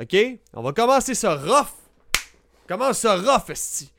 OK? 0.00 0.16
On 0.54 0.62
va 0.62 0.72
commencer 0.72 1.14
ça 1.14 1.36
rough. 1.36 1.74
Commence 2.66 2.98
ça 3.00 3.16
rough, 3.16 3.50
esti. 3.50 3.92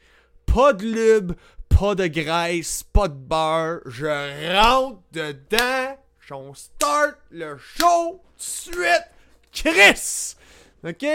Pas 0.46 0.74
de 0.74 0.86
lube, 0.86 1.34
pas 1.70 1.96
de 1.96 2.08
graisse, 2.08 2.84
pas 2.84 3.08
de 3.08 3.14
beurre. 3.14 3.82
Je 3.86 4.58
rentre 4.58 5.02
dedans. 5.12 5.98
On 6.34 6.54
start 6.54 7.18
le 7.30 7.58
show 7.58 8.22
de 8.38 8.42
suite. 8.42 9.10
Chris! 9.52 10.36
OK? 10.82 11.06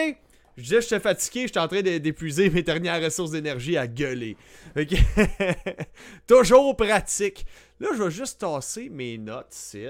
Je 0.59 0.63
disais, 0.63 0.81
je 0.83 0.87
suis 0.87 1.01
fatigué, 1.01 1.43
je 1.43 1.53
suis 1.53 1.59
en 1.59 1.69
train 1.69 1.81
d'épuiser 1.81 2.51
mes 2.51 2.63
dernières 2.63 3.03
ressources 3.03 3.31
d'énergie 3.31 3.79
à 3.79 3.87
gueuler. 3.87 4.37
OK? 4.79 4.95
Toujours 6.27 6.77
pratique. 6.77 7.47
Là, 7.81 7.89
je 7.97 8.03
vais 8.03 8.11
juste 8.11 8.41
tasser 8.41 8.91
mes 8.91 9.17
notes 9.17 9.55
ici 9.55 9.87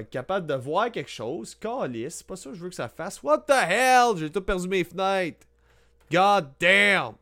être 0.00 0.10
capable 0.10 0.46
de 0.46 0.54
voir 0.54 0.90
quelque 0.90 1.10
chose. 1.10 1.54
Calice, 1.54 2.16
c'est 2.16 2.26
pas 2.26 2.36
ça 2.36 2.50
que 2.50 2.56
je 2.56 2.62
veux 2.62 2.68
que 2.68 2.74
ça 2.74 2.88
fasse. 2.88 3.22
What 3.22 3.44
the 3.46 3.52
hell? 3.52 4.16
J'ai 4.16 4.30
tout 4.30 4.42
perdu 4.42 4.68
mes 4.68 4.84
fenêtres. 4.84 5.46
God 6.10 6.52
damn! 6.60 7.14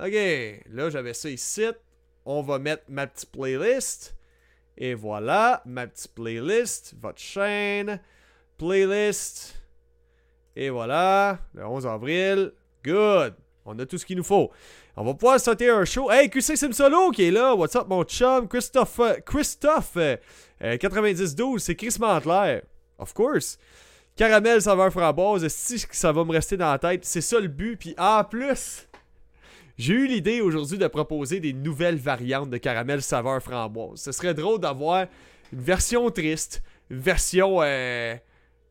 Ok, 0.00 0.12
là 0.70 0.90
j'avais 0.90 1.14
ça 1.14 1.28
ici. 1.28 1.66
On 2.24 2.42
va 2.42 2.58
mettre 2.58 2.84
ma 2.88 3.06
petite 3.06 3.30
playlist. 3.30 4.16
Et 4.76 4.94
voilà, 4.94 5.62
ma 5.66 5.86
petite 5.86 6.14
playlist. 6.14 6.94
Votre 7.00 7.18
chaîne. 7.18 8.00
Playlist. 8.56 9.60
Et 10.54 10.70
voilà, 10.70 11.38
le 11.54 11.66
11 11.66 11.86
avril. 11.86 12.52
Good! 12.84 13.34
On 13.64 13.78
a 13.78 13.86
tout 13.86 13.98
ce 13.98 14.06
qu'il 14.06 14.16
nous 14.16 14.24
faut. 14.24 14.50
On 14.94 15.04
va 15.04 15.14
pouvoir 15.14 15.40
sauter 15.40 15.70
un 15.70 15.86
show. 15.86 16.10
Hey, 16.10 16.28
QC 16.28 16.54
Sim 16.54 16.72
Solo 16.72 17.10
qui 17.12 17.24
est 17.24 17.30
là. 17.30 17.54
What's 17.54 17.74
up, 17.76 17.86
mon 17.88 18.04
chum? 18.04 18.46
Christophe. 18.46 19.00
Christophe. 19.24 19.96
euh, 19.96 20.16
euh, 20.62 20.76
9012, 20.76 21.62
c'est 21.62 21.74
Chris 21.74 21.96
Mantler. 21.98 22.60
Of 22.98 23.14
course. 23.14 23.58
Caramel 24.16 24.60
saveur 24.60 24.92
framboise. 24.92 25.48
Si 25.48 25.82
ça 25.90 26.12
va 26.12 26.24
me 26.24 26.32
rester 26.32 26.58
dans 26.58 26.70
la 26.70 26.78
tête, 26.78 27.06
c'est 27.06 27.22
ça 27.22 27.40
le 27.40 27.48
but. 27.48 27.76
Puis 27.78 27.94
en 27.96 28.22
plus, 28.22 28.86
j'ai 29.78 29.94
eu 29.94 30.06
l'idée 30.06 30.42
aujourd'hui 30.42 30.76
de 30.76 30.86
proposer 30.88 31.40
des 31.40 31.54
nouvelles 31.54 31.96
variantes 31.96 32.50
de 32.50 32.58
caramel 32.58 33.00
saveur 33.00 33.42
framboise. 33.42 33.98
Ce 33.98 34.12
serait 34.12 34.34
drôle 34.34 34.60
d'avoir 34.60 35.06
une 35.54 35.60
version 35.60 36.10
triste, 36.10 36.62
une 36.90 37.00
version, 37.00 37.60
euh, 37.62 38.14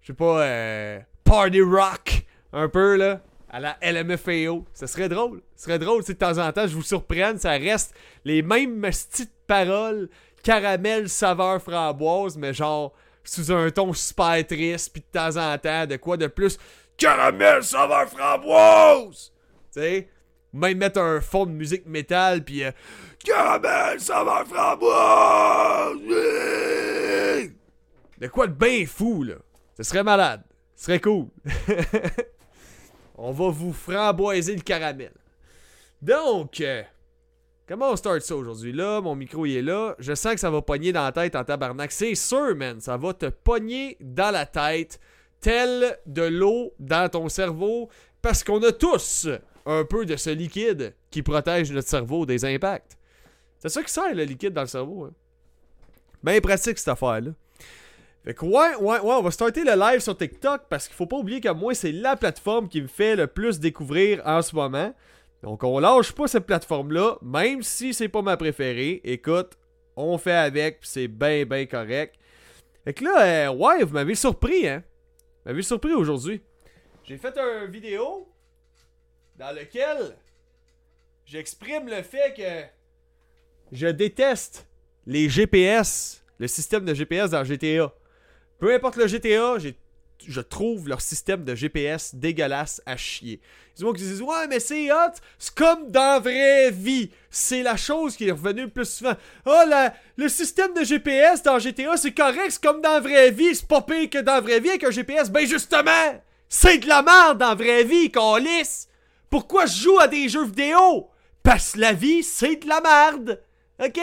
je 0.02 0.08
sais 0.08 0.14
pas, 0.14 0.44
euh, 0.44 1.00
party 1.24 1.62
rock, 1.62 2.26
un 2.54 2.70
peu 2.70 2.96
là, 2.96 3.22
à 3.52 3.60
la 3.60 3.78
LMFAO. 3.82 4.66
Ce 4.74 4.88
serait 4.88 5.10
drôle. 5.10 5.42
Ce 5.56 5.66
serait 5.66 5.78
drôle 5.78 6.04
si 6.04 6.14
de 6.14 6.18
temps 6.18 6.38
en 6.38 6.52
temps 6.52 6.66
je 6.66 6.74
vous 6.74 6.82
surprenne, 6.82 7.38
ça 7.38 7.52
reste 7.52 7.94
les 8.24 8.42
mêmes 8.42 8.82
petites 8.82 9.34
paroles, 9.46 10.10
caramel 10.42 11.10
saveur 11.10 11.62
framboise, 11.62 12.38
mais 12.38 12.54
genre 12.54 12.94
sous 13.24 13.52
un 13.52 13.70
ton 13.70 13.94
super 13.94 14.46
triste, 14.48 14.92
puis 14.94 15.02
de 15.02 15.20
temps 15.20 15.38
en 15.38 15.58
temps, 15.58 15.86
de 15.86 15.98
quoi 15.98 16.18
de 16.18 16.28
plus? 16.28 16.58
Caramel 16.98 17.64
saveur 17.64 18.10
framboise! 18.10 19.32
Tu 19.74 19.80
sais? 19.80 20.10
Même 20.54 20.78
mettre 20.78 21.00
un 21.00 21.22
fond 21.22 21.46
de 21.46 21.52
musique 21.52 21.86
métal, 21.86 22.44
puis 22.44 22.64
euh, 22.64 22.72
caramel 23.24 24.00
saveur 24.00 24.48
framboise! 24.48 26.00
De 28.18 28.28
quoi 28.28 28.48
de 28.48 28.54
bien 28.54 28.86
fou, 28.86 29.24
là? 29.24 29.36
Ce 29.76 29.84
serait 29.84 30.04
malade. 30.04 30.42
Ce 30.76 30.86
serait 30.86 31.00
cool. 31.00 31.28
on 33.22 33.32
va 33.32 33.50
vous 33.50 33.72
framboiser 33.72 34.56
le 34.56 34.62
caramel. 34.62 35.12
Donc, 36.02 36.60
euh, 36.60 36.82
comment 37.68 37.92
on 37.92 37.96
start 37.96 38.22
ça 38.22 38.36
aujourd'hui? 38.36 38.74
Là, 38.74 39.00
mon 39.00 39.16
micro 39.16 39.46
il 39.46 39.58
est 39.58 39.62
là. 39.62 39.96
Je 40.00 40.16
sens 40.16 40.34
que 40.34 40.40
ça 40.40 40.50
va 40.50 40.62
pogner 40.62 40.92
dans 40.92 41.04
la 41.04 41.12
tête 41.12 41.36
en 41.36 41.44
tabarnak. 41.44 41.92
C'est 41.92 42.16
sûr, 42.16 42.56
man. 42.56 42.82
Ça 42.82 42.98
va 42.98 43.14
te 43.14 43.28
pogner 43.28 43.98
dans 44.00 44.32
la 44.32 44.48
tête, 44.48 45.00
tel 45.40 46.00
de 46.08 46.24
l'eau 46.24 46.74
dans 46.80 47.10
ton 47.10 47.30
cerveau, 47.30 47.90
parce 48.22 48.44
qu'on 48.44 48.62
a 48.64 48.72
tous 48.72 49.28
un 49.68 49.86
peu 49.86 50.06
de 50.06 50.16
ce 50.16 50.32
liquide 50.32 50.96
qui 51.12 51.22
protège 51.22 51.72
notre 51.72 51.88
cerveau 51.88 52.26
des 52.26 52.44
impacts. 52.44 52.98
C'est 53.60 53.70
ça 53.70 53.84
qui 53.84 53.94
sert 53.94 54.16
le 54.16 54.24
liquide 54.24 54.54
dans 54.54 54.62
le 54.62 54.68
cerveau. 54.68 55.06
Hein? 55.06 55.14
Bien 56.24 56.42
pratique 56.42 56.80
cette 56.80 56.88
affaire-là. 56.88 57.32
Fait 58.24 58.36
que 58.36 58.46
ouais, 58.46 58.76
ouais, 58.76 59.00
ouais, 59.00 59.14
on 59.16 59.22
va 59.22 59.32
starter 59.32 59.64
le 59.64 59.74
live 59.74 60.00
sur 60.00 60.16
TikTok 60.16 60.64
parce 60.70 60.88
qu'il 60.88 60.96
faut 60.96 61.08
pas 61.08 61.18
oublier 61.18 61.42
que 61.42 61.50
moi, 61.50 61.74
c'est 61.74 61.92
la 61.92 62.16
plateforme 62.16 62.70
qui 62.70 62.82
me 62.82 62.88
fait 62.88 63.16
le 63.16 63.26
plus 63.26 63.60
découvrir 63.60 64.22
en 64.26 64.42
ce 64.42 64.56
moment. 64.56 64.94
Donc 65.42 65.64
on 65.64 65.80
lâche 65.80 66.12
pas 66.12 66.28
cette 66.28 66.46
plateforme-là, 66.46 67.18
même 67.24 67.64
si 67.64 67.96
c'est 67.96 68.10
pas 68.10 68.22
ma 68.22 68.38
préférée. 68.38 69.02
Écoute, 69.04 69.58
on 69.96 70.20
fait 70.20 70.34
avec, 70.34 70.80
c'est 70.84 71.08
bien, 71.08 71.46
bien 71.46 71.66
correct. 71.66 72.16
Fait 72.84 72.94
que 72.94 73.04
là, 73.04 73.50
euh, 73.50 73.54
ouais, 73.54 73.84
vous 73.84 73.94
m'avez 73.94 74.16
surpris, 74.16 74.68
hein. 74.68 74.84
Vous 75.44 75.52
m'avez 75.52 75.64
surpris 75.64 75.94
aujourd'hui. 75.94 76.42
J'ai 77.04 77.18
fait 77.18 77.36
une 77.38 77.72
vidéo 77.72 78.28
dans 79.36 79.56
lequel 79.56 80.16
j'exprime 81.26 81.88
le 81.88 82.04
fait 82.04 82.36
que 82.38 83.76
je 83.76 83.88
déteste 83.88 84.68
les 85.08 85.28
GPS, 85.28 86.24
le 86.38 86.48
système 86.48 86.86
de 86.86 86.94
GPS 86.94 87.32
dans 87.32 87.44
GTA. 87.44 87.92
Peu 88.62 88.72
importe 88.76 88.96
le 88.98 89.08
GTA, 89.08 89.58
je 90.28 90.40
trouve 90.40 90.88
leur 90.88 91.02
système 91.02 91.44
de 91.44 91.56
GPS 91.56 92.14
dégueulasse 92.14 92.80
à 92.86 92.96
chier. 92.96 93.42
Ils 93.80 93.86
qui 93.86 94.04
disent 94.04 94.22
Ouais, 94.22 94.48
mais 94.48 94.60
c'est 94.60 94.92
hot, 94.92 95.14
c'est 95.40 95.56
comme 95.56 95.90
dans 95.90 96.14
la 96.14 96.20
vraie 96.20 96.70
vie. 96.70 97.10
C'est 97.32 97.64
la 97.64 97.76
chose 97.76 98.16
qui 98.16 98.28
est 98.28 98.32
revenue 98.32 98.66
le 98.66 98.70
plus 98.70 98.86
souvent. 98.86 99.16
Oh, 99.48 99.62
la- 99.68 99.96
le 100.16 100.30
système 100.30 100.76
de 100.76 100.84
GPS 100.84 101.42
dans 101.42 101.58
GTA, 101.58 101.98
c'est 101.98 102.14
correct, 102.14 102.52
c'est 102.52 102.62
comme 102.64 102.82
dans 102.82 102.92
la 102.94 103.00
vraie 103.00 103.32
vie, 103.32 103.56
c'est 103.56 103.68
pas 103.68 103.82
pire 103.82 104.12
que 104.12 104.20
dans 104.20 104.36
la 104.36 104.42
vraie 104.42 104.60
vie 104.60 104.70
avec 104.70 104.84
un 104.84 104.92
GPS. 104.92 105.32
Ben 105.32 105.48
justement, 105.48 106.22
c'est 106.48 106.78
de 106.78 106.88
la 106.88 107.02
merde 107.02 107.40
dans 107.40 107.50
la 107.50 107.56
vraie 107.56 107.84
vie, 107.84 108.12
lisse. 108.42 108.88
Pourquoi 109.28 109.66
je 109.66 109.82
joue 109.82 109.98
à 109.98 110.08
des 110.08 110.30
jeux 110.30 110.46
vidéo? 110.46 111.10
Parce 111.42 111.72
que 111.72 111.80
la 111.80 111.94
vie, 111.94 112.22
c'est 112.22 112.58
de 112.58 112.68
la 112.68 112.80
merde. 112.80 113.42
OK? 113.84 114.00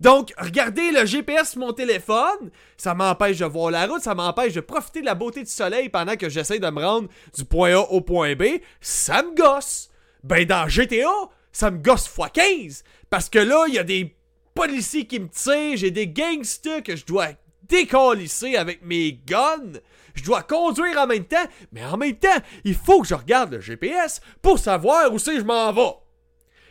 Donc, 0.00 0.32
regarder 0.38 0.92
le 0.92 1.04
GPS 1.06 1.50
sur 1.50 1.60
mon 1.60 1.72
téléphone, 1.72 2.50
ça 2.76 2.94
m'empêche 2.94 3.38
de 3.38 3.44
voir 3.46 3.72
la 3.72 3.86
route, 3.86 4.02
ça 4.02 4.14
m'empêche 4.14 4.54
de 4.54 4.60
profiter 4.60 5.00
de 5.00 5.06
la 5.06 5.16
beauté 5.16 5.42
du 5.42 5.50
soleil 5.50 5.88
pendant 5.88 6.16
que 6.16 6.28
j'essaie 6.28 6.60
de 6.60 6.70
me 6.70 6.84
rendre 6.84 7.08
du 7.36 7.44
point 7.44 7.74
A 7.74 7.80
au 7.80 8.00
point 8.00 8.36
B. 8.36 8.44
Ça 8.80 9.22
me 9.22 9.34
gosse. 9.34 9.90
Ben, 10.22 10.44
dans 10.44 10.68
GTA, 10.68 11.30
ça 11.50 11.72
me 11.72 11.78
gosse 11.78 12.06
x 12.06 12.28
15. 12.32 12.84
Parce 13.10 13.28
que 13.28 13.40
là, 13.40 13.64
il 13.66 13.74
y 13.74 13.78
a 13.78 13.84
des 13.84 14.16
policiers 14.54 15.06
qui 15.06 15.18
me 15.18 15.28
tirent, 15.28 15.76
j'ai 15.76 15.90
des 15.90 16.06
gangsters 16.06 16.82
que 16.82 16.94
je 16.94 17.04
dois 17.04 17.28
décalisser 17.64 18.56
avec 18.56 18.84
mes 18.84 19.12
guns. 19.12 19.80
Je 20.14 20.24
dois 20.24 20.42
conduire 20.42 20.98
en 20.98 21.06
même 21.06 21.24
temps, 21.24 21.46
mais 21.72 21.84
en 21.84 21.96
même 21.96 22.16
temps, 22.16 22.28
il 22.64 22.74
faut 22.74 23.02
que 23.02 23.08
je 23.08 23.14
regarde 23.14 23.52
le 23.52 23.60
GPS 23.60 24.20
pour 24.42 24.58
savoir 24.58 25.12
où 25.12 25.18
c'est 25.18 25.34
que 25.34 25.40
je 25.40 25.44
m'en 25.44 25.72
vais. 25.72 26.07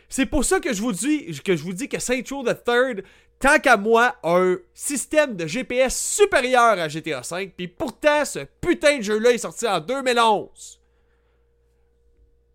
C'est 0.08 0.26
pour 0.26 0.44
ça 0.44 0.58
que 0.60 0.72
je 0.72 0.80
vous 0.80 0.92
dis 0.92 1.38
que 1.42 1.54
je 1.54 1.62
vous 1.62 1.74
dis 1.74 1.88
que 1.88 1.98
Saint 1.98 2.22
Row 2.30 2.42
the 2.42 2.64
Third, 2.64 3.04
tant 3.38 3.58
qu'à 3.58 3.76
moi, 3.76 4.16
a 4.22 4.38
un 4.38 4.56
système 4.74 5.36
de 5.36 5.46
GPS 5.46 5.96
supérieur 5.96 6.78
à 6.78 6.88
GTA 6.88 7.20
V, 7.30 7.52
puis 7.56 7.68
pourtant 7.68 8.24
ce 8.24 8.40
putain 8.60 8.98
de 8.98 9.02
jeu-là 9.02 9.32
est 9.32 9.38
sorti 9.38 9.66
en 9.66 9.80
2011. 9.80 10.80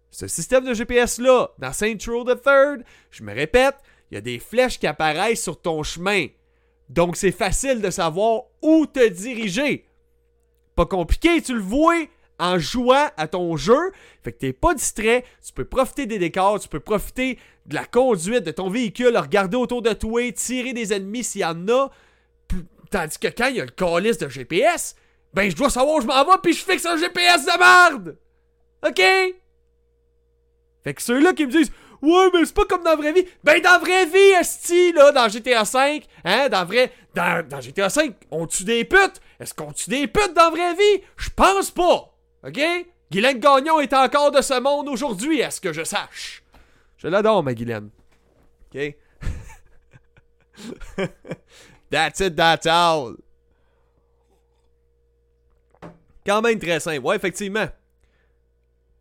Ce 0.09 0.27
système 0.27 0.65
de 0.65 0.73
GPS 0.73 1.19
là, 1.19 1.49
dans 1.59 1.73
Saint 1.73 1.97
Row 2.07 2.23
the 2.23 2.41
Third, 2.41 2.83
je 3.11 3.23
me 3.23 3.33
répète, 3.33 3.75
il 4.11 4.15
y 4.15 4.17
a 4.17 4.21
des 4.21 4.39
flèches 4.39 4.79
qui 4.79 4.87
apparaissent 4.87 5.41
sur 5.41 5.59
ton 5.59 5.81
chemin. 5.83 6.27
Donc 6.89 7.17
c'est 7.17 7.31
facile 7.31 7.81
de 7.81 7.89
savoir 7.89 8.43
où 8.61 8.85
te 8.85 9.07
diriger. 9.07 9.87
Pas 10.75 10.85
compliqué, 10.85 11.41
tu 11.41 11.53
le 11.53 11.61
vois 11.61 12.05
en 12.43 12.59
jouant 12.59 13.09
à 13.15 13.27
ton 13.27 13.55
jeu. 13.55 13.93
Fait 14.21 14.33
que 14.33 14.37
t'es 14.37 14.53
pas 14.53 14.73
distrait, 14.73 15.23
tu 15.45 15.53
peux 15.53 15.63
profiter 15.63 16.05
des 16.05 16.19
décors, 16.19 16.59
tu 16.59 16.67
peux 16.67 16.81
profiter 16.81 17.39
de 17.65 17.73
la 17.73 17.85
conduite 17.85 18.43
de 18.43 18.51
ton 18.51 18.69
véhicule, 18.69 19.17
regarder 19.17 19.55
autour 19.55 19.81
de 19.81 19.93
toi, 19.93 20.29
tirer 20.33 20.73
des 20.73 20.91
ennemis 20.91 21.23
s'il 21.23 21.41
y 21.41 21.45
en 21.45 21.67
a. 21.69 21.89
Tandis 22.91 23.17
que 23.17 23.29
quand 23.29 23.47
il 23.47 23.55
y 23.55 23.61
a 23.61 23.65
le 23.65 23.71
calice 23.71 24.17
de 24.17 24.27
GPS, 24.27 24.95
ben 25.33 25.49
je 25.49 25.55
dois 25.55 25.69
savoir 25.69 25.95
où 25.95 26.01
je 26.01 26.05
m'en 26.05 26.25
vais 26.25 26.37
puis 26.43 26.53
je 26.53 26.63
fixe 26.63 26.85
un 26.85 26.97
GPS 26.97 27.45
de 27.45 27.57
merde! 27.57 28.17
OK? 28.85 29.01
Fait 30.83 30.93
que 30.93 31.01
ceux-là 31.01 31.31
qui 31.31 31.45
me 31.45 31.51
disent 31.51 31.71
Ouais, 32.01 32.29
mais 32.33 32.43
c'est 32.43 32.53
pas 32.53 32.65
comme 32.65 32.83
dans 32.83 32.89
la 32.89 32.95
vraie 32.97 33.13
vie. 33.13 33.25
Ben, 33.45 33.61
dans 33.61 33.71
la 33.71 33.77
vraie 33.77 34.05
vie, 34.05 34.33
Esti, 34.37 34.91
là, 34.91 35.13
dans 35.13 35.29
GTA 35.29 35.63
V, 35.63 36.03
hein, 36.25 36.49
dans 36.49 36.65
vrai. 36.65 36.91
Dans, 37.15 37.47
dans 37.47 37.61
GTA 37.61 37.87
V, 37.87 38.11
on 38.29 38.45
tue 38.45 38.65
des 38.65 38.83
putes. 38.83 39.21
Est-ce 39.39 39.53
qu'on 39.53 39.71
tue 39.71 39.89
des 39.89 40.07
putes 40.07 40.33
dans 40.35 40.43
la 40.43 40.49
vraie 40.49 40.73
vie? 40.73 41.03
Je 41.15 41.29
pense 41.29 41.71
pas. 41.71 42.12
OK? 42.45 42.59
Guylaine 43.11 43.39
Gagnon 43.39 43.79
est 43.79 43.93
encore 43.93 44.31
de 44.31 44.41
ce 44.41 44.59
monde 44.59 44.87
aujourd'hui, 44.89 45.43
à 45.43 45.51
ce 45.51 45.61
que 45.61 45.71
je 45.71 45.83
sache? 45.83 46.43
Je 46.97 47.07
l'adore, 47.07 47.43
ma 47.43 47.53
Guylaine. 47.53 47.89
OK? 48.73 48.95
that's 51.89 52.19
it, 52.19 52.35
that's 52.35 52.65
all. 52.65 53.15
Quand 56.25 56.41
même 56.41 56.59
très 56.59 56.79
simple. 56.79 57.05
Ouais, 57.05 57.15
effectivement. 57.15 57.67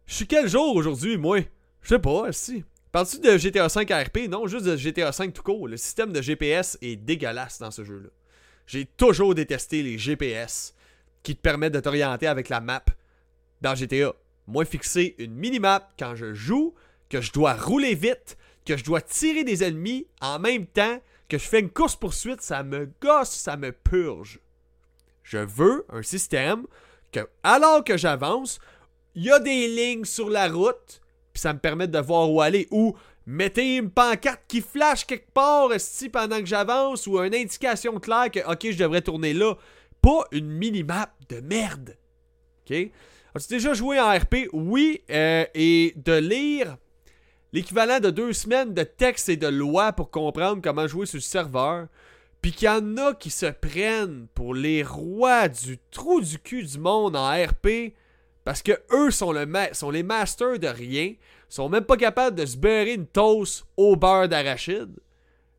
Je 0.06 0.14
suis 0.14 0.26
quel 0.26 0.48
jour 0.48 0.74
aujourd'hui, 0.76 1.16
moi? 1.16 1.40
Je 1.82 1.88
sais 1.88 1.98
pas, 1.98 2.32
si. 2.32 2.64
Parles-tu 2.90 3.20
de 3.20 3.38
GTA 3.38 3.68
V 3.68 3.84
RP? 4.04 4.28
Non, 4.28 4.46
juste 4.46 4.66
de 4.66 4.76
GTA 4.76 5.10
V 5.10 5.32
tout 5.32 5.42
court. 5.42 5.68
Le 5.68 5.76
système 5.76 6.12
de 6.12 6.20
GPS 6.20 6.76
est 6.82 6.96
dégueulasse 6.96 7.58
dans 7.58 7.70
ce 7.70 7.84
jeu-là. 7.84 8.10
J'ai 8.66 8.84
toujours 8.84 9.34
détesté 9.34 9.82
les 9.82 9.98
GPS 9.98 10.74
qui 11.22 11.34
te 11.34 11.40
permettent 11.40 11.72
de 11.72 11.80
t'orienter 11.80 12.26
avec 12.26 12.48
la 12.48 12.60
map 12.60 12.84
dans 13.62 13.74
GTA. 13.74 14.12
Moi, 14.46 14.64
fixer 14.64 15.14
une 15.18 15.34
minimap 15.34 15.92
quand 15.98 16.14
je 16.14 16.34
joue, 16.34 16.74
que 17.08 17.20
je 17.20 17.32
dois 17.32 17.54
rouler 17.54 17.94
vite, 17.94 18.36
que 18.66 18.76
je 18.76 18.84
dois 18.84 19.00
tirer 19.00 19.44
des 19.44 19.64
ennemis 19.64 20.06
en 20.20 20.38
même 20.38 20.66
temps 20.66 21.00
que 21.28 21.38
je 21.38 21.48
fais 21.48 21.60
une 21.60 21.70
course-poursuite, 21.70 22.42
ça 22.42 22.62
me 22.62 22.90
gosse, 23.00 23.30
ça 23.30 23.56
me 23.56 23.72
purge. 23.72 24.38
Je 25.22 25.38
veux 25.38 25.86
un 25.88 26.02
système 26.02 26.66
que, 27.10 27.20
alors 27.42 27.82
que 27.84 27.96
j'avance, 27.96 28.58
il 29.14 29.24
y 29.24 29.30
a 29.30 29.38
des 29.38 29.66
lignes 29.66 30.04
sur 30.04 30.28
la 30.28 30.48
route, 30.48 31.00
puis 31.32 31.40
ça 31.40 31.54
me 31.54 31.58
permet 31.58 31.88
de 31.88 31.98
voir 31.98 32.30
où 32.30 32.42
aller, 32.42 32.68
ou 32.70 32.94
mettez 33.24 33.76
une 33.76 33.90
pancarte 33.90 34.42
qui 34.46 34.60
flash 34.60 35.06
quelque 35.06 35.30
part 35.32 35.70
pendant 36.12 36.38
que 36.38 36.46
j'avance, 36.46 37.06
ou 37.06 37.18
une 37.18 37.34
indication 37.34 37.98
claire 37.98 38.30
que, 38.30 38.40
ok, 38.40 38.70
je 38.70 38.78
devrais 38.78 39.00
tourner 39.00 39.32
là. 39.32 39.54
Pas 40.02 40.26
une 40.32 40.50
minimap 40.50 41.14
de 41.28 41.40
merde. 41.40 41.96
Ok? 42.64 42.90
As-tu 43.34 43.54
déjà 43.54 43.72
joué 43.72 43.98
en 43.98 44.10
RP? 44.10 44.48
Oui, 44.52 45.02
euh, 45.10 45.46
et 45.54 45.94
de 45.96 46.12
lire 46.12 46.76
l'équivalent 47.52 47.98
de 47.98 48.10
deux 48.10 48.34
semaines 48.34 48.74
de 48.74 48.82
texte 48.82 49.30
et 49.30 49.38
de 49.38 49.46
loi 49.46 49.92
pour 49.92 50.10
comprendre 50.10 50.60
comment 50.62 50.86
jouer 50.86 51.06
sur 51.06 51.16
le 51.16 51.22
serveur, 51.22 51.86
puis 52.42 52.52
qu'il 52.52 52.66
y 52.66 52.68
en 52.68 52.96
a 52.98 53.14
qui 53.14 53.30
se 53.30 53.46
prennent 53.46 54.26
pour 54.34 54.54
les 54.54 54.82
rois 54.82 55.48
du 55.48 55.78
trou 55.90 56.20
du 56.20 56.38
cul 56.38 56.64
du 56.64 56.78
monde 56.78 57.16
en 57.16 57.30
RP, 57.30 57.94
parce 58.44 58.62
que 58.62 58.72
eux 58.92 59.10
sont 59.10 59.32
les 59.32 60.02
masters 60.02 60.58
de 60.58 60.66
rien, 60.68 61.14
sont 61.48 61.68
même 61.68 61.84
pas 61.84 61.96
capables 61.96 62.36
de 62.36 62.44
se 62.44 62.56
beurrer 62.56 62.94
une 62.94 63.06
toast 63.06 63.64
au 63.76 63.96
beurre 63.96 64.28
d'arachide, 64.28 64.98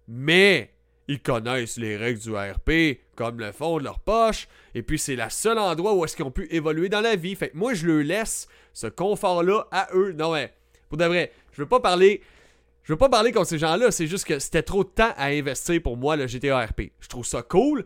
mais 0.08 0.73
ils 1.08 1.22
connaissent 1.22 1.78
les 1.78 1.98
règles 1.98 2.20
du 2.20 2.36
RP 2.36 3.00
comme 3.16 3.40
le 3.40 3.52
fond 3.52 3.78
de 3.78 3.84
leur 3.84 4.00
poche, 4.00 4.48
et 4.74 4.82
puis 4.82 4.98
c'est 4.98 5.16
le 5.16 5.30
seul 5.30 5.58
endroit 5.58 5.94
où 5.94 6.04
est-ce 6.06 6.16
qu'ils 6.16 6.26
ont 6.26 6.32
pu 6.32 6.48
évoluer 6.50 6.90
dans 6.90 7.02
la 7.02 7.16
vie. 7.16 7.36
Fait 7.36 7.50
que 7.50 7.58
moi, 7.58 7.74
je 7.74 7.86
leur 7.86 8.04
laisse 8.04 8.48
ce 8.74 8.88
confort-là 8.88 9.68
à 9.72 9.90
eux. 9.94 10.14
Non, 10.14 10.34
mais, 10.34 10.54
pour 10.90 10.98
de 10.98 11.06
vrai, 11.06 11.32
je 11.52 11.62
veux 11.62 11.68
pas 11.68 11.80
parler... 11.80 12.22
Je 12.84 12.92
veux 12.92 12.98
pas 12.98 13.08
parler 13.08 13.32
contre 13.32 13.48
ces 13.48 13.60
gens-là, 13.60 13.92
c'est 13.92 14.08
juste 14.08 14.26
que 14.26 14.40
c'était 14.40 14.62
trop 14.62 14.84
de 14.84 14.90
temps 14.90 15.14
à 15.16 15.28
investir 15.28 15.82
pour 15.82 15.96
moi 15.96 16.18
le 16.18 16.28
GTA 16.28 16.66
RP. 16.66 16.92
Je 17.00 17.08
trouve 17.08 17.26
ça 17.26 17.42
cool. 17.42 17.86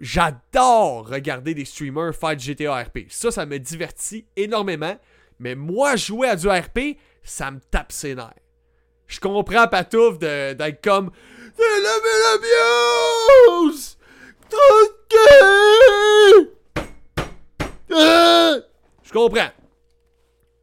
J'adore 0.00 1.08
regarder 1.08 1.54
des 1.54 1.64
streamers 1.64 2.12
faire 2.12 2.36
du 2.36 2.44
GTA 2.44 2.82
RP. 2.82 3.06
Ça, 3.08 3.30
ça 3.30 3.46
me 3.46 3.58
divertit 3.58 4.26
énormément. 4.34 4.98
Mais 5.38 5.54
moi, 5.54 5.94
jouer 5.94 6.28
à 6.28 6.34
du 6.34 6.48
RP, 6.48 6.98
ça 7.22 7.52
me 7.52 7.60
tape 7.70 7.92
ses 7.92 8.16
nerfs. 8.16 8.34
Je 9.06 9.20
comprends 9.20 9.68
Patouf 9.68 10.18
d'être 10.18 10.82
comme 10.82 11.12
Fais 11.56 11.80
la! 11.82 11.90
Tranquille! 14.48 16.50
Euh! 17.90 18.60
Je 19.02 19.12
comprends. 19.12 19.50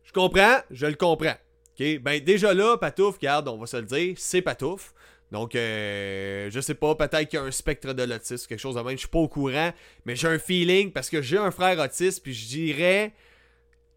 Je 0.04 0.12
comprends, 0.12 0.60
je 0.69 0.86
le 0.86 0.95
comprends. 0.95 1.36
OK? 1.80 2.00
Ben, 2.01 2.24
déjà 2.24 2.54
là, 2.54 2.78
Patouf, 2.78 3.16
regarde, 3.16 3.48
on 3.48 3.57
va 3.57 3.66
se 3.66 3.78
le 3.78 3.84
dire, 3.84 4.16
c'est 4.18 4.42
Patouf. 4.42 4.94
Donc, 5.31 5.56
euh, 5.56 6.51
je 6.51 6.60
sais 6.60 6.75
pas, 6.75 6.94
peut-être 6.94 7.28
qu'il 7.28 7.39
y 7.39 7.42
a 7.42 7.46
un 7.46 7.51
spectre 7.51 7.94
de 7.94 8.04
l'autisme, 8.04 8.46
quelque 8.48 8.60
chose 8.60 8.75
de 8.75 8.81
même, 8.81 8.92
je 8.92 9.00
suis 9.00 9.07
pas 9.07 9.18
au 9.18 9.28
courant, 9.28 9.74
mais 10.06 10.16
j'ai 10.16 10.28
un 10.28 10.38
feeling 10.38 10.92
parce 10.92 11.10
que 11.10 11.24
j'ai 11.24 11.39
un 11.39 11.50
frère 11.50 11.80
autiste, 11.80 12.22
puis 12.22 12.36
je 12.36 12.48
dirais 12.48 13.13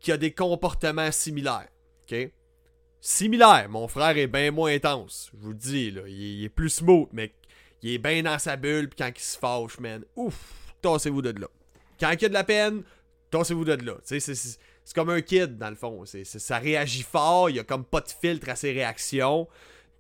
qu'il 0.00 0.12
y 0.12 0.14
a 0.14 0.16
des 0.16 0.32
comportements 0.32 1.12
similaires. 1.12 1.69
OK? 2.10 2.31
Similaires. 3.00 3.69
Mon 3.69 3.88
frère 3.88 4.16
est 4.16 4.26
bien 4.26 4.50
moins 4.50 4.72
intense, 4.75 5.31
je 5.32 5.38
vous 5.40 5.50
le 5.50 5.56
dis, 5.56 5.90
là. 5.90 6.02
Il, 6.06 6.44
est 6.44 6.48
plus 6.48 6.70
smooth, 6.70 7.08
mais 7.12 7.32
il 7.82 7.93
est 7.93 7.98
bien 7.98 8.22
dans 8.22 8.38
sa 8.38 8.56
bulle, 8.56 8.88
puis 8.88 8.96
quand 8.98 9.12
il 9.14 9.22
se 9.22 9.38
fâche, 9.38 9.78
man, 9.78 10.04
ouf, 10.16 10.75
tassez-vous 10.82 11.22
de 11.22 11.40
là. 11.40 11.48
Quand 12.00 12.10
il 12.10 12.22
y 12.22 12.25
a 12.25 12.28
de 12.28 12.34
la 12.34 12.44
peine, 12.44 12.82
tassez-vous 13.31 13.64
de 13.64 13.75
là. 13.75 13.94
C'est 14.04 14.94
comme 14.94 15.10
un 15.10 15.20
kid, 15.20 15.58
dans 15.58 15.70
le 15.70 15.76
fond. 15.76 16.04
Ça 16.04 16.58
réagit 16.58 17.02
fort, 17.02 17.50
il 17.50 17.56
y 17.56 17.58
a 17.60 17.64
comme 17.64 17.84
pas 17.84 18.00
de 18.00 18.08
filtre 18.08 18.48
à 18.48 18.56
ses 18.56 18.72
réactions. 18.72 19.49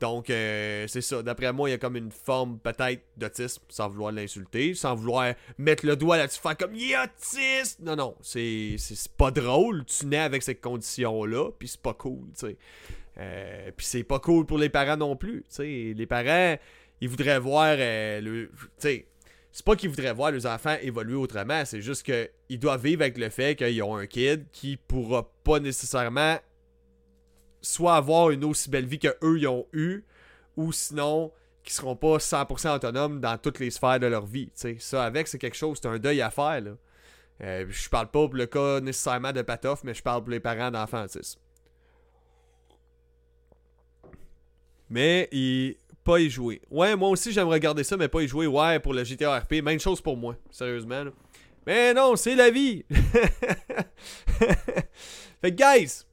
Donc, 0.00 0.28
euh, 0.28 0.86
c'est 0.88 1.00
ça. 1.00 1.22
D'après 1.22 1.52
moi, 1.52 1.68
il 1.68 1.72
y 1.72 1.74
a 1.74 1.78
comme 1.78 1.96
une 1.96 2.10
forme 2.10 2.58
peut-être 2.58 3.02
d'autisme, 3.16 3.62
sans 3.68 3.88
vouloir 3.88 4.12
l'insulter, 4.12 4.74
sans 4.74 4.94
vouloir 4.94 5.34
mettre 5.56 5.86
le 5.86 5.96
doigt 5.96 6.18
là-dessus, 6.18 6.40
faire 6.40 6.56
comme 6.56 6.74
il 6.74 6.92
est 6.92 6.98
autiste. 6.98 7.80
Non, 7.80 7.96
non, 7.96 8.14
c'est, 8.20 8.76
pas 9.16 9.30
drôle. 9.30 9.84
Tu 9.86 10.06
nais 10.06 10.18
avec 10.18 10.42
cette 10.42 10.60
condition-là, 10.60 11.50
puis 11.58 11.68
c'est 11.68 11.80
pas 11.80 11.94
cool, 11.94 12.26
tu 12.38 12.46
sais. 12.48 12.56
Euh, 13.18 13.70
c'est 13.78 14.04
pas 14.04 14.18
cool 14.18 14.44
pour 14.44 14.58
les 14.58 14.68
parents 14.68 14.98
non 14.98 15.16
plus, 15.16 15.44
tu. 15.54 15.94
Les 15.94 16.06
parents, 16.06 16.56
ils 17.00 17.08
voudraient 17.08 17.38
voir 17.38 17.76
euh, 17.78 18.20
le. 18.20 18.50
Tu 18.78 19.06
c'est 19.56 19.64
pas 19.64 19.74
qu'ils 19.74 19.88
voudraient 19.88 20.12
voir 20.12 20.32
les 20.32 20.44
enfants 20.44 20.76
évoluer 20.82 21.14
autrement, 21.14 21.64
c'est 21.64 21.80
juste 21.80 22.02
qu'ils 22.02 22.58
doivent 22.58 22.84
vivre 22.84 23.00
avec 23.00 23.16
le 23.16 23.30
fait 23.30 23.56
qu'ils 23.56 23.82
ont 23.82 23.96
un 23.96 24.06
kid 24.06 24.44
qui 24.52 24.76
pourra 24.76 25.32
pas 25.44 25.60
nécessairement 25.60 26.36
soit 27.60 27.96
avoir 27.96 28.30
une 28.30 28.44
aussi 28.44 28.70
belle 28.70 28.86
vie 28.86 28.98
que 28.98 29.16
eux 29.22 29.38
ils 29.38 29.48
ont 29.48 29.66
eu, 29.72 30.04
ou 30.56 30.72
sinon 30.72 31.32
qu'ils 31.62 31.74
seront 31.74 31.96
pas 31.96 32.18
100% 32.18 32.76
autonomes 32.76 33.20
dans 33.20 33.36
toutes 33.38 33.58
les 33.58 33.70
sphères 33.70 33.98
de 33.98 34.06
leur 34.06 34.24
vie. 34.24 34.50
Ça, 34.78 35.04
avec, 35.04 35.26
c'est 35.26 35.38
quelque 35.38 35.56
chose, 35.56 35.78
c'est 35.82 35.88
un 35.88 35.98
deuil 35.98 36.22
à 36.22 36.30
faire. 36.30 36.60
Là. 36.60 36.70
Euh, 37.42 37.66
je 37.68 37.88
parle 37.88 38.10
pas 38.10 38.26
pour 38.26 38.34
le 38.34 38.46
cas 38.46 38.80
nécessairement 38.80 39.32
de 39.32 39.42
Patoff, 39.42 39.84
mais 39.84 39.92
je 39.92 40.02
parle 40.02 40.22
pour 40.22 40.30
les 40.30 40.40
parents 40.40 40.70
d'enfants 40.70 41.06
Mais 44.88 45.28
pas 46.04 46.20
y 46.20 46.30
jouer. 46.30 46.62
Ouais, 46.70 46.94
moi 46.94 47.08
aussi 47.08 47.32
j'aimerais 47.32 47.56
regarder 47.56 47.82
ça, 47.82 47.96
mais 47.96 48.08
pas 48.08 48.22
y 48.22 48.28
jouer. 48.28 48.46
Ouais, 48.46 48.78
pour 48.78 48.94
le 48.94 49.02
GTA 49.04 49.40
RP, 49.40 49.54
même 49.54 49.80
chose 49.80 50.00
pour 50.00 50.16
moi, 50.16 50.36
sérieusement. 50.50 51.04
Mais 51.66 51.92
non, 51.92 52.14
c'est 52.14 52.36
la 52.36 52.50
vie. 52.50 52.84
fait 55.40 55.50
que, 55.50 55.56
guys, 55.56 56.04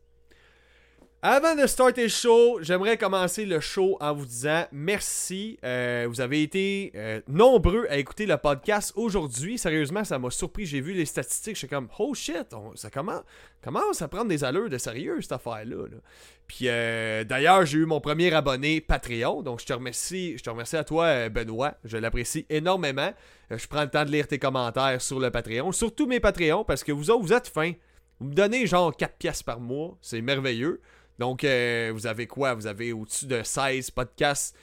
avant 1.25 1.55
de 1.55 1.65
starter 1.67 2.03
le 2.03 2.09
show, 2.09 2.59
j'aimerais 2.61 2.97
commencer 2.97 3.45
le 3.45 3.61
show 3.61 3.95
en 4.01 4.13
vous 4.13 4.25
disant 4.25 4.65
merci. 4.73 5.57
Euh, 5.63 6.05
vous 6.09 6.19
avez 6.19 6.43
été 6.43 6.91
euh, 6.95 7.21
nombreux 7.29 7.87
à 7.89 7.95
écouter 7.95 8.25
le 8.25 8.35
podcast 8.35 8.91
aujourd'hui. 8.97 9.57
Sérieusement, 9.57 10.03
ça 10.03 10.19
m'a 10.19 10.29
surpris. 10.29 10.65
J'ai 10.65 10.81
vu 10.81 10.91
les 10.91 11.05
statistiques. 11.05 11.53
Je 11.53 11.59
suis 11.59 11.69
comme, 11.69 11.87
oh 11.97 12.13
shit, 12.13 12.53
ça 12.75 12.89
commence, 12.89 13.23
commence 13.63 14.01
à 14.01 14.09
prendre 14.09 14.27
des 14.27 14.43
allures 14.43 14.69
de 14.69 14.77
sérieux, 14.77 15.21
cette 15.21 15.31
affaire-là. 15.31 15.85
Puis 16.45 16.65
euh, 16.67 17.23
d'ailleurs, 17.23 17.65
j'ai 17.65 17.77
eu 17.77 17.85
mon 17.85 18.01
premier 18.01 18.33
abonné 18.33 18.81
Patreon. 18.81 19.43
Donc 19.43 19.61
je 19.61 19.65
te 19.65 19.71
remercie, 19.71 20.37
je 20.37 20.43
te 20.43 20.49
remercie 20.49 20.75
à 20.75 20.83
toi, 20.83 21.29
Benoît. 21.29 21.75
Je 21.85 21.95
l'apprécie 21.95 22.45
énormément. 22.49 23.13
je 23.49 23.65
prends 23.67 23.83
le 23.83 23.89
temps 23.89 24.03
de 24.03 24.11
lire 24.11 24.27
tes 24.27 24.39
commentaires 24.39 25.01
sur 25.01 25.21
le 25.21 25.31
Patreon. 25.31 25.71
Surtout 25.71 26.05
mes 26.05 26.19
Patreons, 26.19 26.65
parce 26.65 26.83
que 26.83 26.91
vous 26.91 27.09
autres, 27.11 27.23
vous 27.23 27.31
êtes 27.31 27.47
fins. 27.47 27.71
Vous 28.19 28.27
me 28.27 28.33
donnez 28.33 28.67
genre 28.67 28.93
4 28.93 29.15
pièces 29.15 29.41
par 29.41 29.61
mois. 29.61 29.97
C'est 30.01 30.21
merveilleux. 30.21 30.81
Donc, 31.19 31.43
euh, 31.43 31.91
vous 31.93 32.07
avez 32.07 32.27
quoi? 32.27 32.53
Vous 32.53 32.67
avez 32.67 32.91
au-dessus 32.91 33.25
de 33.25 33.41
16 33.43 33.91
podcasts 33.91 34.55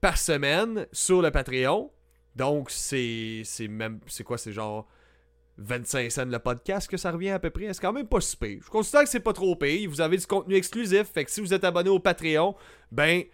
par 0.00 0.16
semaine 0.16 0.86
sur 0.92 1.22
le 1.22 1.30
Patreon. 1.30 1.90
Donc, 2.36 2.70
c'est 2.70 3.44
même. 3.68 4.00
C'est 4.06 4.24
quoi? 4.24 4.38
C'est 4.38 4.52
genre 4.52 4.86
25 5.58 6.10
cents 6.10 6.24
le 6.24 6.38
podcast 6.38 6.88
que 6.88 6.96
ça 6.96 7.10
revient 7.10 7.30
à 7.30 7.38
peu 7.38 7.50
près? 7.50 7.72
C'est 7.74 7.82
quand 7.82 7.92
même 7.92 8.06
pas 8.06 8.20
si 8.20 8.36
pire. 8.36 8.60
Je 8.64 8.70
considère 8.70 9.02
que 9.02 9.08
c'est 9.08 9.20
pas 9.20 9.32
trop 9.32 9.54
payé. 9.56 9.86
Vous 9.86 10.00
avez 10.00 10.16
du 10.16 10.26
contenu 10.26 10.54
exclusif. 10.54 11.08
Fait 11.12 11.24
que 11.24 11.30
si 11.30 11.40
vous 11.40 11.52
êtes 11.52 11.64
abonné 11.64 11.90
au 11.90 11.98
Patreon, 11.98 12.54
ben. 12.90 13.24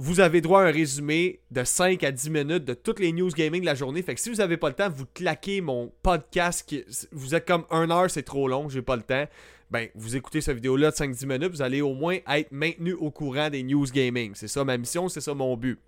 Vous 0.00 0.20
avez 0.20 0.40
droit 0.40 0.62
à 0.62 0.66
un 0.66 0.70
résumé 0.70 1.40
de 1.50 1.64
5 1.64 2.04
à 2.04 2.12
10 2.12 2.30
minutes 2.30 2.64
de 2.64 2.72
toutes 2.72 3.00
les 3.00 3.10
news 3.10 3.30
gaming 3.30 3.62
de 3.62 3.66
la 3.66 3.74
journée. 3.74 4.00
Fait 4.00 4.14
que 4.14 4.20
si 4.20 4.30
vous 4.30 4.40
avez 4.40 4.56
pas 4.56 4.68
le 4.68 4.76
temps, 4.76 4.88
vous 4.88 5.06
claquez 5.12 5.60
mon 5.60 5.92
podcast. 6.04 6.72
Vous 7.10 7.34
êtes 7.34 7.44
comme 7.44 7.64
1 7.72 7.90
heure, 7.90 8.08
c'est 8.08 8.22
trop 8.22 8.46
long, 8.46 8.68
j'ai 8.68 8.80
pas 8.80 8.94
le 8.94 9.02
temps 9.02 9.26
ben, 9.70 9.88
vous 9.94 10.16
écoutez 10.16 10.40
cette 10.40 10.56
vidéo-là 10.56 10.90
de 10.90 10.96
5-10 10.96 11.26
minutes, 11.26 11.50
vous 11.50 11.62
allez 11.62 11.80
au 11.80 11.94
moins 11.94 12.18
être 12.28 12.52
maintenu 12.52 12.94
au 12.94 13.10
courant 13.10 13.50
des 13.50 13.62
news 13.62 13.86
gaming. 13.86 14.32
C'est 14.34 14.48
ça 14.48 14.64
ma 14.64 14.78
mission, 14.78 15.08
c'est 15.08 15.20
ça 15.20 15.34
mon 15.34 15.56
but. 15.56 15.78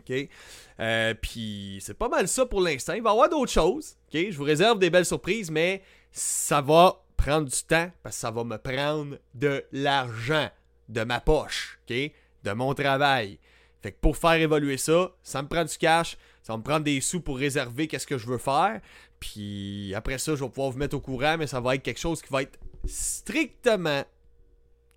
OK? 0.00 0.28
Euh, 0.80 1.14
puis 1.14 1.78
c'est 1.82 1.94
pas 1.94 2.08
mal 2.08 2.28
ça 2.28 2.46
pour 2.46 2.60
l'instant. 2.60 2.94
Il 2.94 3.02
va 3.02 3.10
y 3.10 3.12
avoir 3.12 3.28
d'autres 3.28 3.52
choses. 3.52 3.96
Je 4.12 4.36
vous 4.36 4.44
réserve 4.44 4.78
des 4.78 4.90
belles 4.90 5.04
surprises, 5.04 5.50
mais 5.50 5.82
ça 6.12 6.60
va 6.60 7.02
prendre 7.16 7.48
du 7.48 7.62
temps 7.64 7.90
parce 8.02 8.16
que 8.16 8.20
ça 8.20 8.30
va 8.30 8.44
me 8.44 8.56
prendre 8.56 9.16
de 9.34 9.64
l'argent 9.72 10.48
de 10.88 11.04
ma 11.04 11.20
poche. 11.20 11.78
De 11.88 12.52
mon 12.52 12.72
travail. 12.74 13.38
Fait 13.82 13.92
que 13.92 13.98
pour 14.00 14.16
faire 14.16 14.34
évoluer 14.34 14.76
ça, 14.76 15.10
ça 15.22 15.42
me 15.42 15.48
prend 15.48 15.64
du 15.64 15.76
cash, 15.76 16.16
ça 16.42 16.56
me 16.56 16.62
prendre 16.62 16.84
des 16.84 17.00
sous 17.00 17.20
pour 17.20 17.38
réserver 17.38 17.88
qu'est-ce 17.88 18.06
que 18.06 18.18
je 18.18 18.26
veux 18.26 18.38
faire. 18.38 18.80
Puis 19.18 19.92
après 19.94 20.18
ça, 20.18 20.34
je 20.34 20.42
vais 20.42 20.50
pouvoir 20.50 20.70
vous 20.70 20.78
mettre 20.78 20.96
au 20.96 21.00
courant, 21.00 21.36
mais 21.38 21.46
ça 21.46 21.60
va 21.60 21.74
être 21.74 21.82
quelque 21.82 22.00
chose 22.00 22.22
qui 22.22 22.32
va 22.32 22.42
être 22.42 22.58
strictement 22.86 24.04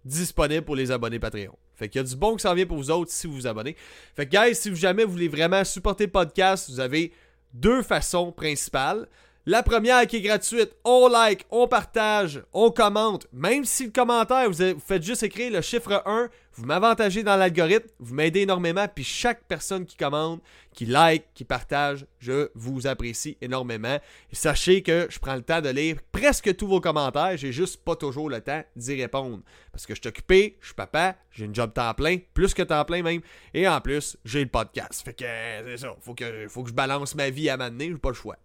disponible 0.05 0.65
pour 0.65 0.75
les 0.75 0.91
abonnés 0.91 1.19
Patreon. 1.19 1.57
Fait 1.75 1.89
qu'il 1.89 1.99
y 1.99 2.03
a 2.03 2.07
du 2.07 2.15
bon 2.15 2.35
qui 2.35 2.43
s'en 2.43 2.53
vient 2.53 2.65
pour 2.65 2.77
vous 2.77 2.91
autres 2.91 3.11
si 3.11 3.27
vous 3.27 3.33
vous 3.33 3.47
abonnez. 3.47 3.75
Fait 4.15 4.27
que, 4.27 4.31
guys, 4.31 4.55
si 4.55 4.69
vous 4.69 4.75
jamais 4.75 5.05
voulez 5.05 5.27
vraiment 5.27 5.63
supporter 5.63 6.05
le 6.05 6.11
podcast, 6.11 6.69
vous 6.69 6.79
avez 6.79 7.11
deux 7.53 7.81
façons 7.81 8.31
principales. 8.31 9.07
La 9.45 9.61
première 9.61 10.07
qui 10.07 10.15
est 10.15 10.21
gratuite, 10.21 10.73
on 10.85 11.09
like, 11.09 11.45
on 11.51 11.67
partage, 11.67 12.41
on 12.53 12.71
commente. 12.71 13.27
Même 13.33 13.65
si 13.65 13.87
le 13.87 13.91
commentaire, 13.91 14.49
vous, 14.49 14.79
faites 14.79 15.03
juste 15.03 15.23
écrire 15.23 15.51
le 15.51 15.59
chiffre 15.59 16.01
1, 16.05 16.29
vous 16.53 16.65
m'avantagez 16.65 17.23
dans 17.23 17.35
l'algorithme, 17.35 17.89
vous 17.99 18.13
m'aidez 18.13 18.41
énormément. 18.41 18.87
Puis 18.87 19.03
chaque 19.03 19.43
personne 19.43 19.85
qui 19.85 19.97
commente, 19.97 20.41
qui 20.73 20.85
like, 20.85 21.25
qui 21.33 21.43
partage, 21.43 22.05
je 22.19 22.51
vous 22.55 22.87
apprécie 22.87 23.37
énormément. 23.41 23.99
Et 24.31 24.35
sachez 24.35 24.81
que 24.81 25.07
je 25.09 25.19
prends 25.19 25.35
le 25.35 25.41
temps 25.41 25.59
de 25.59 25.67
lire 25.67 25.97
presque 26.13 26.55
tous 26.55 26.67
vos 26.67 26.79
commentaires. 26.79 27.35
J'ai 27.35 27.51
juste 27.51 27.83
pas 27.83 27.97
toujours 27.97 28.29
le 28.29 28.39
temps 28.39 28.63
d'y 28.77 28.95
répondre. 29.01 29.41
Parce 29.73 29.85
que 29.85 29.93
je 29.93 29.99
suis 29.99 30.07
occupé, 30.07 30.55
je 30.61 30.67
suis 30.67 30.75
papa, 30.75 31.17
j'ai 31.31 31.43
une 31.43 31.55
job 31.55 31.73
temps 31.73 31.93
plein, 31.93 32.19
plus 32.33 32.53
que 32.53 32.61
temps 32.61 32.85
plein 32.85 33.03
même. 33.03 33.19
Et 33.53 33.67
en 33.67 33.81
plus, 33.81 34.15
j'ai 34.23 34.39
le 34.39 34.49
podcast. 34.49 35.03
Fait 35.03 35.13
que 35.13 35.25
c'est 35.65 35.77
ça. 35.79 35.93
Faut 35.99 36.13
que, 36.13 36.47
faut 36.47 36.63
que 36.63 36.69
je 36.69 36.73
balance 36.73 37.13
ma 37.15 37.29
vie 37.29 37.49
à 37.49 37.57
m'amener, 37.57 37.89
j'ai 37.89 37.97
pas 37.97 38.07
le 38.07 38.15
choix. 38.15 38.37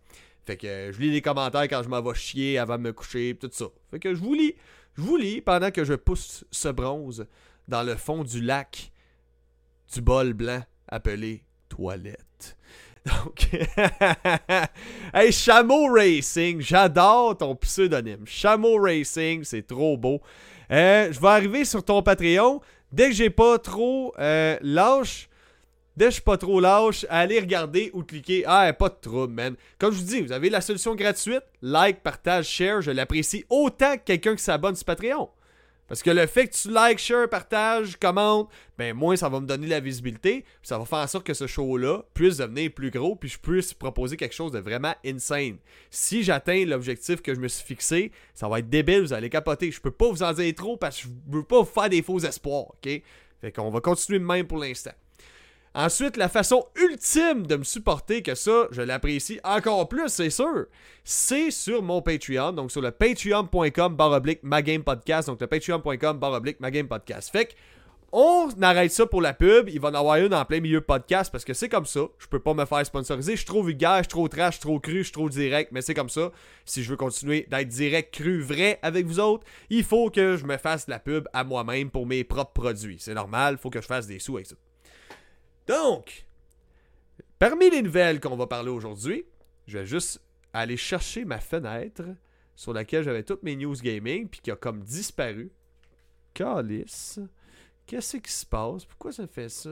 Fait 0.49 0.57
que 0.57 0.93
je 0.93 0.99
lis 0.99 1.11
les 1.11 1.21
commentaires 1.21 1.69
quand 1.69 1.83
je 1.83 1.90
m'en 1.90 2.00
vais 2.00 2.14
chier 2.14 2.57
avant 2.57 2.78
de 2.78 2.83
me 2.85 2.95
coucher, 2.95 3.37
tout 3.38 3.50
ça. 3.52 3.67
Fait 3.90 3.99
que 3.99 4.14
je 4.14 4.19
vous 4.19 4.33
lis. 4.33 4.55
Je 4.97 5.02
vous 5.02 5.19
lis 5.19 5.43
pendant 5.43 5.71
que 5.71 5.85
je 5.85 5.93
pousse 5.93 6.43
ce 6.50 6.69
bronze 6.69 7.26
dans 7.69 7.83
le 7.83 7.97
fond 7.97 8.25
du 8.25 8.40
lac 8.40 8.90
du 9.93 10.00
bol 10.00 10.33
blanc 10.33 10.62
appelé 10.88 11.43
toilette. 11.69 12.57
Donc, 13.05 13.50
hey, 15.12 15.33
Chameau 15.33 15.93
Racing, 15.93 16.62
j'adore 16.62 17.37
ton 17.37 17.55
pseudonyme. 17.55 18.25
Chameau 18.25 18.81
Racing, 18.81 19.45
c'est 19.45 19.67
trop 19.67 19.99
beau. 19.99 20.23
Euh, 20.71 21.12
je 21.12 21.21
vais 21.21 21.28
arriver 21.28 21.67
sur 21.67 21.85
ton 21.85 22.02
Patreon. 22.02 22.62
Dès 22.90 23.09
que 23.09 23.14
j'ai 23.14 23.28
pas 23.28 23.59
trop 23.59 24.14
euh, 24.19 24.57
lâche, 24.62 25.28
Dès 25.99 26.05
que 26.05 26.11
je 26.11 26.14
suis 26.14 26.23
pas 26.23 26.38
trop 26.38 26.61
lâche, 26.61 27.05
allez 27.09 27.40
regarder 27.40 27.90
ou 27.93 28.05
cliquer. 28.05 28.45
Ah, 28.47 28.73
pas 28.73 28.88
de 28.88 28.95
trouble, 29.00 29.35
man. 29.35 29.57
Comme 29.81 29.93
je 29.93 29.99
vous 29.99 30.05
dis, 30.05 30.21
vous 30.21 30.31
avez 30.31 30.49
la 30.49 30.61
solution 30.61 30.95
gratuite. 30.95 31.43
Like, 31.61 32.05
partage, 32.05 32.47
share. 32.47 32.83
Je 32.83 32.93
l'apprécie 32.93 33.45
autant 33.50 33.97
que 33.97 34.05
quelqu'un 34.05 34.37
qui 34.37 34.45
s'abonne 34.45 34.76
sur 34.76 34.85
Patreon. 34.85 35.28
Parce 35.88 36.05
que 36.05 36.11
le 36.11 36.28
fait 36.28 36.47
que 36.47 36.55
tu 36.55 36.71
like, 36.71 37.00
share, 37.00 37.28
partage, 37.28 37.97
commente, 37.97 38.49
ben 38.78 38.95
moins 38.95 39.17
ça 39.17 39.28
va 39.28 39.40
me 39.40 39.47
donner 39.49 39.67
la 39.67 39.81
visibilité. 39.81 40.45
Ça 40.62 40.78
va 40.78 40.85
faire 40.85 41.00
en 41.00 41.09
sorte 41.09 41.26
que 41.26 41.35
ce 41.35 41.49
show-là 41.49 42.05
puisse 42.14 42.37
devenir 42.37 42.71
plus 42.71 42.93
gros, 42.93 43.17
puis 43.17 43.31
je 43.31 43.38
puisse 43.40 43.75
proposer 43.75 44.17
quelque 44.17 44.37
chose 44.37 44.52
de 44.52 44.61
vraiment 44.61 44.95
insane. 45.05 45.57
Si 45.90 46.23
j'atteins 46.23 46.64
l'objectif 46.64 47.23
que 47.23 47.35
je 47.35 47.40
me 47.40 47.49
suis 47.49 47.67
fixé, 47.67 48.12
ça 48.35 48.49
va 48.49 48.61
être 48.61 48.71
débile, 48.71 49.00
vous 49.00 49.14
allez 49.14 49.31
capoter. 49.31 49.73
Je 49.73 49.81
peux 49.81 49.90
pas 49.90 50.09
vous 50.09 50.23
en 50.23 50.33
dire 50.33 50.55
trop 50.55 50.76
parce 50.76 50.99
que 50.99 51.09
je 51.09 51.37
veux 51.37 51.43
pas 51.43 51.59
vous 51.59 51.64
faire 51.64 51.88
des 51.88 52.02
faux 52.02 52.21
espoirs, 52.21 52.69
ok? 52.69 53.02
Fait 53.40 53.50
qu'on 53.52 53.71
va 53.71 53.81
continuer 53.81 54.21
même 54.21 54.47
pour 54.47 54.59
l'instant. 54.59 54.93
Ensuite, 55.78 56.16
la 56.16 56.28
façon 56.28 56.66
ultime 56.75 57.47
de 57.47 57.54
me 57.54 57.62
supporter, 57.62 58.20
que 58.20 58.35
ça, 58.35 58.66
je 58.73 58.82
l'apprécie 58.82 59.38
encore 59.44 59.88
plus, 59.88 60.08
c'est 60.08 60.28
sûr, 60.28 60.66
c'est 61.04 61.52
sur 61.52 61.85
mon 61.85 62.02
Patreon, 62.02 62.50
donc 62.50 62.73
sur 62.73 62.80
le 62.80 62.90
patreon.com 62.90 63.94
baroblique 63.94 64.42
magamepodcast, 64.42 65.28
donc 65.28 65.40
le 65.40 65.47
patreon.com 65.47 66.18
baroblique 66.18 66.58
magamepodcast. 66.58 67.30
Fait 67.30 67.54
on 68.11 68.49
arrête 68.61 68.90
ça 68.90 69.06
pour 69.06 69.23
la 69.23 69.35
pub, 69.35 69.68
il 69.68 69.78
va 69.78 69.90
en 69.90 69.94
avoir 69.94 70.16
une 70.16 70.35
en 70.35 70.44
plein 70.44 70.58
milieu 70.58 70.80
podcast 70.80 71.30
parce 71.30 71.44
que 71.44 71.54
c'est 71.54 71.68
comme 71.68 71.87
ça, 71.87 72.00
je 72.18 72.26
peux 72.26 72.40
pas 72.40 72.54
me 72.54 72.64
faire 72.64 72.85
sponsoriser, 72.85 73.35
je 73.35 73.37
suis 73.37 73.47
trop 73.47 73.62
vulgaire, 73.62 73.99
je 73.99 74.02
suis 74.02 74.08
trop 74.08 74.26
trash, 74.26 74.54
je 74.54 74.58
suis 74.58 74.68
trop 74.68 74.80
cru, 74.80 74.99
je 74.99 75.02
suis 75.04 75.12
trop 75.12 75.28
direct, 75.28 75.70
mais 75.70 75.82
c'est 75.82 75.94
comme 75.94 76.08
ça. 76.08 76.32
Si 76.64 76.82
je 76.82 76.90
veux 76.90 76.97
continuer 76.97 77.47
d'être 77.49 77.68
direct, 77.68 78.12
cru, 78.12 78.40
vrai 78.40 78.80
avec 78.82 79.06
vous 79.06 79.20
autres, 79.20 79.47
il 79.70 79.85
faut 79.85 80.11
que 80.11 80.37
je 80.37 80.44
me 80.44 80.56
fasse 80.56 80.88
la 80.88 80.99
pub 80.99 81.28
à 81.32 81.44
moi-même 81.44 81.88
pour 81.88 82.04
mes 82.04 82.25
propres 82.25 82.62
produits. 82.62 82.97
C'est 82.99 83.14
normal, 83.14 83.54
il 83.54 83.62
faut 83.62 83.70
que 83.70 83.80
je 83.80 83.87
fasse 83.87 84.08
des 84.08 84.18
sous 84.18 84.38
avec 84.38 84.49
ça. 84.49 84.56
Donc, 85.69 86.27
parmi 87.39 87.71
les 87.71 87.83
nouvelles 87.83 88.21
qu'on 88.21 88.37
va 88.37 88.47
parler 88.47 88.71
aujourd'hui, 88.71 89.25
je 89.67 89.79
vais 89.79 89.87
juste 89.87 90.21
aller 90.53 90.77
chercher 90.77 91.25
ma 91.25 91.39
fenêtre 91.39 92.03
sur 92.57 92.73
laquelle 92.73 93.05
j'avais 93.05 93.23
toutes 93.23 93.43
mes 93.43 93.55
news 93.55 93.77
gaming, 93.77 94.29
puis 94.29 94.41
qui 94.41 94.51
a 94.51 94.57
comme 94.57 94.83
disparu. 94.83 95.53
Calice. 96.35 97.21
Qu'est-ce 97.87 98.17
qui 98.17 98.33
se 98.33 98.45
passe? 98.45 98.85
Pourquoi 98.85 99.13
ça 99.13 99.27
fait 99.27 99.49
ça? 99.49 99.71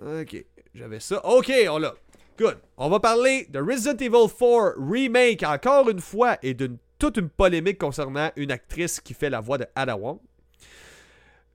Ok, 0.00 0.44
j'avais 0.74 1.00
ça. 1.00 1.24
Ok, 1.26 1.52
on 1.68 1.78
l'a. 1.78 1.94
Good. 2.38 2.58
On 2.76 2.88
va 2.88 3.00
parler 3.00 3.46
de 3.50 3.58
Resident 3.58 3.96
Evil 3.96 4.28
4 4.28 4.74
Remake 4.78 5.42
encore 5.42 5.90
une 5.90 6.00
fois 6.00 6.38
et 6.42 6.54
d'une 6.54 6.78
toute 6.98 7.16
une 7.16 7.28
polémique 7.28 7.78
concernant 7.78 8.30
une 8.36 8.50
actrice 8.50 9.00
qui 9.00 9.14
fait 9.14 9.30
la 9.30 9.40
voix 9.40 9.58
de 9.58 9.66
Ada 9.74 9.96
Wong. 9.96 10.18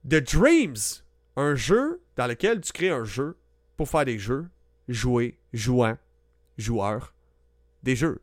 The 0.06 0.16
Dreams, 0.16 1.03
un 1.36 1.56
jeu 1.56 2.02
dans 2.16 2.28
lequel 2.28 2.62
tu 2.62 2.72
crées 2.72 2.90
un 2.90 3.04
jeu 3.04 3.38
pour 3.78 3.90
faire 3.90 4.06
des 4.06 4.20
jeux, 4.20 4.48
jouer, 4.88 5.38
jouant, 5.52 5.98
joueur, 6.58 7.13
des 7.82 7.96
jeux. 7.96 8.22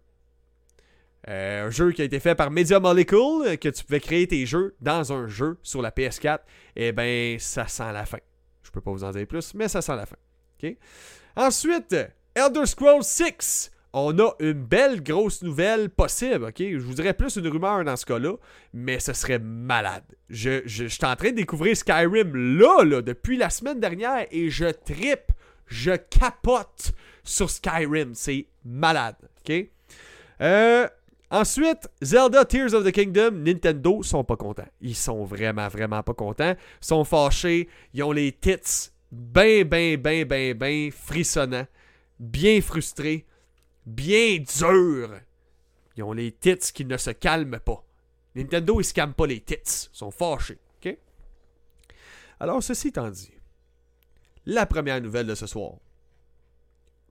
Euh, 1.28 1.66
un 1.66 1.70
jeu 1.70 1.92
qui 1.92 2.02
a 2.02 2.04
été 2.04 2.18
fait 2.18 2.34
par 2.34 2.50
Media 2.50 2.80
Molecule, 2.80 3.58
que 3.58 3.68
tu 3.68 3.84
pouvais 3.84 4.00
créer 4.00 4.26
tes 4.26 4.46
jeux 4.46 4.74
dans 4.80 5.12
un 5.12 5.26
jeu 5.26 5.58
sur 5.62 5.82
la 5.82 5.90
PS4, 5.90 6.40
eh 6.76 6.92
ben 6.92 7.38
ça 7.38 7.66
sent 7.66 7.92
la 7.92 8.06
fin. 8.06 8.18
Je 8.62 8.70
peux 8.70 8.80
pas 8.80 8.90
vous 8.90 9.04
en 9.04 9.10
dire 9.10 9.26
plus, 9.26 9.54
mais 9.54 9.68
ça 9.68 9.82
sent 9.82 9.96
la 9.96 10.06
fin. 10.06 10.16
Ensuite, 11.36 11.94
Elder 12.34 12.66
Scrolls 12.66 13.04
6 13.04 13.70
on 13.92 14.18
a 14.18 14.34
une 14.38 14.52
belle 14.52 15.02
grosse 15.02 15.42
nouvelle 15.42 15.90
possible, 15.90 16.44
ok? 16.44 16.58
Je 16.58 16.78
vous 16.78 16.94
dirais 16.94 17.14
plus 17.14 17.36
une 17.36 17.48
rumeur 17.48 17.84
dans 17.84 17.96
ce 17.96 18.06
cas-là, 18.06 18.34
mais 18.72 19.00
ce 19.00 19.12
serait 19.12 19.40
malade. 19.40 20.04
Je, 20.28 20.62
je, 20.64 20.86
suis 20.86 21.04
en 21.04 21.16
train 21.16 21.30
de 21.30 21.36
découvrir 21.36 21.76
Skyrim 21.76 22.58
là, 22.58 22.84
là, 22.84 23.02
depuis 23.02 23.36
la 23.36 23.50
semaine 23.50 23.80
dernière, 23.80 24.26
et 24.30 24.48
je 24.48 24.66
trippe, 24.66 25.32
je 25.66 25.92
capote 25.92 26.92
sur 27.24 27.50
Skyrim. 27.50 28.14
C'est 28.14 28.46
malade, 28.64 29.16
ok? 29.40 29.66
Euh, 30.40 30.88
ensuite, 31.30 31.88
Zelda 32.00 32.44
Tears 32.44 32.74
of 32.74 32.84
the 32.84 32.92
Kingdom, 32.92 33.32
Nintendo 33.32 34.02
sont 34.04 34.22
pas 34.22 34.36
contents. 34.36 34.68
Ils 34.80 34.94
sont 34.94 35.24
vraiment, 35.24 35.68
vraiment 35.68 36.02
pas 36.02 36.14
contents. 36.14 36.54
Ils 36.80 36.86
sont 36.86 37.04
fâchés. 37.04 37.68
Ils 37.92 38.04
ont 38.04 38.12
les 38.12 38.32
tits 38.32 38.90
bien, 39.10 39.64
bien, 39.64 39.96
bien, 39.96 40.24
bien, 40.24 40.54
bien 40.54 40.90
frissonnants. 40.92 41.66
Bien 42.18 42.60
frustrés 42.60 43.26
bien 43.86 44.38
dur. 44.38 45.10
Ils 45.96 46.02
ont 46.02 46.12
les 46.12 46.32
tits 46.32 46.72
qui 46.72 46.84
ne 46.84 46.96
se 46.96 47.10
calment 47.10 47.60
pas. 47.60 47.84
Nintendo, 48.34 48.80
ils 48.80 48.84
se 48.84 48.94
calment 48.94 49.14
pas 49.14 49.26
les 49.26 49.40
tits. 49.40 49.56
Ils 49.56 49.88
sont 49.92 50.10
fâchés. 50.10 50.58
Alors, 52.42 52.62
ceci 52.62 52.88
étant 52.88 53.10
dit, 53.10 53.34
la 54.46 54.64
première 54.64 55.00
nouvelle 55.02 55.26
de 55.26 55.34
ce 55.34 55.46
soir. 55.46 55.74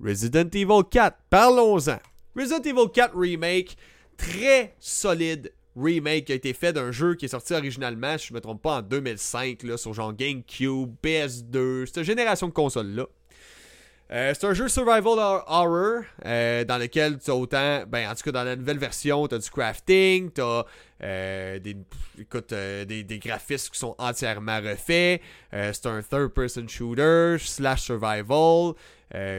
Resident 0.03 0.49
Evil 0.51 0.81
4, 0.89 1.17
parlons-en. 1.29 1.99
Resident 2.35 2.63
Evil 2.63 2.91
4 2.91 3.15
Remake, 3.15 3.77
très 4.17 4.73
solide 4.79 5.53
remake 5.75 6.25
qui 6.25 6.31
a 6.31 6.35
été 6.35 6.53
fait 6.53 6.73
d'un 6.73 6.91
jeu 6.91 7.13
qui 7.13 7.25
est 7.25 7.29
sorti 7.29 7.53
originalement, 7.53 8.17
si 8.17 8.27
je 8.27 8.33
ne 8.33 8.37
me 8.37 8.41
trompe 8.41 8.61
pas, 8.61 8.77
en 8.77 8.81
2005, 8.81 9.61
là, 9.63 9.77
sur 9.77 9.93
genre 9.93 10.13
GameCube, 10.13 10.95
PS2, 11.03 11.85
cette 11.85 12.03
génération 12.03 12.47
de 12.47 12.53
consoles-là. 12.53 13.05
Euh, 14.11 14.33
c'est 14.33 14.47
un 14.47 14.55
jeu 14.55 14.67
survival 14.67 15.19
horror 15.45 16.01
euh, 16.25 16.63
dans 16.63 16.79
lequel 16.79 17.19
tu 17.19 17.29
as 17.29 17.35
autant, 17.35 17.83
ben 17.87 18.09
en 18.09 18.15
tout 18.15 18.23
cas 18.23 18.31
dans 18.31 18.43
la 18.43 18.55
nouvelle 18.55 18.79
version, 18.79 19.27
tu 19.27 19.35
as 19.35 19.37
du 19.37 19.49
crafting, 19.51 20.31
tu 20.31 20.41
as 20.41 20.65
euh, 21.03 21.59
des, 21.59 21.77
écoute, 22.19 22.51
des, 22.51 23.03
des, 23.03 23.19
graphismes 23.19 23.71
qui 23.71 23.77
sont 23.77 23.95
entièrement 23.99 24.57
refaits. 24.57 25.21
c'est 25.51 25.85
un 25.85 26.01
third-person 26.01 26.67
shooter 26.67 27.35
slash 27.37 27.83
survival. 27.83 28.73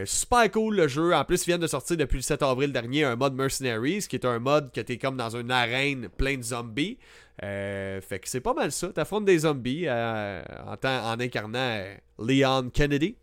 super 0.05 0.49
cool 0.49 0.77
le 0.77 0.87
jeu. 0.87 1.13
En 1.13 1.25
plus, 1.25 1.43
il 1.43 1.47
vient 1.47 1.59
de 1.59 1.67
sortir 1.67 1.97
depuis 1.97 2.19
le 2.19 2.23
7 2.23 2.41
avril 2.41 2.71
dernier 2.71 3.03
un 3.03 3.17
mode 3.17 3.33
Mercenaries, 3.33 4.07
qui 4.07 4.15
est 4.15 4.25
un 4.25 4.39
mode 4.39 4.71
que 4.71 4.79
t'es 4.79 4.97
comme 4.97 5.17
dans 5.17 5.35
une 5.35 5.51
arène 5.51 6.07
plein 6.07 6.37
de 6.37 6.43
zombies. 6.43 6.97
fait 7.41 8.19
que 8.21 8.29
c'est 8.29 8.39
pas 8.39 8.53
mal 8.53 8.71
ça. 8.71 8.87
T'affrontes 8.87 9.25
des 9.25 9.39
zombies 9.39 9.89
en, 9.89 10.43
en 10.81 11.19
incarnant 11.19 11.83
Leon 12.17 12.69
Kennedy. 12.73 13.17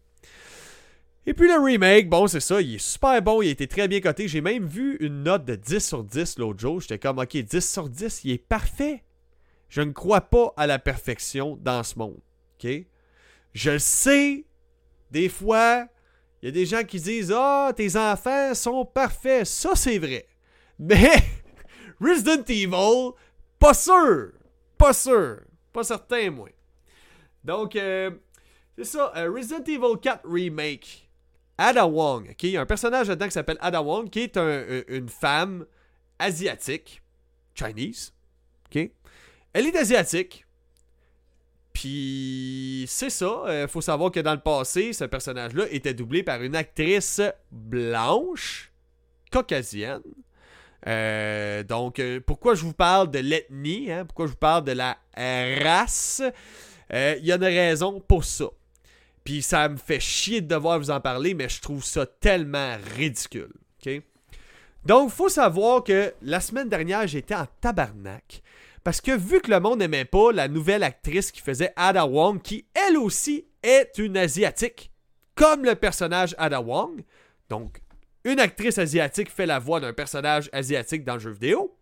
Et 1.28 1.34
puis 1.34 1.46
le 1.46 1.62
remake, 1.62 2.08
bon, 2.08 2.26
c'est 2.26 2.40
ça, 2.40 2.58
il 2.62 2.76
est 2.76 2.78
super 2.78 3.20
bon, 3.20 3.42
il 3.42 3.48
a 3.48 3.50
été 3.50 3.66
très 3.66 3.86
bien 3.86 4.00
coté. 4.00 4.28
J'ai 4.28 4.40
même 4.40 4.64
vu 4.64 4.96
une 5.00 5.24
note 5.24 5.44
de 5.44 5.56
10 5.56 5.86
sur 5.86 6.02
10 6.02 6.38
l'autre 6.38 6.58
jour. 6.58 6.80
J'étais 6.80 6.98
comme, 6.98 7.18
ok, 7.18 7.36
10 7.36 7.70
sur 7.70 7.90
10, 7.90 8.24
il 8.24 8.30
est 8.30 8.38
parfait. 8.38 9.04
Je 9.68 9.82
ne 9.82 9.92
crois 9.92 10.22
pas 10.22 10.54
à 10.56 10.66
la 10.66 10.78
perfection 10.78 11.58
dans 11.60 11.82
ce 11.82 11.98
monde. 11.98 12.16
Ok? 12.54 12.70
Je 13.52 13.76
sais, 13.76 14.46
des 15.10 15.28
fois, 15.28 15.86
il 16.40 16.46
y 16.46 16.48
a 16.48 16.52
des 16.52 16.64
gens 16.64 16.82
qui 16.82 16.98
disent, 16.98 17.34
ah, 17.36 17.74
tes 17.76 17.94
enfants 17.96 18.54
sont 18.54 18.86
parfaits. 18.86 19.44
Ça, 19.44 19.72
c'est 19.74 19.98
vrai. 19.98 20.26
Mais 20.78 21.12
Resident 22.00 22.42
Evil, 22.48 23.10
pas 23.58 23.74
sûr. 23.74 24.30
Pas 24.78 24.94
sûr. 24.94 25.40
Pas 25.74 25.84
certain, 25.84 26.30
moi. 26.30 26.48
Donc, 27.44 27.76
euh, 27.76 28.12
c'est 28.78 28.84
ça, 28.84 29.12
euh, 29.14 29.30
Resident 29.30 29.62
Evil 29.64 30.00
4 30.00 30.22
Remake. 30.24 31.07
Ada 31.58 31.86
Wong, 31.86 32.34
il 32.42 32.50
y 32.50 32.56
a 32.56 32.60
un 32.60 32.66
personnage 32.66 33.08
là-dedans 33.08 33.26
qui 33.26 33.32
s'appelle 33.32 33.58
Ada 33.60 33.82
Wong, 33.82 34.08
qui 34.08 34.20
est 34.20 34.36
une 34.36 35.08
femme 35.08 35.66
asiatique, 36.18 37.02
Chinese, 37.54 38.12
ok? 38.70 38.90
Elle 39.52 39.66
est 39.66 39.76
asiatique, 39.76 40.46
puis 41.80 42.86
c'est 42.88 43.08
ça, 43.08 43.42
il 43.44 43.50
euh, 43.50 43.68
faut 43.68 43.80
savoir 43.80 44.10
que 44.10 44.18
dans 44.18 44.32
le 44.34 44.40
passé, 44.40 44.92
ce 44.92 45.04
personnage-là 45.04 45.66
était 45.70 45.94
doublé 45.94 46.24
par 46.24 46.42
une 46.42 46.56
actrice 46.56 47.20
blanche 47.52 48.72
caucasienne. 49.30 50.02
Euh, 50.88 51.62
donc, 51.62 52.00
euh, 52.00 52.18
pourquoi 52.18 52.56
je 52.56 52.64
vous 52.64 52.72
parle 52.72 53.12
de 53.12 53.20
l'ethnie, 53.20 53.92
hein? 53.92 54.06
pourquoi 54.06 54.26
je 54.26 54.32
vous 54.32 54.38
parle 54.38 54.64
de 54.64 54.72
la 54.72 54.98
race, 55.16 56.20
il 56.90 57.24
y 57.24 57.30
a 57.30 57.36
une 57.36 57.44
raison 57.44 58.00
pour 58.00 58.24
ça. 58.24 58.46
Puis 59.28 59.42
ça 59.42 59.68
me 59.68 59.76
fait 59.76 60.00
chier 60.00 60.40
de 60.40 60.46
devoir 60.46 60.78
vous 60.78 60.90
en 60.90 61.02
parler, 61.02 61.34
mais 61.34 61.50
je 61.50 61.60
trouve 61.60 61.84
ça 61.84 62.06
tellement 62.06 62.78
ridicule. 62.96 63.52
OK? 63.78 64.00
Donc, 64.86 65.10
faut 65.10 65.28
savoir 65.28 65.84
que 65.84 66.14
la 66.22 66.40
semaine 66.40 66.70
dernière, 66.70 67.06
j'étais 67.06 67.34
en 67.34 67.44
tabarnak. 67.60 68.42
Parce 68.82 69.02
que 69.02 69.14
vu 69.14 69.42
que 69.42 69.50
le 69.50 69.60
monde 69.60 69.80
n'aimait 69.80 70.06
pas 70.06 70.32
la 70.32 70.48
nouvelle 70.48 70.82
actrice 70.82 71.30
qui 71.30 71.42
faisait 71.42 71.74
Ada 71.76 72.06
Wong, 72.06 72.40
qui 72.40 72.64
elle 72.72 72.96
aussi 72.96 73.44
est 73.62 73.98
une 73.98 74.16
asiatique, 74.16 74.90
comme 75.34 75.62
le 75.62 75.74
personnage 75.74 76.34
Ada 76.38 76.62
Wong, 76.62 77.04
donc 77.50 77.82
une 78.24 78.40
actrice 78.40 78.78
asiatique 78.78 79.30
fait 79.30 79.44
la 79.44 79.58
voix 79.58 79.78
d'un 79.78 79.92
personnage 79.92 80.48
asiatique 80.54 81.04
dans 81.04 81.14
le 81.16 81.20
jeu 81.20 81.32
vidéo. 81.32 81.77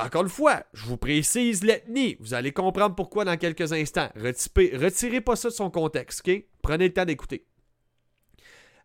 Encore 0.00 0.22
une 0.22 0.28
fois, 0.28 0.64
je 0.72 0.84
vous 0.84 0.96
précise 0.96 1.64
l'ethnie. 1.64 2.16
Vous 2.20 2.34
allez 2.34 2.52
comprendre 2.52 2.94
pourquoi 2.94 3.24
dans 3.24 3.36
quelques 3.36 3.72
instants. 3.72 4.10
retirez 4.16 5.20
pas 5.20 5.36
ça 5.36 5.48
de 5.48 5.54
son 5.54 5.70
contexte, 5.70 6.26
ok? 6.26 6.44
Prenez 6.62 6.88
le 6.88 6.92
temps 6.92 7.04
d'écouter. 7.04 7.46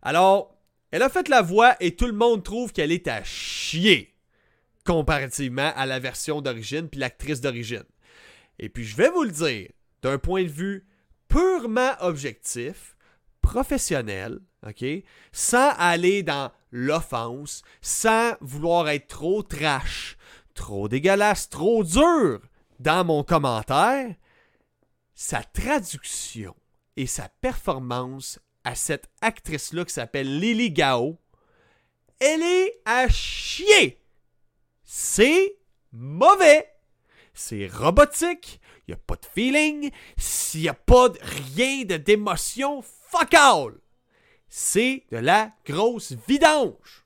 Alors, 0.02 0.56
elle 0.90 1.02
a 1.02 1.08
fait 1.08 1.28
la 1.28 1.42
voix 1.42 1.76
et 1.80 1.96
tout 1.96 2.06
le 2.06 2.12
monde 2.12 2.42
trouve 2.42 2.72
qu'elle 2.72 2.92
est 2.92 3.08
à 3.08 3.22
chier 3.24 4.14
comparativement 4.84 5.72
à 5.76 5.84
la 5.84 5.98
version 5.98 6.40
d'origine 6.40 6.88
puis 6.88 6.98
l'actrice 6.98 7.42
d'origine. 7.42 7.84
Et 8.58 8.68
puis 8.68 8.84
je 8.84 8.96
vais 8.96 9.10
vous 9.10 9.24
le 9.24 9.30
dire, 9.30 9.68
d'un 10.02 10.18
point 10.18 10.44
de 10.44 10.48
vue 10.48 10.86
purement 11.28 11.92
objectif, 12.00 12.96
professionnel, 13.42 14.40
OK, 14.66 14.84
sans 15.32 15.70
aller 15.78 16.22
dans 16.22 16.50
l'offense, 16.70 17.62
sans 17.80 18.32
vouloir 18.40 18.88
être 18.88 19.08
trop 19.08 19.42
trash, 19.42 20.16
trop 20.58 20.88
dégueulasse, 20.88 21.48
trop 21.48 21.84
dur 21.84 22.40
dans 22.78 23.04
mon 23.04 23.24
commentaire, 23.24 24.14
sa 25.14 25.42
traduction 25.42 26.54
et 26.96 27.06
sa 27.06 27.28
performance 27.28 28.38
à 28.64 28.74
cette 28.74 29.08
actrice-là 29.20 29.84
qui 29.84 29.94
s'appelle 29.94 30.38
Lily 30.38 30.70
Gao, 30.70 31.18
elle 32.20 32.42
est 32.42 32.80
à 32.84 33.08
chier 33.08 33.98
c'est 34.90 35.58
mauvais. 35.92 36.66
C'est 37.34 37.68
robotique. 37.68 38.58
Il 38.88 38.94
a 38.94 38.96
pas 38.96 39.16
de 39.16 39.26
feeling. 39.26 39.90
S'il 40.16 40.62
n'y 40.62 40.68
a 40.68 40.74
pas 40.74 41.10
de, 41.10 41.18
rien 41.22 41.84
d'émotion, 41.84 42.82
fuck 42.82 43.34
all. 43.34 43.74
C'est 44.48 45.04
de 45.12 45.18
la 45.18 45.52
grosse 45.66 46.12
vidange. 46.26 47.04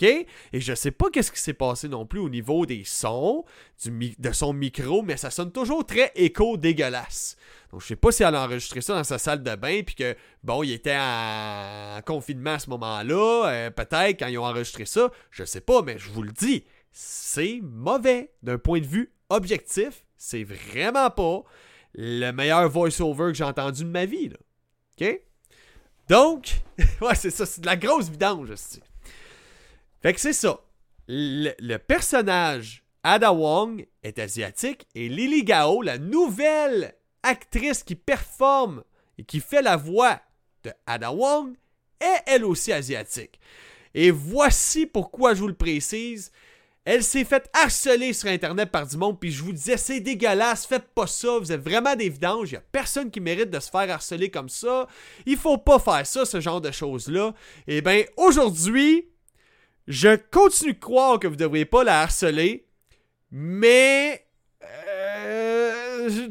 Et 0.00 0.26
je 0.52 0.74
sais 0.74 0.90
pas 0.90 1.10
qu'est-ce 1.10 1.32
qui 1.32 1.40
s'est 1.40 1.54
passé 1.54 1.88
non 1.88 2.06
plus 2.06 2.20
au 2.20 2.28
niveau 2.28 2.66
des 2.66 2.84
sons, 2.84 3.44
de 3.86 4.32
son 4.32 4.52
micro, 4.52 5.02
mais 5.02 5.16
ça 5.16 5.30
sonne 5.30 5.52
toujours 5.52 5.84
très 5.84 6.12
écho 6.14 6.56
dégueulasse. 6.56 7.36
Donc 7.72 7.82
je 7.82 7.86
sais 7.86 7.96
pas 7.96 8.10
si 8.10 8.22
elle 8.22 8.34
a 8.34 8.44
enregistré 8.44 8.80
ça 8.80 8.94
dans 8.94 9.04
sa 9.04 9.18
salle 9.18 9.42
de 9.42 9.54
bain, 9.54 9.82
puis 9.84 9.94
que, 9.94 10.16
bon, 10.42 10.62
il 10.62 10.72
était 10.72 10.96
en 10.98 12.00
confinement 12.04 12.54
à 12.54 12.58
ce 12.58 12.70
moment-là, 12.70 13.48
euh, 13.48 13.70
peut-être 13.70 14.18
quand 14.18 14.26
ils 14.26 14.38
ont 14.38 14.44
enregistré 14.44 14.86
ça, 14.86 15.10
je 15.30 15.44
sais 15.44 15.60
pas, 15.60 15.82
mais 15.82 15.98
je 15.98 16.10
vous 16.10 16.22
le 16.22 16.32
dis, 16.32 16.64
c'est 16.92 17.60
mauvais 17.62 18.32
d'un 18.42 18.58
point 18.58 18.80
de 18.80 18.86
vue 18.86 19.12
objectif. 19.28 20.04
C'est 20.16 20.44
vraiment 20.44 21.10
pas 21.10 21.42
le 21.94 22.30
meilleur 22.32 22.68
voice-over 22.68 23.28
que 23.28 23.34
j'ai 23.34 23.44
entendu 23.44 23.84
de 23.84 23.88
ma 23.88 24.04
vie. 24.04 24.30
OK? 25.00 25.20
Donc, 26.08 26.60
ouais, 27.00 27.14
c'est 27.14 27.30
ça, 27.30 27.46
c'est 27.46 27.60
de 27.60 27.66
la 27.66 27.76
grosse 27.76 28.08
vidange. 28.08 28.50
Aussi. 28.50 28.82
Fait 30.02 30.14
que 30.14 30.20
c'est 30.20 30.32
ça. 30.32 30.60
Le, 31.08 31.76
personnage 31.76 32.84
Ada 33.02 33.32
Wong 33.32 33.86
est 34.02 34.18
asiatique 34.18 34.86
et 34.94 35.08
Lily 35.08 35.44
Gao, 35.44 35.82
la 35.82 35.98
nouvelle 35.98 36.94
actrice 37.22 37.82
qui 37.82 37.96
performe 37.96 38.84
et 39.18 39.24
qui 39.24 39.40
fait 39.40 39.62
la 39.62 39.76
voix 39.76 40.20
de 40.64 40.72
Ada 40.86 41.12
Wong, 41.12 41.54
est 42.00 42.22
elle 42.26 42.44
aussi 42.44 42.72
asiatique. 42.72 43.40
Et 43.94 44.10
voici 44.10 44.86
pourquoi 44.86 45.34
je 45.34 45.40
vous 45.40 45.48
le 45.48 45.54
précise. 45.54 46.30
Elle 46.84 47.04
s'est 47.04 47.24
faite 47.24 47.50
harceler 47.52 48.14
sur 48.14 48.30
Internet 48.30 48.70
par 48.70 48.86
du 48.86 48.96
monde, 48.96 49.20
puis 49.20 49.30
je 49.30 49.42
vous 49.42 49.52
disais, 49.52 49.76
c'est 49.76 50.00
dégueulasse, 50.00 50.64
faites 50.64 50.88
pas 50.94 51.06
ça, 51.06 51.38
vous 51.38 51.52
êtes 51.52 51.60
vraiment 51.60 51.94
des 51.94 52.08
vidanges, 52.08 52.52
il 52.52 52.56
a 52.56 52.62
personne 52.72 53.10
qui 53.10 53.20
mérite 53.20 53.50
de 53.50 53.60
se 53.60 53.68
faire 53.68 53.90
harceler 53.90 54.30
comme 54.30 54.48
ça, 54.48 54.86
il 55.26 55.36
faut 55.36 55.58
pas 55.58 55.78
faire 55.78 56.06
ça, 56.06 56.24
ce 56.24 56.40
genre 56.40 56.62
de 56.62 56.70
choses-là. 56.70 57.34
Et 57.66 57.78
eh 57.78 57.82
bien, 57.82 58.04
aujourd'hui, 58.16 59.10
je 59.90 60.16
continue 60.30 60.72
de 60.72 60.78
croire 60.78 61.18
que 61.18 61.26
vous 61.26 61.34
devriez 61.34 61.64
pas 61.64 61.82
la 61.82 62.02
harceler, 62.02 62.64
mais... 63.32 64.24
Euh, 64.62 66.08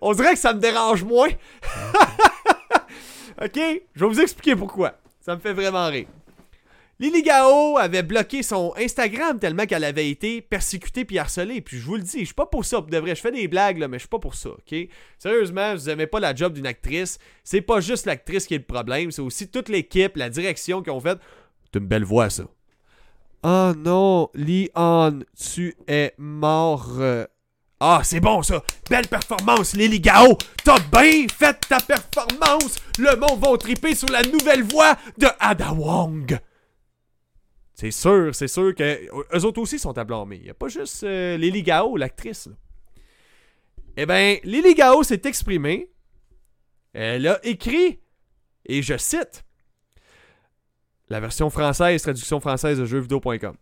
On 0.00 0.14
dirait 0.14 0.32
que 0.32 0.38
ça 0.38 0.54
me 0.54 0.58
dérange 0.58 1.04
moins. 1.04 1.28
ok, 3.42 3.60
je 3.94 4.00
vais 4.00 4.06
vous 4.06 4.20
expliquer 4.20 4.56
pourquoi. 4.56 4.94
Ça 5.20 5.36
me 5.36 5.40
fait 5.40 5.52
vraiment 5.52 5.86
rire. 5.88 6.06
Lily 6.98 7.22
Gao 7.22 7.76
avait 7.76 8.02
bloqué 8.02 8.42
son 8.42 8.72
Instagram 8.78 9.38
tellement 9.38 9.66
qu'elle 9.66 9.84
avait 9.84 10.08
été 10.08 10.40
persécutée 10.40 11.04
puis 11.04 11.18
harcelée. 11.18 11.60
Puis 11.60 11.78
je 11.78 11.84
vous 11.84 11.96
le 11.96 12.02
dis, 12.02 12.20
je 12.20 12.26
suis 12.26 12.34
pas 12.34 12.46
pour 12.46 12.64
ça. 12.64 12.82
je 12.90 13.14
fais 13.16 13.32
des 13.32 13.48
blagues, 13.48 13.76
là, 13.76 13.88
mais 13.88 13.98
je 13.98 14.02
suis 14.02 14.08
pas 14.08 14.18
pour 14.18 14.34
ça, 14.34 14.50
ok? 14.50 14.74
Sérieusement, 15.18 15.74
vous 15.74 15.90
aimez 15.90 16.06
pas 16.06 16.20
la 16.20 16.34
job 16.34 16.54
d'une 16.54 16.66
actrice. 16.66 17.18
C'est 17.42 17.60
pas 17.60 17.80
juste 17.80 18.06
l'actrice 18.06 18.46
qui 18.46 18.54
est 18.54 18.58
le 18.58 18.64
problème, 18.64 19.10
c'est 19.10 19.20
aussi 19.20 19.48
toute 19.48 19.68
l'équipe, 19.68 20.16
la 20.16 20.30
direction 20.30 20.82
qui 20.82 20.88
ont 20.88 21.00
fait. 21.00 21.18
Une 21.74 21.86
belle 21.86 22.04
voix, 22.04 22.30
ça. 22.30 22.44
Oh 23.42 23.72
non, 23.76 24.30
Leon, 24.34 25.20
tu 25.36 25.74
es 25.86 26.14
mort. 26.18 27.26
Ah, 27.80 28.00
c'est 28.02 28.20
bon 28.20 28.42
ça! 28.42 28.62
Belle 28.88 29.08
performance, 29.08 29.74
Lily 29.74 30.00
Gao! 30.00 30.38
T'as 30.64 30.78
bien 30.78 31.26
fait 31.28 31.60
ta 31.68 31.78
performance! 31.80 32.78
Le 32.98 33.14
monde 33.16 33.38
va 33.40 33.58
triper 33.58 33.94
sur 33.94 34.08
la 34.08 34.22
nouvelle 34.22 34.62
voix 34.62 34.96
de 35.18 35.26
Ada 35.38 35.72
Wong! 35.72 36.38
C'est 37.74 37.90
sûr, 37.90 38.34
c'est 38.34 38.48
sûr 38.48 38.74
que 38.74 39.36
eux 39.36 39.44
autres 39.44 39.60
aussi 39.60 39.78
sont 39.78 39.98
à 39.98 40.04
blâmer. 40.04 40.36
Il 40.36 40.44
n'y 40.44 40.50
a 40.50 40.54
pas 40.54 40.68
juste 40.68 41.02
euh, 41.02 41.36
Lily 41.36 41.62
Gao, 41.62 41.96
l'actrice. 41.98 42.48
Eh 43.96 44.06
bien, 44.06 44.38
Lily 44.44 44.74
Gao 44.74 45.02
s'est 45.02 45.22
exprimée. 45.24 45.90
Elle 46.94 47.26
a 47.26 47.44
écrit, 47.44 48.00
et 48.64 48.80
je 48.80 48.96
cite, 48.96 49.43
la 51.08 51.20
version 51.20 51.50
française, 51.50 52.02
traduction 52.02 52.40
française 52.40 52.78
de 52.78 52.84
jeuxvideo.com. 52.84 53.56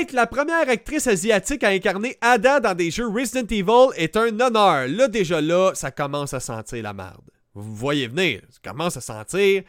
Être 0.00 0.12
la 0.12 0.26
première 0.26 0.68
actrice 0.68 1.06
asiatique 1.08 1.64
à 1.64 1.70
incarner 1.70 2.16
Ada 2.20 2.60
dans 2.60 2.74
des 2.74 2.90
jeux 2.90 3.08
Resident 3.08 3.46
Evil 3.50 3.92
est 3.96 4.16
un 4.16 4.38
honneur. 4.38 4.86
Là, 4.88 5.08
déjà 5.08 5.40
là, 5.40 5.72
ça 5.74 5.90
commence 5.90 6.32
à 6.32 6.40
sentir 6.40 6.82
la 6.82 6.92
merde. 6.92 7.28
Vous 7.54 7.74
voyez 7.74 8.06
venir, 8.06 8.42
ça 8.50 8.70
commence 8.70 8.96
à 8.96 9.00
sentir 9.00 9.62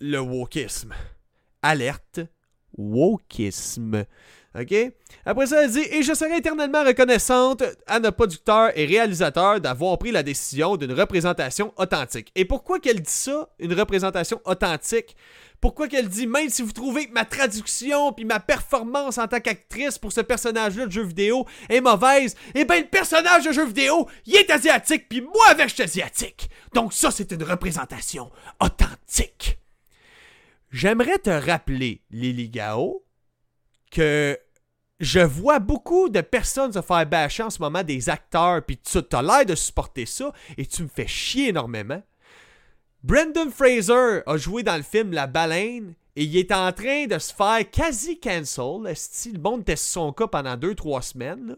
le 0.00 0.18
wokisme 0.18 0.94
alerte 1.62 2.20
wokisme. 2.76 4.04
OK? 4.58 4.74
Après 5.24 5.46
ça, 5.46 5.62
elle 5.62 5.70
dit 5.70 5.86
Et 5.92 6.02
je 6.02 6.12
serai 6.12 6.38
éternellement 6.38 6.82
reconnaissante 6.82 7.62
à 7.86 8.00
nos 8.00 8.10
producteurs 8.10 8.76
et 8.76 8.84
réalisateurs 8.84 9.60
d'avoir 9.60 9.96
pris 9.98 10.10
la 10.10 10.24
décision 10.24 10.76
d'une 10.76 10.92
représentation 10.92 11.72
authentique. 11.76 12.32
Et 12.34 12.44
pourquoi 12.44 12.80
qu'elle 12.80 13.00
dit 13.00 13.12
ça, 13.12 13.48
une 13.60 13.74
représentation 13.74 14.40
authentique? 14.44 15.16
Pourquoi 15.60 15.86
qu'elle 15.86 16.08
dit 16.08 16.26
Même 16.26 16.48
si 16.48 16.62
vous 16.62 16.72
trouvez 16.72 17.06
que 17.06 17.12
ma 17.12 17.24
traduction 17.24 18.12
puis 18.12 18.24
ma 18.24 18.40
performance 18.40 19.18
en 19.18 19.28
tant 19.28 19.40
qu'actrice 19.40 19.98
pour 19.98 20.10
ce 20.10 20.22
personnage-là 20.22 20.86
de 20.86 20.92
jeu 20.92 21.04
vidéo 21.04 21.46
est 21.68 21.80
mauvaise, 21.80 22.34
eh 22.54 22.64
bien, 22.64 22.80
le 22.80 22.86
personnage 22.86 23.44
de 23.44 23.52
jeu 23.52 23.66
vidéo, 23.66 24.08
il 24.26 24.34
est 24.36 24.50
asiatique, 24.50 25.08
puis 25.08 25.20
moi 25.20 25.48
avec, 25.50 25.68
je 25.68 25.74
suis 25.74 25.82
asiatique. 25.82 26.50
Donc, 26.72 26.92
ça, 26.92 27.10
c'est 27.10 27.30
une 27.32 27.42
représentation 27.42 28.30
authentique. 28.58 29.58
J'aimerais 30.72 31.18
te 31.18 31.30
rappeler, 31.30 32.02
Lily 32.10 32.48
Gao, 32.48 33.04
que 33.90 34.38
je 34.98 35.20
vois 35.20 35.58
beaucoup 35.58 36.08
de 36.08 36.20
personnes 36.20 36.72
se 36.72 36.82
faire 36.82 37.06
bâcher 37.06 37.42
en 37.42 37.50
ce 37.50 37.60
moment 37.60 37.82
des 37.82 38.08
acteurs, 38.08 38.62
puis 38.64 38.78
tu 38.78 38.98
as 39.12 39.22
l'air 39.22 39.46
de 39.46 39.54
supporter 39.54 40.06
ça, 40.06 40.32
et 40.56 40.66
tu 40.66 40.82
me 40.82 40.88
fais 40.88 41.06
chier 41.06 41.48
énormément. 41.48 42.02
Brendan 43.02 43.50
Fraser 43.50 44.20
a 44.26 44.36
joué 44.36 44.62
dans 44.62 44.76
le 44.76 44.82
film 44.82 45.12
La 45.12 45.26
Baleine, 45.26 45.94
et 46.16 46.24
il 46.24 46.36
est 46.36 46.52
en 46.52 46.70
train 46.72 47.06
de 47.06 47.18
se 47.18 47.32
faire 47.32 47.70
quasi 47.70 48.20
cancel. 48.20 48.94
Le 49.32 49.38
monde 49.38 49.64
teste 49.64 49.86
son 49.86 50.12
cas 50.12 50.26
pendant 50.26 50.56
2-3 50.56 51.02
semaines. 51.02 51.56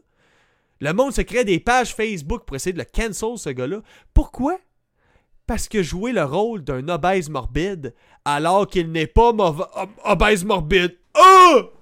Le 0.80 0.92
monde 0.92 1.12
se 1.12 1.22
crée 1.22 1.44
des 1.44 1.58
pages 1.58 1.94
Facebook 1.94 2.44
pour 2.44 2.56
essayer 2.56 2.72
de 2.72 2.78
le 2.78 2.84
cancel, 2.84 3.38
ce 3.38 3.50
gars-là. 3.50 3.80
Pourquoi? 4.14 4.58
parce 5.46 5.68
que 5.68 5.82
jouer 5.82 6.12
le 6.12 6.24
rôle 6.24 6.62
d'un 6.62 6.88
obèse 6.88 7.28
morbide 7.28 7.94
alors 8.24 8.66
qu'il 8.66 8.90
n'est 8.90 9.06
pas 9.06 9.32
obèse 10.04 10.44
morbide. 10.44 10.96
Oh! 11.14 11.72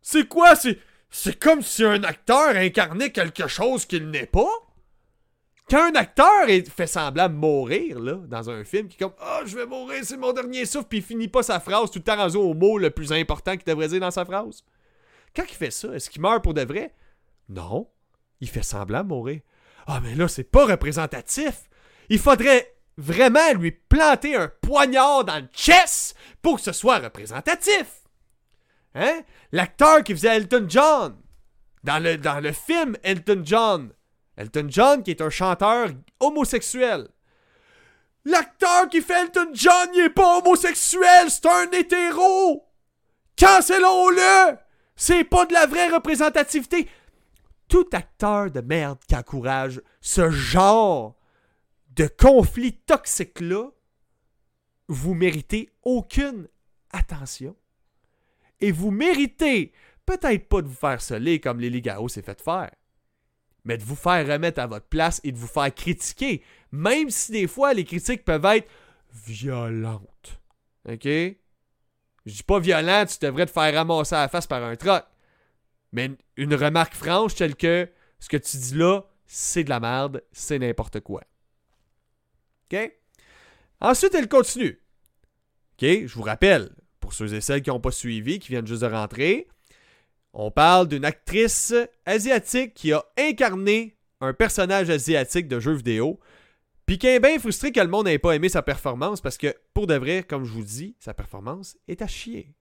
C'est 0.00 0.28
quoi? 0.28 0.56
C'est, 0.56 0.78
c'est 1.10 1.38
comme 1.38 1.62
si 1.62 1.84
un 1.84 2.02
acteur 2.04 2.56
incarnait 2.56 3.10
quelque 3.10 3.46
chose 3.46 3.86
qu'il 3.86 4.10
n'est 4.10 4.26
pas? 4.26 4.50
Quand 5.70 5.90
un 5.90 5.94
acteur 5.94 6.46
fait 6.74 6.86
semblant 6.86 7.28
de 7.28 7.34
mourir, 7.34 7.98
là, 7.98 8.14
dans 8.26 8.50
un 8.50 8.64
film, 8.64 8.88
qui 8.88 8.96
est 8.96 8.98
comme 8.98 9.14
Ah, 9.20 9.40
je 9.46 9.56
vais 9.56 9.64
mourir, 9.64 10.04
c'est 10.04 10.16
mon 10.16 10.32
dernier 10.32 10.66
souffle, 10.66 10.88
puis 10.88 10.98
il 10.98 11.04
finit 11.04 11.28
pas 11.28 11.42
sa 11.42 11.60
phrase, 11.60 11.90
tout 11.90 12.00
le 12.00 12.04
temps 12.04 12.28
au 12.34 12.52
mot 12.52 12.78
le 12.78 12.90
plus 12.90 13.12
important 13.12 13.56
qu'il 13.56 13.64
devrait 13.64 13.88
dire 13.88 14.00
dans 14.00 14.10
sa 14.10 14.24
phrase. 14.24 14.64
Quand 15.34 15.44
il 15.48 15.54
fait 15.54 15.70
ça, 15.70 15.88
est-ce 15.94 16.10
qu'il 16.10 16.20
meurt 16.20 16.42
pour 16.42 16.52
de 16.52 16.62
vrai? 16.62 16.94
Non. 17.48 17.88
Il 18.40 18.50
fait 18.50 18.62
semblant 18.62 19.02
de 19.02 19.08
mourir. 19.08 19.40
Ah, 19.86 20.00
mais 20.02 20.14
là, 20.14 20.28
c'est 20.28 20.44
pas 20.44 20.66
représentatif. 20.66 21.70
Il 22.08 22.18
faudrait 22.18 22.74
vraiment 22.98 23.52
lui 23.54 23.70
planter 23.70 24.36
un 24.36 24.48
poignard 24.60 25.24
dans 25.24 25.38
le 25.38 25.48
chest 25.54 26.16
pour 26.42 26.56
que 26.56 26.62
ce 26.62 26.72
soit 26.72 26.98
représentatif. 26.98 28.01
Hein? 28.94 29.22
L'acteur 29.52 30.02
qui 30.02 30.12
faisait 30.12 30.36
Elton 30.36 30.66
John 30.68 31.16
dans 31.82 32.02
le, 32.02 32.16
dans 32.18 32.40
le 32.40 32.52
film 32.52 32.96
Elton 33.02 33.42
John. 33.44 33.92
Elton 34.36 34.66
John 34.68 35.02
qui 35.02 35.10
est 35.10 35.20
un 35.20 35.30
chanteur 35.30 35.88
homosexuel. 36.20 37.08
L'acteur 38.24 38.88
qui 38.88 39.00
fait 39.00 39.22
Elton 39.22 39.50
John, 39.52 39.88
il 39.94 40.12
pas 40.14 40.38
homosexuel, 40.38 41.28
c'est 41.28 41.46
un 41.46 41.70
hétéro. 41.72 42.68
Cancellons-le. 43.36 44.56
C'est 44.94 45.24
pas 45.24 45.46
de 45.46 45.52
la 45.52 45.66
vraie 45.66 45.88
représentativité. 45.88 46.88
Tout 47.66 47.88
acteur 47.92 48.50
de 48.50 48.60
merde 48.60 48.98
qui 49.08 49.16
encourage 49.16 49.80
ce 50.00 50.30
genre 50.30 51.16
de 51.96 52.06
conflit 52.06 52.74
toxique-là, 52.74 53.70
vous 54.88 55.14
méritez 55.14 55.70
aucune 55.82 56.48
attention. 56.92 57.56
Et 58.62 58.70
vous 58.70 58.90
méritez 58.92 59.72
peut-être 60.06 60.48
pas 60.48 60.62
de 60.62 60.68
vous 60.68 60.74
faire 60.74 61.02
soler 61.02 61.40
comme 61.40 61.60
Lily 61.60 61.82
Garo 61.82 62.08
s'est 62.08 62.22
fait 62.22 62.40
faire, 62.40 62.70
mais 63.64 63.76
de 63.76 63.82
vous 63.82 63.96
faire 63.96 64.26
remettre 64.26 64.60
à 64.60 64.66
votre 64.66 64.86
place 64.86 65.20
et 65.24 65.32
de 65.32 65.36
vous 65.36 65.48
faire 65.48 65.74
critiquer, 65.74 66.42
même 66.70 67.10
si 67.10 67.32
des 67.32 67.48
fois 67.48 67.74
les 67.74 67.84
critiques 67.84 68.24
peuvent 68.24 68.44
être 68.46 68.70
violentes. 69.12 70.40
OK? 70.88 71.04
Je 71.04 71.36
dis 72.32 72.42
pas 72.44 72.60
violent, 72.60 73.04
tu 73.04 73.18
devrais 73.20 73.46
te 73.46 73.50
faire 73.50 73.74
ramasser 73.74 74.14
à 74.14 74.22
la 74.22 74.28
face 74.28 74.46
par 74.46 74.62
un 74.62 74.76
troc. 74.76 75.04
Mais 75.90 76.12
une 76.36 76.54
remarque 76.54 76.94
franche 76.94 77.34
telle 77.34 77.56
que 77.56 77.90
ce 78.20 78.28
que 78.28 78.36
tu 78.36 78.56
dis 78.56 78.74
là, 78.74 79.02
c'est 79.26 79.64
de 79.64 79.70
la 79.70 79.80
merde, 79.80 80.22
c'est 80.30 80.58
n'importe 80.58 81.00
quoi. 81.00 81.22
OK? 82.72 82.92
Ensuite, 83.80 84.14
elle 84.14 84.28
continue. 84.28 84.80
OK? 85.72 86.06
Je 86.06 86.14
vous 86.14 86.22
rappelle, 86.22 86.70
pour 87.12 87.28
ceux 87.28 87.34
et 87.34 87.42
celles 87.42 87.60
qui 87.60 87.68
n'ont 87.68 87.78
pas 87.78 87.90
suivi, 87.90 88.38
qui 88.38 88.48
viennent 88.48 88.66
juste 88.66 88.80
de 88.80 88.86
rentrer, 88.86 89.46
on 90.32 90.50
parle 90.50 90.88
d'une 90.88 91.04
actrice 91.04 91.74
asiatique 92.06 92.72
qui 92.72 92.92
a 92.92 93.04
incarné 93.18 93.98
un 94.22 94.32
personnage 94.32 94.88
asiatique 94.88 95.46
de 95.46 95.60
jeu 95.60 95.74
vidéo, 95.74 96.18
puis 96.86 96.96
qui 96.96 97.06
est 97.06 97.20
bien 97.20 97.38
frustré 97.38 97.70
que 97.70 97.80
le 97.80 97.88
monde 97.88 98.06
n'ait 98.06 98.18
pas 98.18 98.34
aimé 98.34 98.48
sa 98.48 98.62
performance 98.62 99.20
parce 99.20 99.36
que, 99.36 99.54
pour 99.74 99.86
de 99.86 99.94
vrai, 99.94 100.22
comme 100.22 100.44
je 100.44 100.52
vous 100.52 100.62
dis, 100.62 100.96
sa 101.00 101.12
performance 101.12 101.76
est 101.86 102.00
à 102.00 102.06
chier. 102.06 102.54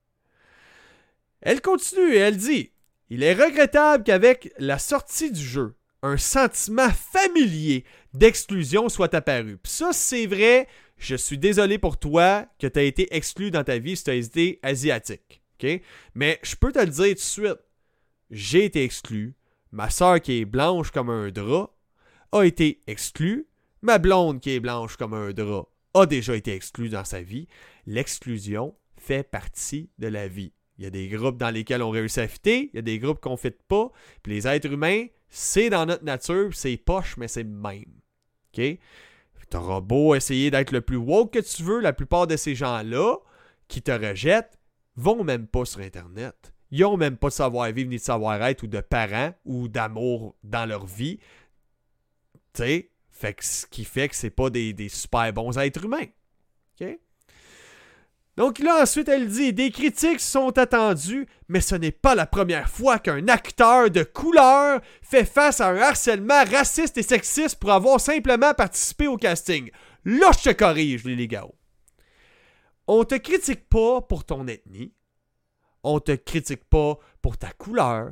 Elle 1.39 1.61
continue 1.61 2.13
et 2.13 2.17
elle 2.17 2.37
dit 2.37 2.71
Il 3.09 3.23
est 3.23 3.33
regrettable 3.33 4.03
qu'avec 4.03 4.51
la 4.57 4.79
sortie 4.79 5.31
du 5.31 5.41
jeu, 5.41 5.75
un 6.03 6.17
sentiment 6.17 6.89
familier 6.89 7.85
d'exclusion 8.13 8.89
soit 8.89 9.13
apparu. 9.13 9.57
Puis 9.57 9.71
ça, 9.71 9.93
c'est 9.93 10.25
vrai. 10.25 10.67
Je 11.01 11.15
suis 11.15 11.39
désolé 11.39 11.79
pour 11.79 11.97
toi 11.97 12.45
que 12.59 12.67
tu 12.67 12.77
as 12.77 12.83
été 12.83 13.15
exclu 13.15 13.49
dans 13.49 13.63
ta 13.63 13.79
vie 13.79 13.97
si 13.97 14.03
tu 14.03 14.11
as 14.11 14.13
été 14.13 14.59
asiatique. 14.61 15.41
Mais 16.13 16.39
je 16.43 16.55
peux 16.55 16.71
te 16.71 16.77
le 16.77 16.91
dire 16.91 17.07
tout 17.07 17.13
de 17.13 17.19
suite. 17.19 17.59
J'ai 18.29 18.65
été 18.65 18.83
exclu. 18.83 19.35
Ma 19.71 19.89
soeur 19.89 20.21
qui 20.21 20.33
est 20.33 20.45
blanche 20.45 20.91
comme 20.91 21.09
un 21.09 21.31
drap 21.31 21.75
a 22.31 22.43
été 22.43 22.81
exclue. 22.85 23.47
Ma 23.81 23.97
blonde 23.97 24.41
qui 24.41 24.51
est 24.51 24.59
blanche 24.59 24.95
comme 24.95 25.15
un 25.15 25.31
drap 25.31 25.69
a 25.95 26.05
déjà 26.05 26.35
été 26.35 26.53
exclue 26.53 26.89
dans 26.89 27.03
sa 27.03 27.23
vie. 27.23 27.47
L'exclusion 27.87 28.75
fait 28.95 29.23
partie 29.23 29.89
de 29.97 30.07
la 30.07 30.27
vie. 30.27 30.53
Il 30.77 30.83
y 30.83 30.87
a 30.87 30.91
des 30.91 31.07
groupes 31.07 31.37
dans 31.37 31.49
lesquels 31.49 31.81
on 31.81 31.89
réussit 31.89 32.19
à 32.19 32.27
fitter, 32.27 32.69
il 32.73 32.75
y 32.75 32.79
a 32.79 32.83
des 32.83 32.99
groupes 32.99 33.19
qu'on 33.19 33.31
ne 33.31 33.37
fit 33.37 33.49
pas. 33.67 33.91
Les 34.27 34.47
êtres 34.47 34.71
humains, 34.71 35.07
c'est 35.29 35.71
dans 35.71 35.87
notre 35.87 36.03
nature, 36.03 36.51
c'est 36.53 36.77
poche, 36.77 37.17
mais 37.17 37.27
c'est 37.27 37.43
même. 37.43 37.85
OK? 38.55 38.77
T'auras 39.51 39.81
beau 39.81 40.15
essayer 40.15 40.49
d'être 40.49 40.71
le 40.71 40.79
plus 40.79 40.95
woke 40.95 41.33
que 41.33 41.39
tu 41.39 41.61
veux, 41.61 41.81
la 41.81 41.91
plupart 41.91 42.25
de 42.25 42.37
ces 42.37 42.55
gens-là 42.55 43.17
qui 43.67 43.81
te 43.81 43.91
rejettent 43.91 44.57
vont 44.95 45.25
même 45.25 45.45
pas 45.45 45.65
sur 45.65 45.81
Internet. 45.81 46.53
Ils 46.71 46.85
ont 46.85 46.95
même 46.95 47.17
pas 47.17 47.27
de 47.27 47.33
savoir-vivre 47.33 47.89
ni 47.89 47.97
de 47.97 48.01
savoir-être 48.01 48.63
ou 48.63 48.67
de 48.67 48.79
parents 48.79 49.33
ou 49.43 49.67
d'amour 49.67 50.37
dans 50.41 50.65
leur 50.65 50.85
vie. 50.85 51.19
Tu 52.53 52.63
sais? 52.63 52.91
Ce 53.41 53.65
qui 53.65 53.83
fait 53.83 54.07
que 54.07 54.15
c'est 54.15 54.29
pas 54.29 54.49
des, 54.49 54.71
des 54.71 54.87
super 54.87 55.31
bons 55.33 55.57
êtres 55.57 55.83
humains. 55.83 56.07
OK? 56.79 56.97
Donc 58.41 58.57
là, 58.57 58.81
ensuite, 58.81 59.07
elle 59.07 59.27
dit 59.27 59.53
Des 59.53 59.69
critiques 59.69 60.19
sont 60.19 60.57
attendues, 60.57 61.27
mais 61.47 61.61
ce 61.61 61.75
n'est 61.75 61.91
pas 61.91 62.15
la 62.15 62.25
première 62.25 62.69
fois 62.69 62.97
qu'un 62.97 63.27
acteur 63.27 63.91
de 63.91 64.01
couleur 64.01 64.81
fait 65.03 65.25
face 65.25 65.61
à 65.61 65.67
un 65.67 65.77
harcèlement 65.77 66.43
raciste 66.45 66.97
et 66.97 67.03
sexiste 67.03 67.59
pour 67.59 67.71
avoir 67.71 67.99
simplement 67.99 68.55
participé 68.55 69.05
au 69.05 69.15
casting. 69.15 69.69
Là, 70.05 70.31
je 70.35 70.49
te 70.49 70.55
corrige, 70.55 71.03
les 71.03 71.27
gars. 71.27 71.45
On 72.87 73.03
te 73.03 73.13
critique 73.13 73.69
pas 73.69 74.01
pour 74.01 74.25
ton 74.25 74.47
ethnie. 74.47 74.91
On 75.83 75.99
te 75.99 76.13
critique 76.13 76.67
pas 76.67 76.97
pour 77.21 77.37
ta 77.37 77.51
couleur, 77.51 78.09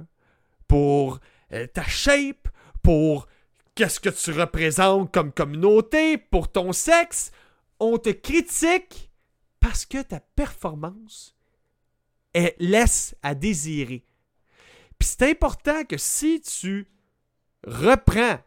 pour 0.67 1.17
euh, 1.53 1.65
ta 1.65 1.85
shape, 1.85 2.49
pour 2.83 3.25
qu'est-ce 3.73 3.99
que 3.99 4.09
tu 4.09 4.31
représentes 4.39 5.11
comme 5.11 5.31
communauté, 5.31 6.19
pour 6.19 6.51
ton 6.51 6.71
sexe. 6.71 7.31
On 7.79 7.97
te 7.97 8.11
critique 8.11 9.08
parce 9.59 9.85
que 9.85 10.01
ta 10.01 10.19
performance 10.19 11.35
laisse 12.59 13.15
à 13.23 13.35
désirer. 13.35 14.05
Puis 14.97 15.09
c'est 15.09 15.29
important 15.29 15.83
que 15.83 15.97
si 15.97 16.41
tu 16.41 16.87
reprends 17.65 18.39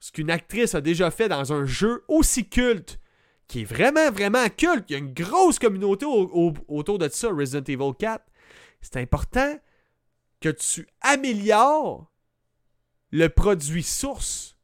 ce 0.00 0.12
qu'une 0.12 0.30
actrice 0.30 0.74
a 0.74 0.80
déjà 0.80 1.10
fait 1.10 1.28
dans 1.28 1.52
un 1.52 1.64
jeu 1.64 2.04
aussi 2.08 2.48
culte, 2.48 2.98
qui 3.46 3.62
est 3.62 3.64
vraiment, 3.64 4.10
vraiment 4.10 4.48
culte, 4.48 4.84
il 4.88 4.92
y 4.92 4.96
a 4.96 4.98
une 4.98 5.12
grosse 5.12 5.58
communauté 5.58 6.06
au- 6.06 6.30
au- 6.32 6.54
autour 6.68 6.98
de 6.98 7.08
ça, 7.08 7.28
Resident 7.28 7.64
Evil 7.64 7.92
4, 7.98 8.24
c'est 8.80 8.96
important 8.96 9.58
que 10.40 10.48
tu 10.48 10.88
améliores 11.00 12.10
le 13.10 13.28
produit 13.28 13.82
source. 13.82 14.56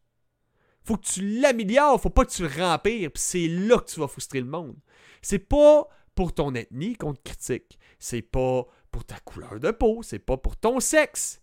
Faut 0.85 0.97
que 0.97 1.07
tu 1.07 1.41
l'améliores, 1.41 2.01
faut 2.01 2.11
pas 2.11 2.25
que 2.25 2.31
tu 2.31 2.43
le 2.43 2.49
rempires, 2.49 3.11
puis 3.13 3.23
c'est 3.23 3.49
là 3.49 3.79
que 3.79 3.91
tu 3.91 4.01
vas 4.01 4.09
frustrer 4.09 4.41
le 4.41 4.47
monde. 4.47 4.77
C'est 5.22 5.38
pas 5.38 5.88
pour 6.14 6.35
ton 6.35 6.55
ethnie 6.55 6.96
qu'on 6.96 7.14
te 7.14 7.22
critique. 7.22 7.79
C'est 7.98 8.22
pas 8.22 8.64
pour 8.90 9.05
ta 9.05 9.18
couleur 9.20 9.61
de 9.61 9.70
peau. 9.70 10.02
C'est 10.02 10.18
pas 10.18 10.37
pour 10.37 10.57
ton 10.57 10.81
sexe. 10.81 11.40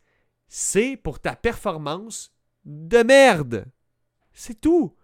C'est 0.47 0.97
pour 0.97 1.19
ta 1.19 1.36
performance 1.36 2.33
de 2.65 3.03
merde. 3.03 3.65
C'est 4.33 4.59
tout. 4.59 4.95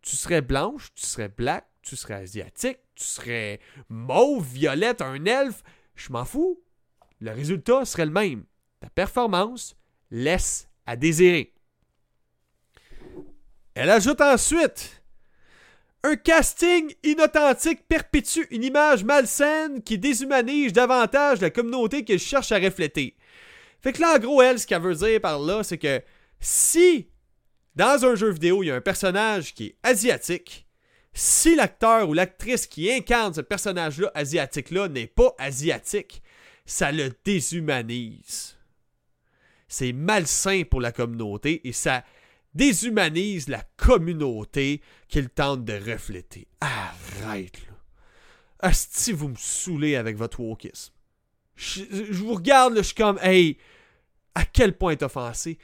Tu 0.00 0.16
serais 0.16 0.42
blanche, 0.42 0.92
tu 0.94 1.06
serais 1.06 1.28
black, 1.28 1.68
tu 1.82 1.96
serais 1.96 2.14
asiatique, 2.14 2.78
tu 2.94 3.04
serais 3.04 3.60
mauve, 3.88 4.46
violette, 4.46 5.02
un 5.02 5.24
elfe. 5.24 5.62
Je 5.94 6.12
m'en 6.12 6.24
fous. 6.24 6.60
Le 7.20 7.30
résultat 7.30 7.84
serait 7.84 8.06
le 8.06 8.12
même. 8.12 8.44
Ta 8.80 8.90
performance 8.90 9.76
laisse 10.10 10.68
à 10.86 10.96
désirer. 10.96 11.54
Elle 13.74 13.90
ajoute 13.90 14.20
ensuite 14.20 15.01
un 16.04 16.16
casting 16.16 16.92
inauthentique 17.04 17.86
perpétue 17.86 18.46
une 18.50 18.64
image 18.64 19.04
malsaine 19.04 19.82
qui 19.82 19.98
déshumanise 19.98 20.72
davantage 20.72 21.40
la 21.40 21.50
communauté 21.50 22.04
qu'elle 22.04 22.18
cherche 22.18 22.52
à 22.52 22.58
refléter. 22.58 23.16
Fait 23.80 23.92
que 23.92 24.00
là, 24.00 24.16
en 24.16 24.18
gros, 24.18 24.42
elle, 24.42 24.58
ce 24.58 24.66
qu'elle 24.66 24.82
veut 24.82 24.94
dire 24.94 25.20
par 25.20 25.38
là, 25.38 25.62
c'est 25.62 25.78
que 25.78 26.02
si 26.40 27.08
dans 27.74 28.04
un 28.04 28.14
jeu 28.14 28.30
vidéo, 28.30 28.62
il 28.62 28.66
y 28.66 28.70
a 28.70 28.74
un 28.74 28.80
personnage 28.80 29.54
qui 29.54 29.66
est 29.66 29.76
asiatique, 29.82 30.66
si 31.14 31.54
l'acteur 31.54 32.08
ou 32.08 32.14
l'actrice 32.14 32.66
qui 32.66 32.90
incarne 32.90 33.34
ce 33.34 33.40
personnage-là 33.40 34.10
asiatique-là 34.14 34.88
n'est 34.88 35.06
pas 35.06 35.34
asiatique, 35.38 36.22
ça 36.66 36.92
le 36.92 37.10
déshumanise. 37.24 38.56
C'est 39.68 39.92
malsain 39.92 40.62
pour 40.70 40.80
la 40.80 40.92
communauté 40.92 41.66
et 41.66 41.72
ça 41.72 42.04
déshumanise 42.54 43.48
la 43.48 43.62
communauté 43.76 44.82
qu'il 45.08 45.28
tente 45.28 45.64
de 45.64 45.74
refléter. 45.74 46.48
Arrête, 46.60 47.58
là. 47.66 47.72
Asti, 48.60 49.12
vous 49.12 49.28
me 49.28 49.36
saoulez 49.36 49.96
avec 49.96 50.16
votre 50.16 50.40
wokisme. 50.40 50.92
Je, 51.56 51.82
vous 52.12 52.34
regarde, 52.34 52.74
là, 52.74 52.82
je 52.82 52.86
suis 52.86 52.94
comme, 52.94 53.18
hey, 53.22 53.58
à 54.34 54.44
quel 54.44 54.76
point 54.76 54.92
est 54.92 55.02
offensé. 55.02 55.58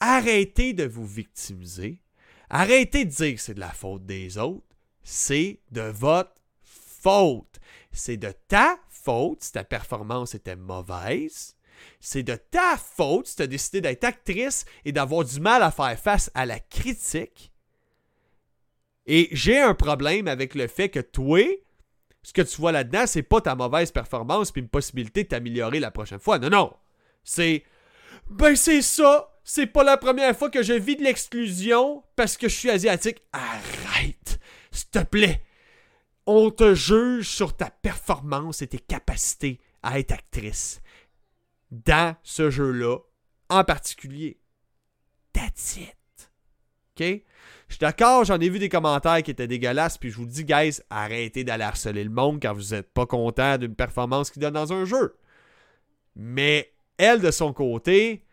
Arrêtez 0.00 0.72
de 0.72 0.84
vous 0.84 1.06
victimiser. 1.06 2.02
Arrêtez 2.48 3.04
de 3.04 3.10
dire 3.10 3.34
que 3.34 3.40
c'est 3.40 3.54
de 3.54 3.60
la 3.60 3.70
faute 3.70 4.04
des 4.04 4.36
autres. 4.38 4.66
C'est 5.02 5.60
de 5.70 5.82
votre 5.82 6.34
faute. 6.62 7.60
C'est 7.92 8.16
de 8.16 8.32
ta 8.48 8.78
faute 8.88 9.44
si 9.44 9.52
ta 9.52 9.64
performance 9.64 10.34
était 10.34 10.56
mauvaise. 10.56 11.56
C'est 12.00 12.22
de 12.22 12.34
ta 12.34 12.76
faute 12.76 13.26
si 13.26 13.36
tu 13.36 13.42
as 13.42 13.46
décidé 13.46 13.80
d'être 13.80 14.04
actrice 14.04 14.64
et 14.84 14.92
d'avoir 14.92 15.24
du 15.24 15.40
mal 15.40 15.62
à 15.62 15.70
faire 15.70 15.98
face 15.98 16.30
à 16.34 16.46
la 16.46 16.58
critique. 16.58 17.52
Et 19.06 19.28
j'ai 19.32 19.58
un 19.58 19.74
problème 19.74 20.28
avec 20.28 20.54
le 20.54 20.66
fait 20.66 20.88
que 20.88 21.00
toi, 21.00 21.44
ce 22.22 22.32
que 22.32 22.42
tu 22.42 22.56
vois 22.60 22.72
là-dedans, 22.72 23.06
c'est 23.06 23.22
pas 23.22 23.40
ta 23.40 23.54
mauvaise 23.54 23.90
performance 23.90 24.52
puis 24.52 24.62
une 24.62 24.68
possibilité 24.68 25.24
de 25.24 25.28
t'améliorer 25.28 25.80
la 25.80 25.90
prochaine 25.90 26.20
fois. 26.20 26.38
Non, 26.38 26.50
non. 26.50 26.72
C'est. 27.24 27.64
Ben, 28.28 28.54
c'est 28.54 28.82
ça. 28.82 29.26
C'est 29.42 29.66
pas 29.66 29.82
la 29.82 29.96
première 29.96 30.36
fois 30.36 30.50
que 30.50 30.62
je 30.62 30.74
vis 30.74 30.96
de 30.96 31.02
l'exclusion 31.02 32.04
parce 32.14 32.36
que 32.36 32.48
je 32.48 32.54
suis 32.54 32.70
asiatique. 32.70 33.22
Arrête. 33.32 34.38
S'il 34.70 34.90
te 34.90 35.02
plaît. 35.02 35.42
On 36.26 36.50
te 36.50 36.74
juge 36.74 37.28
sur 37.28 37.56
ta 37.56 37.70
performance 37.70 38.62
et 38.62 38.68
tes 38.68 38.78
capacités 38.78 39.58
à 39.82 39.98
être 39.98 40.12
actrice. 40.12 40.80
Dans 41.70 42.16
ce 42.22 42.50
jeu-là, 42.50 42.98
en 43.48 43.64
particulier. 43.64 44.40
That's 45.32 45.76
it. 45.76 45.96
OK? 46.96 47.22
Je 47.68 47.74
suis 47.74 47.80
d'accord, 47.80 48.24
j'en 48.24 48.40
ai 48.40 48.48
vu 48.48 48.58
des 48.58 48.68
commentaires 48.68 49.22
qui 49.22 49.30
étaient 49.30 49.46
dégueulasses, 49.46 49.96
puis 49.96 50.10
je 50.10 50.16
vous 50.16 50.26
dis, 50.26 50.44
guys, 50.44 50.80
arrêtez 50.90 51.44
d'aller 51.44 51.62
harceler 51.62 52.02
le 52.02 52.10
monde 52.10 52.40
quand 52.42 52.52
vous 52.52 52.74
n'êtes 52.74 52.92
pas 52.92 53.06
content 53.06 53.58
d'une 53.58 53.76
performance 53.76 54.30
qu'il 54.30 54.42
donne 54.42 54.54
dans 54.54 54.72
un 54.72 54.84
jeu. 54.84 55.16
Mais 56.16 56.72
elle, 56.98 57.20
de 57.20 57.30
son 57.30 57.52
côté, 57.52 58.24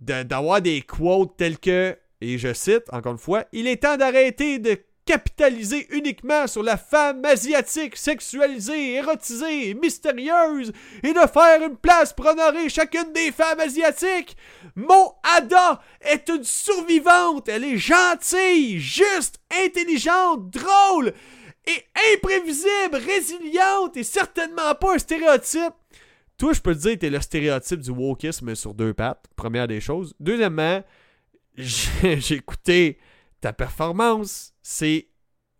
d'avoir 0.00 0.62
des 0.62 0.82
quotes 0.82 1.36
tels 1.36 1.58
que, 1.58 1.98
et 2.20 2.38
je 2.38 2.52
cite 2.52 2.84
encore 2.92 3.12
une 3.12 3.18
fois, 3.18 3.44
il 3.52 3.66
est 3.66 3.82
temps 3.82 3.96
d'arrêter 3.96 4.60
de 4.60 4.80
capitaliser 5.08 5.86
uniquement 5.90 6.46
sur 6.46 6.62
la 6.62 6.76
femme 6.76 7.24
asiatique 7.24 7.96
sexualisée, 7.96 8.96
érotisée 8.96 9.72
mystérieuse 9.72 10.70
et 11.02 11.14
de 11.14 11.26
faire 11.32 11.66
une 11.66 11.78
place 11.78 12.12
pour 12.12 12.26
honorer 12.26 12.68
chacune 12.68 13.10
des 13.14 13.32
femmes 13.32 13.58
asiatiques. 13.58 14.36
Mon 14.76 15.14
Ada 15.34 15.80
est 16.02 16.28
une 16.28 16.44
survivante. 16.44 17.48
Elle 17.48 17.64
est 17.64 17.78
gentille, 17.78 18.78
juste, 18.78 19.40
intelligente, 19.64 20.50
drôle 20.50 21.14
et 21.66 21.84
imprévisible, 22.14 22.96
résiliente 22.96 23.96
et 23.96 24.04
certainement 24.04 24.74
pas 24.78 24.96
un 24.96 24.98
stéréotype. 24.98 25.72
Toi, 26.36 26.52
je 26.52 26.60
peux 26.60 26.74
te 26.74 26.80
dire, 26.80 26.98
t'es 26.98 27.08
le 27.08 27.20
stéréotype 27.22 27.80
du 27.80 27.92
wokisme 27.92 28.54
sur 28.54 28.74
deux 28.74 28.92
pattes, 28.92 29.24
première 29.36 29.68
des 29.68 29.80
choses. 29.80 30.14
Deuxièmement, 30.20 30.84
j'ai 31.56 32.34
écouté 32.34 32.98
ta 33.40 33.52
performance, 33.52 34.54
c'est 34.62 35.08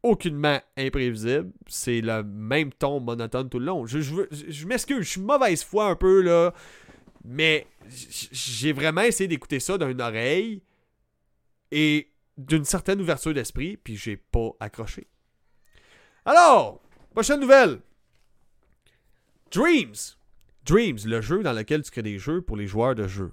aucunement 0.03 0.61
imprévisible. 0.77 1.53
C'est 1.67 2.01
le 2.01 2.23
même 2.23 2.73
ton 2.73 3.01
monotone 3.01 3.49
tout 3.49 3.59
le 3.59 3.67
long. 3.67 3.87
Je, 3.87 4.67
m'excuse, 4.67 5.01
je 5.01 5.11
suis 5.11 5.21
mauvaise 5.21 5.63
foi 5.63 5.87
un 5.87 5.97
peu, 5.97 6.23
là. 6.23 6.53
Mais 7.25 7.67
j'ai 7.89 8.73
vraiment 8.73 9.03
essayé 9.03 9.29
d'écouter 9.29 9.61
ça 9.61 9.77
d'une 9.77 10.01
oreille 10.01 10.63
et 11.71 12.11
d'une 12.37 12.65
certaine 12.65 13.01
ouverture 13.01 13.35
d'esprit, 13.35 13.77
puis 13.77 13.97
j'ai 13.97 14.17
pas 14.17 14.51
accroché. 14.61 15.09
Alors, 16.25 16.81
prochaine 17.11 17.41
nouvelle. 17.41 17.81
Dreams. 19.51 20.17
Dreams, 20.65 20.99
le 21.07 21.21
jeu 21.21 21.43
dans 21.43 21.53
lequel 21.53 21.83
tu 21.83 21.91
crées 21.91 22.03
des 22.03 22.19
jeux 22.19 22.43
pour 22.43 22.57
les 22.57 22.67
joueurs 22.67 22.95
de 22.95 23.09
jeux. 23.09 23.33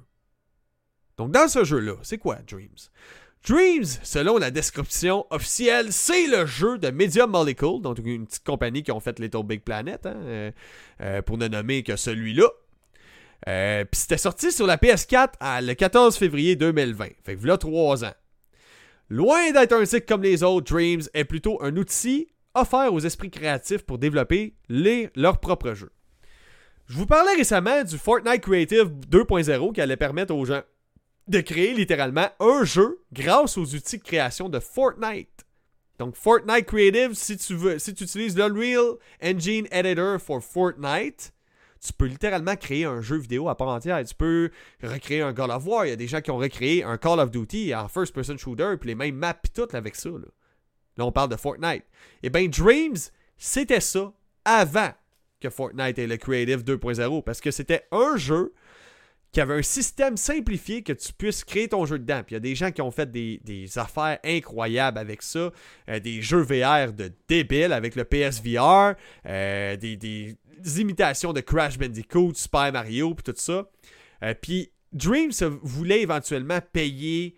Donc, 1.18 1.32
dans 1.32 1.48
ce 1.48 1.64
jeu-là, 1.64 1.96
c'est 2.04 2.18
quoi 2.18 2.38
Dreams? 2.48 2.90
Dreams, 3.48 3.86
selon 4.02 4.40
la 4.40 4.50
description 4.50 5.28
officielle, 5.30 5.94
c'est 5.94 6.26
le 6.26 6.48
jeu 6.48 6.80
de 6.80 6.90
Medium 6.90 7.30
Molecule, 7.30 7.80
donc 7.80 8.00
une 8.04 8.26
petite 8.26 8.44
compagnie 8.44 8.82
qui 8.82 8.92
ont 8.92 9.00
fait 9.00 9.20
Little 9.20 9.44
Big 9.44 9.62
Planet, 9.62 10.04
hein, 10.08 10.16
euh, 10.16 10.52
euh, 11.02 11.22
pour 11.22 11.38
ne 11.38 11.48
nommer 11.48 11.84
que 11.84 11.96
celui-là. 11.96 12.48
Euh, 13.48 13.86
puis 13.86 14.02
c'était 14.02 14.18
sorti 14.18 14.52
sur 14.52 14.66
la 14.66 14.78
PS4 14.78 15.62
le 15.62 15.74
14 15.76 16.18
février 16.18 16.56
2020. 16.56 17.06
Fait 17.24 17.36
que 17.36 17.40
voilà 17.40 17.60
trois 17.60 18.04
ans. 18.04 18.14
Loin 19.10 19.52
d'être 19.52 19.74
un 19.74 19.86
cycle 19.86 20.08
comme 20.08 20.24
les 20.24 20.42
autres, 20.42 20.74
Dreams 20.74 21.04
est 21.14 21.26
plutôt 21.26 21.62
un 21.62 21.78
outil 21.78 22.28
offert 22.56 22.92
aux 22.92 23.00
esprits 23.00 23.30
créatifs 23.30 23.84
pour 23.84 24.00
développer 24.00 24.56
les, 24.70 25.12
leurs 25.16 25.40
propres 25.40 25.76
jeux. 25.76 25.92
Je 26.88 26.98
vous 26.98 27.06
parlais 27.06 27.36
récemment 27.36 27.84
du 27.84 28.00
Fortnite 28.00 28.42
Creative 28.42 28.92
2.0 29.12 29.74
qui 29.74 29.82
allait 29.82 29.98
permettre 29.98 30.34
aux 30.34 30.46
gens 30.46 30.62
de 31.28 31.42
créer 31.42 31.74
littéralement 31.74 32.30
un 32.40 32.64
jeu 32.64 33.02
grâce 33.12 33.58
aux 33.58 33.74
outils 33.76 33.98
de 33.98 34.04
création 34.04 34.50
de 34.50 34.60
Fortnite. 34.60 35.46
Donc 35.98 36.16
Fortnite 36.16 36.66
Creative, 36.66 37.14
si 37.14 37.38
tu 37.38 37.56
veux, 37.56 37.80
si 37.80 37.94
tu 37.94 38.04
utilises 38.04 38.38
l'Unreal 38.38 38.96
Engine 39.24 39.68
Editor 39.72 40.20
for 40.20 40.44
Fortnite, 40.44 41.32
tu 41.86 41.94
peux 41.94 42.06
littéralement 42.06 42.56
créer 42.56 42.86
un 42.86 43.02
jeu 43.02 43.18
vidéo 43.18 43.48
à 43.48 43.56
part 43.56 43.70
entière. 43.70 44.04
Tu 44.04 44.16
peux 44.16 44.50
recréer 44.82 45.22
un 45.22 45.34
God 45.34 45.52
of 45.52 45.66
War. 45.66 45.86
Il 45.86 45.90
y 45.90 45.94
a 45.94 45.96
des 45.96 46.08
gens 46.08 46.22
qui 46.22 46.32
ont 46.32 46.38
recréé 46.38 46.84
un 46.84 46.98
Call 46.98 47.20
of 47.20 47.32
Duty 47.32 47.76
en 47.76 47.88
first-person 47.88 48.38
shooter, 48.38 48.76
puis 48.80 48.90
les 48.90 48.96
mêmes 48.96 49.16
maps, 49.16 49.36
puis 49.36 49.52
tout 49.54 49.68
avec 49.74 49.96
ça. 49.96 50.10
Là. 50.10 51.06
on 51.06 51.12
parle 51.12 51.30
de 51.30 51.36
Fortnite. 51.36 51.84
Eh 52.24 52.30
bien, 52.30 52.48
Dreams, 52.48 52.98
c'était 53.38 53.82
ça 53.82 54.12
avant 54.44 54.92
que 55.40 55.50
Fortnite 55.50 56.00
ait 56.00 56.08
le 56.08 56.18
Creative 56.18 56.64
2.0, 56.64 57.24
parce 57.24 57.40
que 57.40 57.52
c'était 57.52 57.86
un 57.92 58.18
jeu 58.18 58.54
qui 59.36 59.42
avait 59.42 59.56
un 59.56 59.62
système 59.62 60.16
simplifié 60.16 60.82
que 60.82 60.94
tu 60.94 61.12
puisses 61.12 61.44
créer 61.44 61.68
ton 61.68 61.86
jeu 61.86 62.00
dedans. 62.00 62.22
Puis 62.26 62.32
il 62.32 62.34
y 62.36 62.38
a 62.38 62.40
des 62.40 62.56
gens 62.56 62.72
qui 62.72 62.82
ont 62.82 62.90
fait 62.90 63.12
des, 63.12 63.68
affaires 63.76 64.18
incroyables 64.24 64.98
avec 64.98 65.22
ça. 65.22 65.52
Euh, 65.90 66.00
des 66.00 66.22
jeux 66.22 66.40
VR 66.40 66.94
de 66.94 67.12
débile 67.28 67.74
avec 67.74 67.98
le 67.98 68.06
PSVR, 68.06 68.94
euh, 69.26 69.76
des, 69.76 70.38
imitations 70.78 71.34
de 71.34 71.42
Crash 71.42 71.78
Bandicoot, 71.78 72.32
Super 72.34 72.72
Mario, 72.72 73.14
puis 73.14 73.24
tout 73.24 73.38
ça. 73.38 73.70
Euh, 74.24 74.34
puis 74.42 74.72
Dreams 74.94 75.34
voulait 75.62 76.02
éventuellement 76.02 76.62
payer 76.72 77.36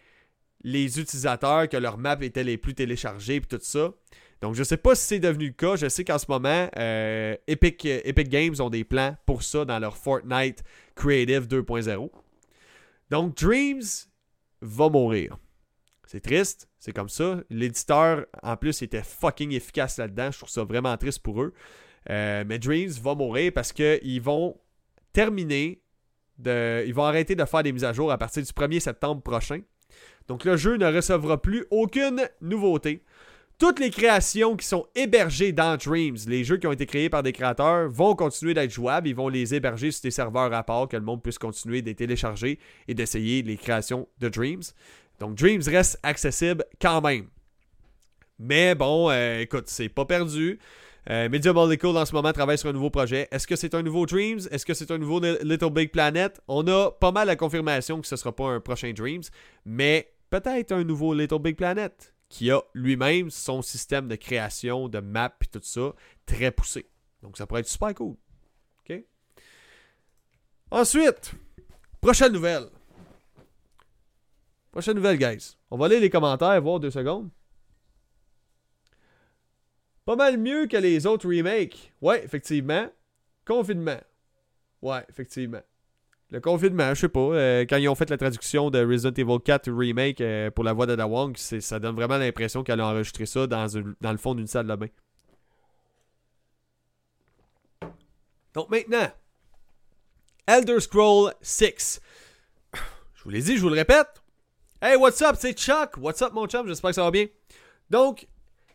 les 0.63 0.99
utilisateurs 0.99 1.67
que 1.67 1.77
leurs 1.77 1.97
maps 1.97 2.21
étaient 2.21 2.43
les 2.43 2.59
plus 2.59 2.75
téléchargés, 2.75 3.41
puis 3.41 3.57
tout 3.57 3.63
ça. 3.63 3.89
Donc, 4.41 4.53
je 4.53 4.59
ne 4.59 4.65
sais 4.65 4.77
pas 4.77 4.95
si 4.95 5.05
c'est 5.05 5.19
devenu 5.19 5.47
le 5.47 5.53
cas. 5.53 5.75
Je 5.75 5.89
sais 5.89 6.03
qu'en 6.03 6.17
ce 6.17 6.25
moment, 6.29 6.69
euh, 6.77 7.35
Epic, 7.47 7.85
Epic 7.85 8.29
Games 8.29 8.55
ont 8.59 8.69
des 8.69 8.83
plans 8.83 9.15
pour 9.25 9.43
ça 9.43 9.65
dans 9.65 9.79
leur 9.79 9.97
Fortnite 9.97 10.63
Creative 10.95 11.47
2.0. 11.47 12.11
Donc, 13.09 13.35
Dreams 13.35 13.83
va 14.61 14.89
mourir. 14.89 15.37
C'est 16.05 16.21
triste, 16.21 16.69
c'est 16.79 16.93
comme 16.93 17.09
ça. 17.09 17.41
L'éditeur, 17.49 18.25
en 18.41 18.55
plus, 18.55 18.81
était 18.81 19.03
fucking 19.03 19.51
efficace 19.51 19.97
là-dedans. 19.97 20.31
Je 20.31 20.37
trouve 20.37 20.49
ça 20.49 20.63
vraiment 20.63 20.95
triste 20.97 21.19
pour 21.19 21.41
eux. 21.41 21.53
Euh, 22.09 22.43
mais 22.47 22.59
Dreams 22.59 22.91
va 23.01 23.15
mourir 23.15 23.51
parce 23.53 23.73
qu'ils 23.73 24.21
vont 24.21 24.57
terminer, 25.11 25.81
de, 26.37 26.83
ils 26.85 26.93
vont 26.93 27.03
arrêter 27.03 27.35
de 27.35 27.43
faire 27.43 27.63
des 27.63 27.73
mises 27.73 27.83
à 27.83 27.91
jour 27.91 28.11
à 28.11 28.17
partir 28.17 28.43
du 28.43 28.51
1er 28.51 28.79
septembre 28.79 29.21
prochain. 29.21 29.61
Donc 30.27 30.45
le 30.45 30.57
jeu 30.57 30.77
ne 30.77 30.85
recevra 30.85 31.41
plus 31.41 31.65
aucune 31.71 32.29
nouveauté. 32.41 33.03
Toutes 33.59 33.79
les 33.79 33.89
créations 33.89 34.55
qui 34.55 34.67
sont 34.67 34.85
hébergées 34.93 35.51
dans 35.51 35.77
Dreams, 35.77 36.17
les 36.27 36.43
jeux 36.43 36.57
qui 36.57 36.67
ont 36.67 36.71
été 36.71 36.85
créés 36.85 37.09
par 37.09 37.23
des 37.23 37.33
créateurs, 37.33 37.89
vont 37.89 38.13
continuer 38.13 38.53
d'être 38.53 38.69
jouables. 38.69 39.07
Ils 39.07 39.15
vont 39.15 39.29
les 39.29 39.55
héberger 39.55 39.89
sur 39.89 40.03
des 40.03 40.11
serveurs 40.11 40.53
à 40.53 40.61
part, 40.61 40.87
que 40.87 40.95
le 40.95 41.01
monde 41.01 41.23
puisse 41.23 41.39
continuer 41.39 41.81
de 41.81 41.91
télécharger 41.91 42.59
et 42.87 42.93
d'essayer 42.93 43.41
les 43.41 43.57
créations 43.57 44.07
de 44.19 44.29
Dreams. 44.29 44.61
Donc 45.19 45.33
Dreams 45.33 45.63
reste 45.65 45.97
accessible 46.03 46.65
quand 46.79 47.01
même. 47.01 47.25
Mais 48.37 48.75
bon, 48.75 49.09
euh, 49.09 49.39
écoute, 49.39 49.69
c'est 49.69 49.89
pas 49.89 50.05
perdu. 50.05 50.59
Euh, 51.09 51.27
Media 51.27 51.51
Molecule 51.51 51.97
en 51.97 52.05
ce 52.05 52.13
moment 52.13 52.31
travaille 52.33 52.59
sur 52.59 52.69
un 52.69 52.73
nouveau 52.73 52.91
projet. 52.91 53.27
Est-ce 53.31 53.47
que 53.47 53.55
c'est 53.55 53.73
un 53.73 53.81
nouveau 53.81 54.05
Dreams? 54.05 54.41
Est-ce 54.51 54.67
que 54.67 54.75
c'est 54.75 54.91
un 54.91 54.99
nouveau 54.99 55.19
Little 55.19 55.71
Big 55.71 55.89
Planet? 55.89 56.39
On 56.47 56.67
a 56.67 56.91
pas 56.91 57.11
mal 57.11 57.25
la 57.25 57.35
confirmation 57.35 58.01
que 58.01 58.07
ce 58.07 58.17
sera 58.17 58.35
pas 58.35 58.49
un 58.49 58.59
prochain 58.59 58.93
Dreams, 58.93 59.23
mais 59.65 60.11
peut-être 60.29 60.73
un 60.73 60.83
nouveau 60.83 61.15
Little 61.15 61.39
Big 61.39 61.55
Planet 61.55 62.13
qui 62.29 62.51
a 62.51 62.61
lui-même 62.73 63.29
son 63.29 63.61
système 63.61 64.07
de 64.07 64.15
création 64.15 64.89
de 64.89 64.99
maps 64.99 65.35
et 65.41 65.45
tout 65.45 65.61
ça 65.63 65.93
très 66.25 66.51
poussé. 66.51 66.89
Donc 67.21 67.37
ça 67.37 67.47
pourrait 67.47 67.61
être 67.61 67.67
super 67.67 67.93
cool. 67.95 68.15
OK? 68.81 69.03
Ensuite, 70.71 71.33
prochaine 72.01 72.33
nouvelle. 72.33 72.67
Prochaine 74.71 74.95
nouvelle, 74.95 75.17
guys. 75.17 75.55
On 75.71 75.77
va 75.77 75.85
aller 75.85 75.99
les 75.99 76.09
commentaires, 76.09 76.61
voir 76.61 76.79
deux 76.79 76.91
secondes. 76.91 77.29
Pas 80.05 80.15
mal 80.15 80.37
mieux 80.37 80.67
que 80.67 80.77
les 80.77 81.05
autres 81.05 81.27
remakes. 81.27 81.91
Ouais, 81.99 82.23
effectivement. 82.23 82.89
Confinement. 83.45 83.99
Ouais, 84.81 85.03
effectivement. 85.09 85.61
Le 86.29 86.41
confinement, 86.41 86.93
je 86.93 87.01
sais 87.01 87.09
pas. 87.09 87.19
Euh, 87.19 87.61
quand 87.61 87.77
ils 87.77 87.87
ont 87.87 87.95
fait 87.95 88.09
la 88.09 88.17
traduction 88.17 88.69
de 88.69 88.83
Resident 88.85 89.13
Evil 89.13 89.39
4 89.43 89.71
Remake 89.71 90.19
euh, 90.19 90.51
pour 90.51 90.65
la 90.65 90.73
voix 90.73 90.85
d'Ada 90.85 91.07
Wong, 91.07 91.37
ça 91.37 91.79
donne 91.79 91.95
vraiment 91.95 92.17
l'impression 92.17 92.63
qu'elle 92.63 92.81
a 92.81 92.87
enregistré 92.87 93.25
ça 93.25 93.47
dans, 93.47 93.65
le 94.01 94.17
fond 94.17 94.35
d'une 94.35 94.47
salle 94.47 94.67
de 94.67 94.75
bain. 94.75 94.87
Donc 98.53 98.69
maintenant, 98.69 99.09
Elder 100.45 100.81
Scroll 100.81 101.33
6. 101.41 102.01
Je 102.73 103.23
vous 103.23 103.29
l'ai 103.29 103.41
dit, 103.41 103.55
je 103.55 103.61
vous 103.61 103.69
le 103.69 103.75
répète. 103.75 104.21
Hey, 104.81 104.97
what's 104.97 105.21
up, 105.21 105.37
c'est 105.39 105.57
Chuck. 105.57 105.95
What's 105.97 106.21
up, 106.21 106.33
mon 106.33 106.45
chum? 106.47 106.67
J'espère 106.67 106.89
que 106.89 106.95
ça 106.95 107.03
va 107.03 107.11
bien. 107.11 107.27
Donc, 107.89 108.27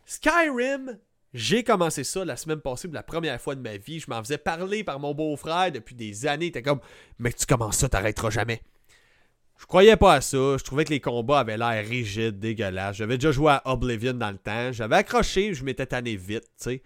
Skyrim 0.06 0.98
j'ai 1.34 1.64
commencé 1.64 2.04
ça 2.04 2.24
la 2.24 2.36
semaine 2.36 2.60
passée 2.60 2.88
pour 2.88 2.94
la 2.94 3.02
première 3.02 3.40
fois 3.40 3.54
de 3.54 3.60
ma 3.60 3.76
vie. 3.76 4.00
Je 4.00 4.10
m'en 4.10 4.22
faisais 4.22 4.38
parler 4.38 4.84
par 4.84 5.00
mon 5.00 5.14
beau-frère 5.14 5.72
depuis 5.72 5.94
des 5.94 6.26
années. 6.26 6.46
Était 6.46 6.62
comme, 6.62 6.80
mais 7.18 7.32
tu 7.32 7.46
commences 7.46 7.78
ça, 7.78 7.88
t'arrêteras 7.88 8.30
jamais. 8.30 8.60
Je 9.58 9.66
croyais 9.66 9.96
pas 9.96 10.14
à 10.14 10.20
ça. 10.20 10.56
Je 10.58 10.64
trouvais 10.64 10.84
que 10.84 10.90
les 10.90 11.00
combats 11.00 11.40
avaient 11.40 11.56
l'air 11.56 11.86
rigides, 11.86 12.38
dégueulasses. 12.38 12.96
J'avais 12.96 13.16
déjà 13.16 13.32
joué 13.32 13.52
à 13.52 13.62
Oblivion 13.72 14.12
dans 14.12 14.30
le 14.30 14.38
temps. 14.38 14.72
J'avais 14.72 14.96
accroché, 14.96 15.54
je 15.54 15.64
m'étais 15.64 15.86
tanné 15.86 16.16
vite, 16.16 16.44
tu 16.58 16.64
sais. 16.64 16.82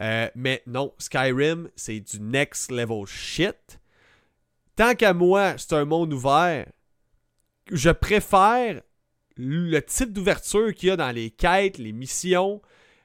Euh, 0.00 0.28
mais 0.34 0.62
non, 0.66 0.92
Skyrim, 0.98 1.68
c'est 1.76 2.00
du 2.00 2.20
next 2.20 2.72
level 2.72 3.06
shit. 3.06 3.78
Tant 4.74 4.94
qu'à 4.94 5.12
moi, 5.12 5.54
c'est 5.56 5.74
un 5.74 5.84
monde 5.84 6.12
ouvert. 6.12 6.66
Je 7.70 7.90
préfère 7.90 8.82
le 9.36 9.80
type 9.80 10.12
d'ouverture 10.12 10.74
qu'il 10.74 10.88
y 10.88 10.92
a 10.92 10.96
dans 10.96 11.12
les 11.12 11.30
quêtes, 11.30 11.78
les 11.78 11.92
missions, 11.92 12.60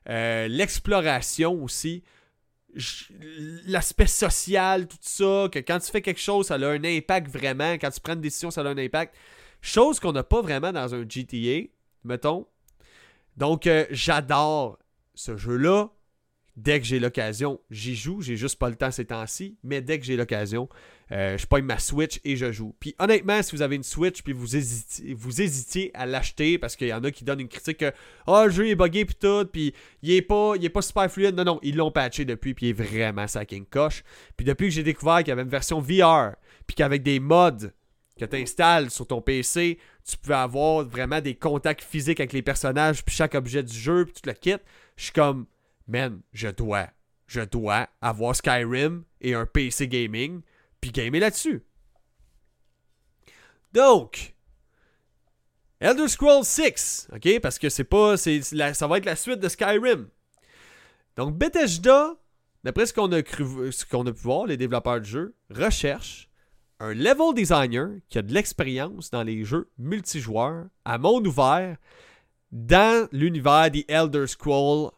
euh, 0.10 0.48
l'exploration 0.48 1.64
aussi, 1.64 2.04
l'aspect 3.66 4.08
social, 4.08 4.88
tout 4.88 4.98
ça, 5.02 5.48
que 5.52 5.60
quand 5.60 5.80
tu 5.80 5.92
fais 5.92 6.02
quelque 6.02 6.20
chose, 6.20 6.48
ça 6.48 6.56
a 6.56 6.68
un 6.68 6.84
impact 6.84 7.30
vraiment, 7.30 7.74
quand 7.74 7.92
tu 7.92 8.00
prends 8.00 8.14
une 8.14 8.22
décision, 8.22 8.52
ça 8.52 8.62
a 8.62 8.66
un 8.66 8.78
impact. 8.78 9.16
Chose 9.62 10.00
qu'on 10.00 10.12
n'a 10.12 10.24
pas 10.24 10.42
vraiment 10.42 10.72
dans 10.72 10.96
un 10.96 11.06
GTA, 11.08 11.68
mettons. 12.04 12.48
Donc, 13.38 13.68
euh, 13.68 13.86
j'adore 13.92 14.80
ce 15.16 15.38
jeu-là 15.38 15.90
dès 16.60 16.80
que 16.80 16.86
j'ai 16.86 17.00
l'occasion, 17.00 17.60
j'y 17.72 17.96
joue. 17.96 18.22
J'ai 18.22 18.36
juste 18.36 18.58
pas 18.58 18.70
le 18.70 18.76
temps 18.76 18.92
ces 18.92 19.06
temps-ci, 19.06 19.58
mais 19.64 19.82
dès 19.82 19.98
que 19.98 20.06
j'ai 20.06 20.18
l'occasion, 20.18 20.68
euh, 21.12 21.38
je 21.38 21.46
pogne 21.48 21.64
ma 21.64 21.80
Switch 21.80 22.20
et 22.26 22.36
je 22.36 22.52
joue. 22.52 22.76
Puis 22.80 22.96
honnêtement, 23.00 23.42
si 23.42 23.56
vous 23.56 23.62
avez 23.62 23.78
une 23.78 23.84
Switch 23.84 24.22
puis 24.22 24.34
vous 24.34 24.56
hésitiez, 24.56 25.92
à 25.94 26.06
l'acheter 26.06 26.58
parce 26.58 26.76
qu'il 26.76 26.88
y 26.88 26.94
en 26.94 27.04
a 27.04 27.12
qui 27.12 27.24
donnent 27.24 27.40
une 27.40 27.48
critique 27.48 27.78
que 27.78 27.92
oh, 28.28 28.44
le 28.46 28.52
jeu 28.52 28.68
est 28.68 28.76
buggé 28.76 29.06
puis 29.06 29.16
tout, 29.16 29.46
puis 29.46 29.74
il 30.02 30.12
est 30.12 30.22
pas 30.22 30.54
il 30.60 30.70
super 30.82 31.10
fluide. 31.10 31.36
Non 31.36 31.46
non, 31.46 31.60
ils 31.64 31.76
l'ont 31.76 31.92
patché 31.92 32.26
depuis 32.26 32.54
puis 32.54 32.68
il 32.68 32.70
est 32.70 32.74
vraiment 32.74 33.28
sacking 33.28 33.66
coche. 33.66 34.04
Puis 34.36 34.46
depuis 34.46 34.68
que 34.68 34.74
j'ai 34.74 34.84
découvert 34.84 35.20
qu'il 35.20 35.30
y 35.30 35.32
avait 35.32 35.44
une 35.44 35.50
version 35.50 35.80
VR, 35.80 36.36
puis 36.68 36.76
qu'avec 36.76 37.04
des 37.04 37.20
mods 37.20 37.72
que 38.20 38.26
tu 38.26 38.36
installes 38.36 38.90
sur 38.90 39.08
ton 39.08 39.22
PC, 39.22 39.80
tu 40.06 40.18
peux 40.18 40.36
avoir 40.36 40.84
vraiment 40.84 41.22
des 41.22 41.36
contacts 41.36 41.84
physiques 41.84 42.20
avec 42.20 42.34
les 42.34 42.42
personnages 42.42 43.06
puis 43.06 43.16
chaque 43.16 43.34
objet 43.34 43.64
du 43.64 43.78
jeu 43.78 44.04
puis 44.04 44.14
tu 44.22 44.28
le 44.28 44.34
quittes. 44.34 44.64
Je 44.98 45.06
suis 45.06 45.14
comme 45.14 45.46
man, 45.90 46.22
je 46.32 46.48
dois, 46.48 46.88
je 47.28 47.42
dois 47.42 47.90
avoir 48.02 48.36
Skyrim 48.36 49.04
et 49.20 49.34
un 49.34 49.46
PC 49.46 49.88
gaming, 49.88 50.42
puis 50.80 50.92
gamer 50.92 51.20
là-dessus. 51.20 51.66
Donc, 53.74 54.36
Elder 55.80 56.08
Scrolls 56.08 56.46
6, 56.46 57.10
ok, 57.14 57.40
parce 57.42 57.60
que 57.60 57.70
c'est 57.70 57.84
pas, 57.84 58.18
c'est, 58.18 58.42
ça 58.42 58.88
va 58.88 58.98
être 58.98 59.06
la 59.06 59.16
suite 59.16 59.40
de 59.40 59.50
Skyrim. 59.50 60.08
Donc, 61.16 61.38
Bethesda, 61.38 62.16
d'après 62.64 62.86
ce 62.86 62.94
qu'on 62.94 63.12
a 63.12 63.22
cru, 63.22 63.72
ce 63.72 63.86
qu'on 63.86 64.06
a 64.08 64.14
pu 64.14 64.22
voir, 64.22 64.46
les 64.46 64.58
développeurs 64.58 65.02
du 65.02 65.10
jeu, 65.10 65.36
recherchent 65.50 66.30
un 66.80 66.94
level 66.94 67.34
designer 67.36 67.90
qui 68.10 68.18
a 68.18 68.22
de 68.22 68.34
l'expérience 68.34 69.12
dans 69.12 69.24
les 69.24 69.44
jeux 69.44 69.70
multijoueurs 69.78 70.68
à 70.86 70.98
monde 70.98 71.28
ouvert 71.28 71.78
dans 72.52 73.08
l'univers 73.12 73.70
des 73.70 73.86
Elder 73.88 74.28
Scrolls 74.28 74.92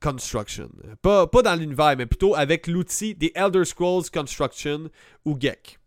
Construction. 0.00 0.70
Pas, 1.02 1.26
pas 1.26 1.42
dans 1.42 1.54
l'univers, 1.54 1.94
mais 1.96 2.06
plutôt 2.06 2.34
avec 2.34 2.66
l'outil 2.66 3.14
des 3.14 3.32
Elder 3.34 3.64
Scrolls 3.64 4.10
Construction 4.10 4.90
ou 5.24 5.36
GEC. 5.38 5.78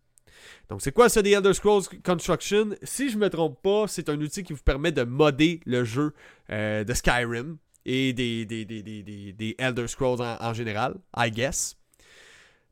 Donc, 0.69 0.82
c'est 0.82 0.91
quoi 0.91 1.10
ça 1.10 1.21
des 1.21 1.32
Elder 1.32 1.54
Scrolls 1.54 1.84
Construction? 2.04 2.69
Si 2.84 3.10
je 3.10 3.15
ne 3.17 3.21
me 3.21 3.30
trompe 3.30 3.62
pas, 3.62 3.88
c'est 3.88 4.10
un 4.10 4.19
outil 4.19 4.43
qui 4.43 4.54
vous 4.54 4.63
permet 4.63 4.91
de 4.91 5.04
modder 5.04 5.60
le 5.65 5.84
jeu 5.84 6.13
euh, 6.49 6.84
de 6.84 6.93
Skyrim 6.93 7.58
et 7.86 8.13
des, 8.13 8.45
des, 8.45 9.56
Elder 9.58 9.88
Scrolls 9.88 10.21
en, 10.21 10.54
général, 10.54 10.95
I 11.15 11.32
guess. 11.32 11.78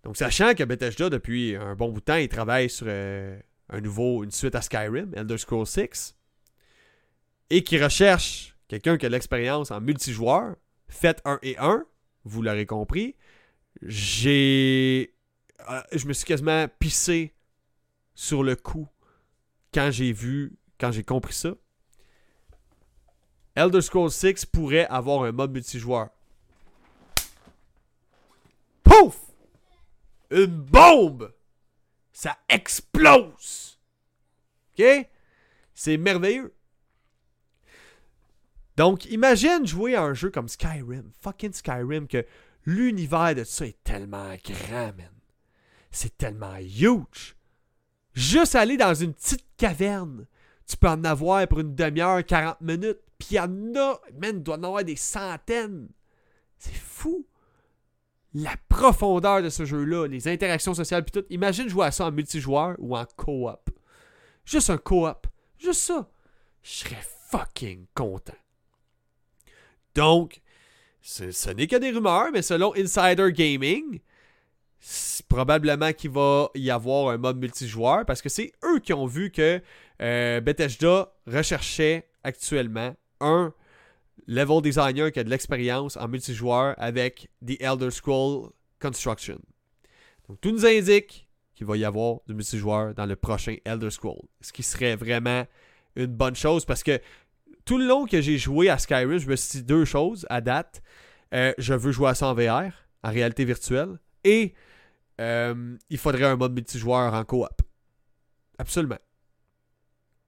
Donc, 0.04 0.18
sachant 0.18 0.54
que 0.54 0.64
Bethesda, 0.64 1.10
depuis 1.10 1.56
un 1.56 1.76
bon 1.76 1.90
bout 1.90 2.00
de 2.00 2.06
temps, 2.06 2.16
il 2.16 2.30
travaille 2.30 2.70
sur 2.70 2.88
euh, 2.90 3.38
un 3.70 3.82
nouveau, 3.82 4.24
une 4.24 4.32
suite 4.32 4.56
à 4.56 4.62
Skyrim, 4.62 5.12
Elder 5.16 5.38
Scrolls 5.38 5.68
6, 5.68 6.16
et 7.50 7.64
qui 7.64 7.78
recherche 7.78 8.56
quelqu'un 8.68 8.98
qui 8.98 9.06
a 9.06 9.10
de 9.10 9.14
l'expérience 9.14 9.70
en 9.70 9.82
multijoueur, 9.82 10.56
faites 10.92 11.22
un 11.26 11.40
et 11.42 11.58
un, 11.58 11.86
vous 12.24 12.42
l'aurez 12.42 12.66
compris. 12.66 13.16
J'ai. 13.82 15.16
Euh, 15.70 15.82
je 15.92 16.06
me 16.08 16.14
suis 16.14 16.26
quasiment 16.26 16.68
pissé 16.80 17.34
sur 18.14 18.44
le 18.44 18.56
coup 18.56 18.88
quand 19.74 19.90
j'ai 19.92 20.12
vu, 20.12 20.58
quand 20.80 20.92
j'ai 20.92 21.04
compris 21.04 21.34
ça. 21.34 21.56
Elder 23.56 23.82
Scrolls 23.82 24.12
6 24.12 24.46
pourrait 24.46 24.86
avoir 24.88 25.24
un 25.24 25.32
mode 25.32 25.52
multijoueur. 25.52 26.10
Pouf! 28.84 29.18
Une 30.30 30.46
bombe! 30.46 31.34
Ça 32.14 32.38
explose! 32.48 33.80
OK? 34.74 35.10
C'est 35.74 35.98
merveilleux. 35.98 36.54
Donc, 38.82 39.06
imagine 39.12 39.68
jouer 39.68 39.94
à 39.94 40.02
un 40.02 40.16
jeu 40.16 40.32
comme 40.32 40.48
Skyrim, 40.48 41.12
fucking 41.22 41.54
Skyrim, 41.54 42.08
que 42.08 42.26
l'univers 42.66 43.36
de 43.36 43.44
ça 43.44 43.68
est 43.68 43.78
tellement 43.84 44.34
grand, 44.44 44.88
man. 44.98 45.12
C'est 45.92 46.18
tellement 46.18 46.58
huge. 46.58 47.36
Juste 48.16 48.56
aller 48.56 48.78
dans 48.78 48.96
une 48.96 49.14
petite 49.14 49.46
caverne, 49.56 50.26
tu 50.66 50.78
peux 50.78 50.88
en 50.88 51.04
avoir 51.04 51.48
pour 51.48 51.60
une 51.60 51.76
demi-heure, 51.76 52.26
40 52.26 52.60
minutes. 52.62 52.98
Puis 53.20 53.28
il 53.30 53.36
y 53.36 53.40
en 53.40 53.76
a, 53.76 54.02
man, 54.20 54.38
il 54.38 54.42
doit 54.42 54.58
en 54.58 54.64
avoir 54.64 54.84
des 54.84 54.96
centaines. 54.96 55.88
C'est 56.58 56.74
fou. 56.74 57.28
La 58.34 58.56
profondeur 58.68 59.44
de 59.44 59.50
ce 59.50 59.64
jeu-là, 59.64 60.08
les 60.08 60.28
interactions 60.28 60.74
sociales, 60.74 61.06
puis 61.06 61.22
tout. 61.22 61.28
Imagine 61.30 61.70
jouer 61.70 61.86
à 61.86 61.92
ça 61.92 62.08
en 62.08 62.12
multijoueur 62.12 62.78
ou 62.80 62.98
en 62.98 63.06
co-op. 63.16 63.70
Juste 64.44 64.72
un 64.72 64.80
co-op. 64.80 65.28
Juste 65.60 65.82
ça. 65.82 66.10
Je 66.64 66.72
serais 66.72 67.04
fucking 67.30 67.86
content. 67.94 68.41
Donc, 69.96 70.42
ce 71.02 71.50
n'est 71.52 71.68
que 71.68 71.76
des 71.76 71.92
rumeurs, 71.92 72.32
mais 72.32 72.42
selon 72.42 72.74
Insider 72.76 73.32
Gaming, 73.32 74.00
probablement 75.28 75.94
qu'il 75.94 76.12
va 76.12 76.50
y 76.56 76.72
avoir 76.72 77.10
un 77.10 77.18
mode 77.18 77.38
multijoueur 77.38 78.06
parce 78.06 78.22
que 78.22 78.30
c'est 78.30 78.52
eux 78.64 78.80
qui 78.80 78.94
ont 78.94 79.06
vu 79.06 79.32
que 79.32 79.62
euh, 80.02 80.42
Bethesda 80.42 81.14
recherchait 81.28 82.10
actuellement 82.24 82.96
un 83.20 83.54
level 84.28 84.62
designer 84.62 85.12
qui 85.12 85.20
a 85.20 85.24
de 85.24 85.30
l'expérience 85.30 85.98
en 85.98 86.08
multijoueur 86.08 86.76
avec 86.78 87.30
The 87.46 87.62
Elder 87.62 87.92
Scroll 87.92 88.50
Construction. 88.80 89.40
Donc 90.28 90.42
tout 90.42 90.52
nous 90.52 90.66
indique 90.66 91.28
qu'il 91.54 91.68
va 91.68 91.78
y 91.78 91.86
avoir 91.86 92.20
du 92.28 92.34
multijoueur 92.34 92.96
dans 92.96 93.06
le 93.06 93.16
prochain 93.16 93.58
Elder 93.66 93.92
Scroll, 93.92 94.22
ce 94.42 94.52
qui 94.52 94.64
serait 94.64 94.96
vraiment 94.96 95.46
une 95.96 96.08
bonne 96.08 96.36
chose 96.36 96.66
parce 96.66 96.84
que 96.84 97.00
tout 97.66 97.78
le 97.78 97.86
long 97.86 98.06
que 98.06 98.22
j'ai 98.22 98.38
joué 98.38 98.70
à 98.70 98.78
Skyrim, 98.78 99.18
je 99.18 99.28
me 99.28 99.36
suis 99.36 99.60
dit 99.60 99.64
deux 99.64 99.86
choses 99.86 100.26
à 100.30 100.42
date. 100.42 100.82
Euh, 101.34 101.54
je 101.58 101.74
veux 101.74 101.92
jouer 101.92 102.10
à 102.10 102.16
ça 102.16 102.28
en 102.28 102.34
VR, 102.34 102.72
en 103.04 103.10
réalité 103.10 103.46
virtuelle, 103.46 104.00
et 104.24 104.54
euh, 105.20 105.78
il 105.90 105.98
faudrait 105.98 106.26
un 106.26 106.36
mode 106.36 106.54
multijoueur 106.54 107.14
en 107.14 107.24
coop. 107.24 107.62
Absolument. 108.58 109.00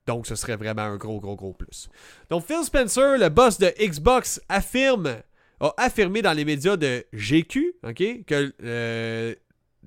Donc, 0.05 0.27
ce 0.27 0.35
serait 0.35 0.55
vraiment 0.55 0.81
un 0.83 0.97
gros, 0.97 1.19
gros, 1.19 1.35
gros 1.35 1.53
plus. 1.53 1.89
Donc, 2.29 2.45
Phil 2.45 2.63
Spencer, 2.63 3.17
le 3.17 3.29
boss 3.29 3.57
de 3.57 3.73
Xbox, 3.79 4.41
affirme, 4.49 5.17
a 5.59 5.73
affirmé 5.77 6.21
dans 6.21 6.33
les 6.33 6.45
médias 6.45 6.75
de 6.75 7.05
GQ, 7.13 7.75
ok, 7.83 8.25
que 8.25 8.53
euh, 8.63 9.35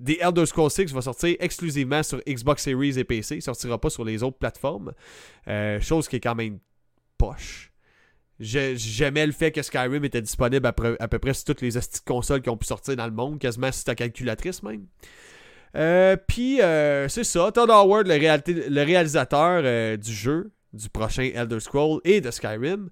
The 0.03 0.19
Elder 0.21 0.47
Scrolls 0.47 0.71
6 0.71 0.93
va 0.93 1.03
sortir 1.03 1.37
exclusivement 1.39 2.03
sur 2.03 2.23
Xbox 2.27 2.63
Series 2.63 2.99
et 2.99 3.05
PC. 3.05 3.37
Il 3.37 3.43
sortira 3.43 3.79
pas 3.79 3.91
sur 3.91 4.05
les 4.05 4.23
autres 4.23 4.39
plateformes. 4.39 4.93
chose 5.81 6.09
qui 6.09 6.17
est 6.17 6.21
quand 6.21 6.35
même 6.35 6.59
poche. 7.19 7.73
J'aimais 8.39 9.27
le 9.27 9.33
fait 9.33 9.51
que 9.51 9.63
Skyrim 9.63 10.05
était 10.05 10.21
disponible 10.21 10.67
à, 10.67 10.73
peu 10.73 11.19
près 11.19 11.33
sur 11.33 11.45
toutes 11.45 11.63
les 11.63 11.71
consoles 12.05 12.43
qui 12.43 12.51
ont 12.51 12.57
pu 12.57 12.67
sortir 12.67 12.95
dans 12.97 13.07
le 13.07 13.13
monde, 13.13 13.39
quasiment 13.39 13.73
sur 13.73 13.85
ta 13.85 13.95
calculatrice 13.95 14.63
même. 14.63 14.87
Euh, 15.75 16.17
puis 16.17 16.61
euh, 16.61 17.09
c'est 17.09 17.25
ça, 17.25 17.51
Todd 17.53 17.71
Howard, 17.71 18.07
le, 18.07 18.83
réalisateur 18.83 19.63
euh, 19.65 19.97
du 19.97 20.13
jeu, 20.13 20.51
du 20.73 20.89
prochain 20.89 21.31
Elder 21.35 21.61
Scroll 21.61 22.01
et 22.05 22.21
de 22.21 22.31
Skyrim, 22.31 22.91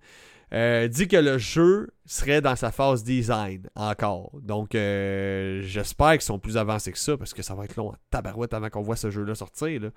dit 0.89 1.09
que 1.09 1.17
le 1.17 1.39
jeu 1.39 1.91
serait 2.07 2.41
dans 2.41 2.55
sa 2.55 2.71
phase 2.71 3.03
design 3.03 3.69
encore. 3.75 4.31
Donc 4.43 4.71
j'espère 4.73 6.13
qu'ils 6.13 6.23
sont 6.23 6.39
plus 6.39 6.57
avancés 6.57 6.93
que 6.93 6.99
ça 6.99 7.17
parce 7.17 7.35
que 7.35 7.43
ça 7.43 7.55
va 7.55 7.65
être 7.65 7.77
long 7.77 7.89
en 7.89 7.97
tabarouette 8.11 8.55
avant 8.55 8.71
qu'on 8.71 8.83
voit 8.83 8.97
ce 8.97 9.11
jeu-là 9.11 9.35
sortir. 9.35 9.91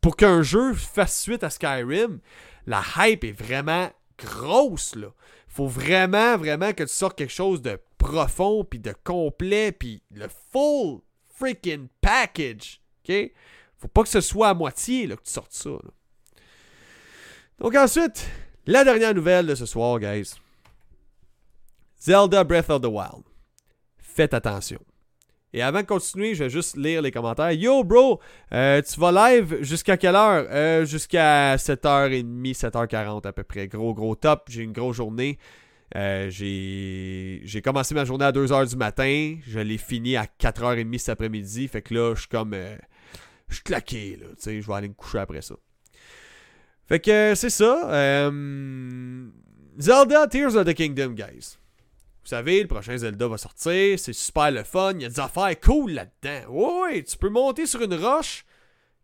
pour 0.00 0.16
qu'un 0.16 0.42
jeu 0.42 0.72
fasse 0.74 1.20
suite 1.20 1.42
à 1.42 1.50
Skyrim, 1.50 2.20
la 2.66 2.82
hype 2.98 3.24
est 3.24 3.32
vraiment 3.32 3.90
grosse, 4.18 4.94
là. 4.94 5.08
Faut 5.48 5.66
vraiment, 5.66 6.36
vraiment 6.36 6.72
que 6.72 6.82
tu 6.82 6.92
sortes 6.92 7.16
quelque 7.16 7.32
chose 7.32 7.62
de 7.62 7.78
profond, 7.98 8.64
puis 8.64 8.78
de 8.78 8.94
complet, 9.04 9.72
puis 9.72 10.02
le 10.14 10.26
full 10.52 11.00
freaking 11.34 11.88
package. 12.00 12.80
OK? 13.08 13.32
Faut 13.78 13.88
pas 13.88 14.02
que 14.02 14.08
ce 14.08 14.20
soit 14.20 14.48
à 14.48 14.54
moitié 14.54 15.06
là, 15.06 15.16
que 15.16 15.22
tu 15.22 15.32
sortes 15.32 15.52
ça. 15.52 15.70
Donc 17.58 17.74
ensuite, 17.74 18.28
la 18.66 18.84
dernière 18.84 19.14
nouvelle 19.14 19.46
de 19.46 19.54
ce 19.54 19.66
soir, 19.66 19.98
guys. 19.98 20.34
Zelda 22.00 22.44
Breath 22.44 22.70
of 22.70 22.82
the 22.82 22.86
Wild. 22.86 23.24
Faites 23.98 24.34
attention. 24.34 24.80
Et 25.52 25.62
avant 25.62 25.80
de 25.80 25.86
continuer, 25.86 26.34
je 26.34 26.44
vais 26.44 26.50
juste 26.50 26.76
lire 26.76 27.00
les 27.00 27.10
commentaires. 27.10 27.52
Yo, 27.52 27.82
bro, 27.82 28.20
euh, 28.52 28.82
tu 28.82 29.00
vas 29.00 29.30
live 29.30 29.62
jusqu'à 29.62 29.96
quelle 29.96 30.14
heure? 30.14 30.46
Euh, 30.50 30.84
Jusqu'à 30.84 31.56
7h30, 31.56 32.54
7h40 32.54 33.26
à 33.26 33.32
peu 33.32 33.42
près. 33.44 33.68
Gros, 33.68 33.94
gros 33.94 34.14
top. 34.16 34.48
J'ai 34.50 34.62
une 34.62 34.72
grosse 34.72 34.96
journée. 34.96 35.38
Euh, 35.94 36.28
j'ai 36.30 37.62
commencé 37.64 37.94
ma 37.94 38.04
journée 38.04 38.24
à 38.24 38.32
2h 38.32 38.68
du 38.68 38.76
matin. 38.76 39.36
Je 39.46 39.60
l'ai 39.60 39.78
fini 39.78 40.16
à 40.16 40.26
4h30 40.26 40.98
cet 40.98 41.08
après-midi. 41.10 41.68
Fait 41.68 41.82
que 41.82 41.94
là, 41.94 42.14
je 42.14 42.20
suis 42.20 42.28
comme. 42.28 42.54
je 43.48 43.54
suis 43.54 43.64
claqué, 43.64 44.18
là. 44.20 44.26
Tu 44.30 44.42
sais, 44.42 44.60
je 44.60 44.66
vais 44.66 44.74
aller 44.74 44.88
me 44.88 44.94
coucher 44.94 45.18
après 45.18 45.40
ça. 45.40 45.54
Fait 46.88 47.00
que 47.00 47.34
c'est 47.34 47.50
ça. 47.50 48.30
Zelda 49.78 50.26
Tears 50.28 50.56
of 50.56 50.64
the 50.64 50.74
Kingdom, 50.74 51.10
guys. 51.10 51.56
Vous 52.22 52.30
savez, 52.30 52.62
le 52.62 52.66
prochain 52.66 52.96
Zelda 52.96 53.28
va 53.28 53.38
sortir, 53.38 53.98
c'est 54.00 54.12
super 54.12 54.50
le 54.50 54.64
fun, 54.64 54.94
il 54.94 55.02
y 55.02 55.04
a 55.04 55.08
des 55.08 55.20
affaires 55.20 55.60
cool 55.60 55.92
là-dedans. 55.92 56.50
Ouais, 56.50 57.04
tu 57.04 57.16
peux 57.16 57.28
monter 57.28 57.66
sur 57.66 57.82
une 57.82 57.94
roche 57.94 58.44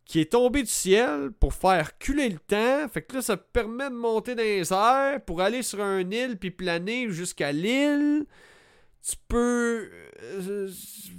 qui 0.04 0.20
est 0.20 0.32
tombée 0.32 0.62
du 0.62 0.70
ciel 0.70 1.30
pour 1.38 1.54
faire 1.54 1.96
culer 1.98 2.30
le 2.30 2.38
temps. 2.38 2.88
Fait 2.88 3.02
que 3.02 3.14
là, 3.14 3.22
ça 3.22 3.36
permet 3.36 3.90
de 3.90 3.94
monter 3.94 4.34
dans 4.34 4.42
les 4.42 4.72
airs 4.72 5.20
pour 5.24 5.40
aller 5.40 5.62
sur 5.62 5.80
un 5.80 6.00
île 6.10 6.36
puis 6.36 6.50
planer 6.50 7.10
jusqu'à 7.10 7.52
l'île. 7.52 8.26
Tu 9.08 9.16
peux 9.28 9.88
euh, 10.22 10.68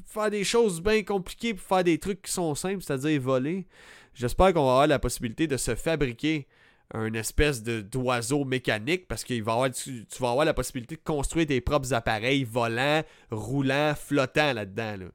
faire 0.06 0.30
des 0.30 0.44
choses 0.44 0.82
bien 0.82 1.04
compliquées 1.04 1.54
pour 1.54 1.66
faire 1.66 1.84
des 1.86 2.00
trucs 2.00 2.22
qui 2.22 2.32
sont 2.32 2.54
simples, 2.56 2.84
c'est-à-dire 2.84 3.22
voler. 3.22 3.66
J'espère 4.14 4.54
qu'on 4.54 4.66
va 4.66 4.72
avoir 4.72 4.88
la 4.88 5.00
possibilité 5.00 5.48
de 5.48 5.58
se 5.58 5.76
fabriquer 5.76 6.48
un 6.94 7.14
espèce 7.14 7.64
de 7.64 7.82
d'oiseau 7.82 8.46
mécanique 8.46 9.08
parce 9.08 9.24
que 9.24 9.40
va 9.42 9.54
avoir, 9.54 9.72
tu, 9.72 10.06
vas 10.20 10.30
avoir 10.30 10.46
la 10.46 10.54
possibilité 10.54 10.96
de 10.96 11.02
construire 11.04 11.48
tes 11.48 11.62
propres 11.62 11.94
appareils 11.94 12.44
volants, 12.44 13.02
roulants, 13.32 13.94
flottants 13.96 14.54
là-dedans. 14.54 15.08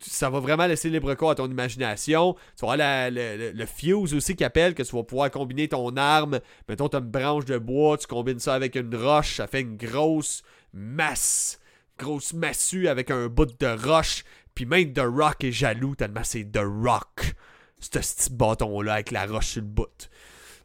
ça 0.00 0.30
va 0.30 0.40
vraiment 0.40 0.66
laisser 0.66 0.88
libre 0.88 1.14
cours 1.14 1.30
à 1.30 1.34
ton 1.34 1.50
imagination. 1.50 2.34
Tu 2.58 2.64
vas 2.64 2.72
avoir 2.72 3.10
le, 3.12 3.66
fuse 3.66 4.14
aussi 4.14 4.36
qui 4.36 4.44
appelle, 4.44 4.74
que 4.74 4.82
tu 4.82 4.96
vas 4.96 5.02
pouvoir 5.02 5.30
combiner 5.30 5.68
ton 5.68 5.96
arme. 5.96 6.40
Mettons, 6.68 6.88
tu 6.88 6.96
une 6.96 7.04
branche 7.04 7.44
de 7.44 7.58
bois, 7.58 7.98
tu 7.98 8.06
combines 8.06 8.38
ça 8.38 8.54
avec 8.54 8.74
une 8.74 8.94
roche, 8.94 9.36
ça 9.36 9.46
fait 9.46 9.60
une 9.60 9.76
grosse 9.76 10.42
masse. 10.72 11.60
Grosse 11.98 12.32
massue 12.32 12.88
avec 12.88 13.10
un 13.10 13.28
bout 13.28 13.58
de 13.58 13.86
roche. 13.86 14.24
Puis 14.54 14.64
même 14.64 14.94
The 14.94 15.02
Rock 15.04 15.44
est 15.44 15.52
jaloux 15.52 15.94
tellement 15.94 16.24
c'est 16.24 16.50
The 16.50 16.62
Rock. 16.62 17.34
Ce 17.78 17.90
petit 17.90 18.32
bâton-là 18.32 18.94
avec 18.94 19.10
la 19.10 19.26
roche 19.26 19.46
sur 19.46 19.62
le 19.62 19.68
bout. 19.68 20.08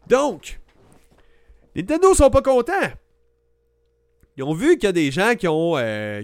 Donc, 0.08 0.60
Nintendo 1.76 2.14
sont 2.14 2.30
pas 2.30 2.42
contents. 2.42 2.92
Ils 4.38 4.44
ont 4.44 4.54
vu 4.54 4.78
qu'il 4.78 4.86
y 4.86 4.88
a 4.88 4.94
des 4.94 5.12
gens 5.12 5.36
qui 5.36 5.48
ont, 5.48 5.78
euh, 5.78 6.24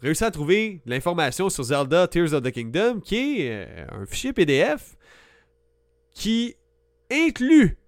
réussi 0.00 0.24
à 0.24 0.30
trouver 0.30 0.82
l'information 0.84 1.48
sur 1.48 1.64
Zelda 1.64 2.06
Tears 2.06 2.34
of 2.34 2.42
the 2.42 2.50
Kingdom, 2.50 3.00
qui 3.00 3.40
est 3.40 3.66
euh, 3.66 3.86
un 3.90 4.06
fichier 4.06 4.32
PDF 4.32 4.96
qui 6.12 6.56
inclut 7.10 7.78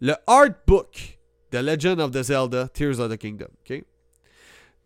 le 0.00 0.14
artbook 0.26 1.18
de 1.52 1.58
Legend 1.58 2.00
of 2.00 2.10
the 2.10 2.22
Zelda 2.22 2.68
Tears 2.68 2.98
of 2.98 3.10
the 3.10 3.16
Kingdom. 3.16 3.48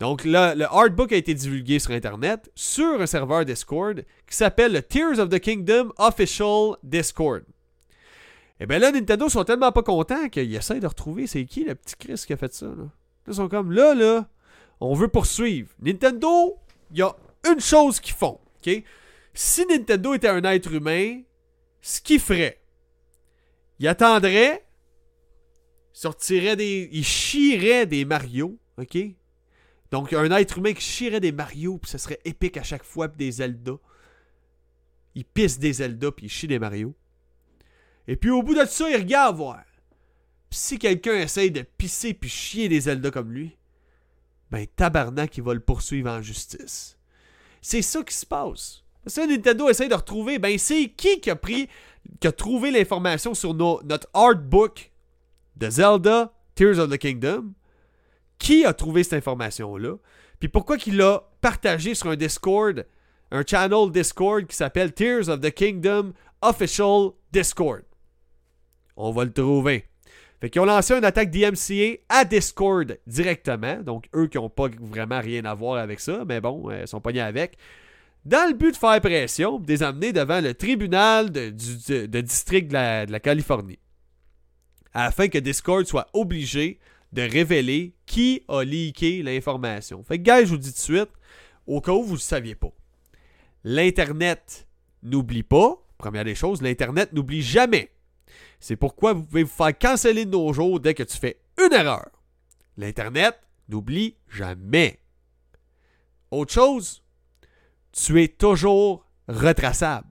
Donc, 0.02 0.24
le, 0.24 0.56
le 0.56 0.64
artbook 0.64 1.12
a 1.12 1.16
été 1.16 1.32
divulgué 1.32 1.78
sur 1.78 1.92
Internet 1.92 2.50
sur 2.56 3.00
un 3.00 3.06
serveur 3.06 3.44
Discord 3.44 4.04
qui 4.28 4.36
s'appelle 4.36 4.72
le 4.72 4.82
Tears 4.82 5.20
of 5.20 5.28
the 5.28 5.38
Kingdom 5.38 5.92
Official 5.96 6.76
Discord. 6.82 7.42
Et 8.58 8.64
eh 8.64 8.66
bien 8.66 8.80
là, 8.80 8.90
Nintendo 8.90 9.28
sont 9.28 9.44
tellement 9.44 9.70
pas 9.70 9.84
contents 9.84 10.28
qu'ils 10.28 10.56
essaient 10.56 10.80
de 10.80 10.88
retrouver 10.88 11.28
c'est 11.28 11.44
qui 11.44 11.62
le 11.62 11.76
petit 11.76 11.94
Chris 11.96 12.20
qui 12.26 12.32
a 12.32 12.36
fait 12.36 12.52
ça. 12.52 12.66
Là. 12.66 12.90
Ils 13.28 13.34
sont 13.34 13.48
comme 13.48 13.70
là, 13.70 13.94
là, 13.94 14.28
on 14.80 14.92
veut 14.94 15.06
poursuivre. 15.06 15.70
Nintendo, 15.80 16.58
il 16.90 16.98
y 16.98 17.02
a 17.02 17.14
une 17.48 17.60
chose 17.60 18.00
qu'ils 18.00 18.16
font. 18.16 18.40
ok? 18.66 18.82
Si 19.34 19.66
Nintendo 19.66 20.14
était 20.14 20.26
un 20.26 20.42
être 20.42 20.72
humain, 20.72 21.20
ce 21.80 22.00
qu'il 22.00 22.18
ferait, 22.18 22.60
il 23.78 23.86
attendrait, 23.86 24.66
sortirait 25.92 26.56
des. 26.56 26.88
Il 26.90 27.04
chierait 27.04 27.86
des 27.86 28.04
Mario, 28.04 28.58
ok? 28.78 28.98
Donc, 29.92 30.14
un 30.14 30.30
être 30.32 30.58
humain 30.58 30.72
qui 30.72 30.82
chierait 30.82 31.20
des 31.20 31.32
Mario, 31.32 31.76
puis 31.76 31.90
ce 31.90 31.98
serait 31.98 32.18
épique 32.24 32.56
à 32.56 32.62
chaque 32.62 32.82
fois, 32.82 33.08
puis 33.08 33.26
des 33.26 33.32
Zelda. 33.32 33.74
Il 35.14 35.26
pisse 35.26 35.58
des 35.58 35.74
Zelda, 35.74 36.10
puis 36.10 36.26
il 36.26 36.28
chie 36.30 36.48
des 36.48 36.58
Mario. 36.58 36.94
Et 38.08 38.16
puis 38.16 38.30
au 38.30 38.42
bout 38.42 38.54
de 38.54 38.64
ça, 38.64 38.90
il 38.90 38.96
regarde 38.96 39.36
voir. 39.36 39.62
Si 40.50 40.78
quelqu'un 40.78 41.16
essaye 41.16 41.50
de 41.50 41.62
pisser 41.62 42.14
puis 42.14 42.30
chier 42.30 42.70
des 42.70 42.80
Zelda 42.80 43.10
comme 43.10 43.32
lui, 43.32 43.56
ben 44.50 44.66
tabarnak, 44.76 45.36
il 45.36 45.42
va 45.42 45.52
le 45.52 45.60
poursuivre 45.60 46.10
en 46.10 46.22
justice. 46.22 46.98
C'est 47.60 47.82
ça 47.82 48.02
qui 48.02 48.14
se 48.14 48.26
passe. 48.26 48.84
Ça, 49.06 49.26
Nintendo 49.26 49.68
essaye 49.68 49.88
de 49.88 49.94
retrouver, 49.94 50.38
ben 50.38 50.56
c'est 50.58 50.88
qui 50.88 51.20
qui 51.20 51.30
a 51.30 51.36
pris, 51.36 51.68
qui 52.18 52.26
a 52.26 52.32
trouvé 52.32 52.70
l'information 52.70 53.34
sur 53.34 53.52
notre 53.54 54.08
artbook 54.14 54.90
de 55.56 55.68
Zelda 55.68 56.32
Tears 56.54 56.78
of 56.78 56.90
the 56.90 56.98
Kingdom. 56.98 57.52
Qui 58.42 58.64
a 58.64 58.72
trouvé 58.72 59.04
cette 59.04 59.12
information-là? 59.12 59.94
Puis 60.40 60.48
pourquoi 60.48 60.76
qu'il 60.76 60.96
l'a 60.96 61.22
partagé 61.40 61.94
sur 61.94 62.08
un 62.08 62.16
Discord, 62.16 62.84
un 63.30 63.44
channel 63.46 63.92
Discord 63.92 64.44
qui 64.48 64.56
s'appelle 64.56 64.92
Tears 64.92 65.28
of 65.28 65.40
the 65.40 65.52
Kingdom 65.52 66.12
Official 66.42 67.10
Discord? 67.30 67.82
On 68.96 69.12
va 69.12 69.24
le 69.24 69.32
trouver. 69.32 69.86
Fait 70.40 70.50
qu'ils 70.50 70.60
ont 70.60 70.64
lancé 70.64 70.92
une 70.92 71.04
attaque 71.04 71.30
DMCA 71.30 72.00
à 72.08 72.24
Discord 72.24 72.98
directement. 73.06 73.76
Donc, 73.76 74.08
eux 74.12 74.26
qui 74.26 74.38
n'ont 74.38 74.50
pas 74.50 74.66
vraiment 74.80 75.20
rien 75.20 75.44
à 75.44 75.54
voir 75.54 75.76
avec 75.76 76.00
ça, 76.00 76.24
mais 76.26 76.40
bon, 76.40 76.68
euh, 76.68 76.80
ils 76.80 76.88
sont 76.88 77.00
pognés 77.00 77.20
avec. 77.20 77.56
Dans 78.24 78.48
le 78.48 78.54
but 78.54 78.72
de 78.72 78.76
faire 78.76 79.00
pression, 79.00 79.60
de 79.60 79.68
les 79.68 79.84
amener 79.84 80.12
devant 80.12 80.40
le 80.40 80.52
tribunal 80.54 81.30
de, 81.30 81.50
district 81.50 82.72
de 82.72 83.12
la, 83.12 83.20
Californie. 83.20 83.78
Afin 84.92 85.28
que 85.28 85.38
Discord 85.38 85.86
soit 85.86 86.08
obligé 86.12 86.80
de 87.12 87.22
révéler 87.22 87.94
qui 88.06 88.42
a 88.48 88.62
leaké 88.62 89.22
l'information. 89.22 90.02
Fait 90.02 90.18
que, 90.18 90.22
gars, 90.22 90.44
je 90.44 90.50
vous 90.50 90.58
dis 90.58 90.72
tout 90.72 90.78
de 90.78 90.98
suite, 90.98 91.10
au 91.66 91.80
cas 91.80 91.92
où 91.92 92.02
vous 92.02 92.14
ne 92.14 92.20
saviez 92.20 92.54
pas, 92.54 92.72
l'Internet 93.64 94.66
n'oublie 95.02 95.42
pas, 95.42 95.76
première 95.98 96.24
des 96.24 96.34
choses, 96.34 96.62
l'Internet 96.62 97.12
n'oublie 97.12 97.42
jamais. 97.42 97.90
C'est 98.60 98.76
pourquoi 98.76 99.12
vous 99.12 99.24
pouvez 99.24 99.42
vous 99.42 99.50
faire 99.50 99.76
canceller 99.76 100.24
de 100.24 100.30
nos 100.30 100.52
jours 100.52 100.80
dès 100.80 100.94
que 100.94 101.02
tu 101.02 101.16
fais 101.16 101.40
une 101.62 101.72
erreur. 101.72 102.08
L'Internet 102.76 103.38
n'oublie 103.68 104.16
jamais. 104.28 104.98
Autre 106.30 106.52
chose, 106.52 107.02
tu 107.92 108.22
es 108.22 108.28
toujours 108.28 109.06
retraçable. 109.28 110.08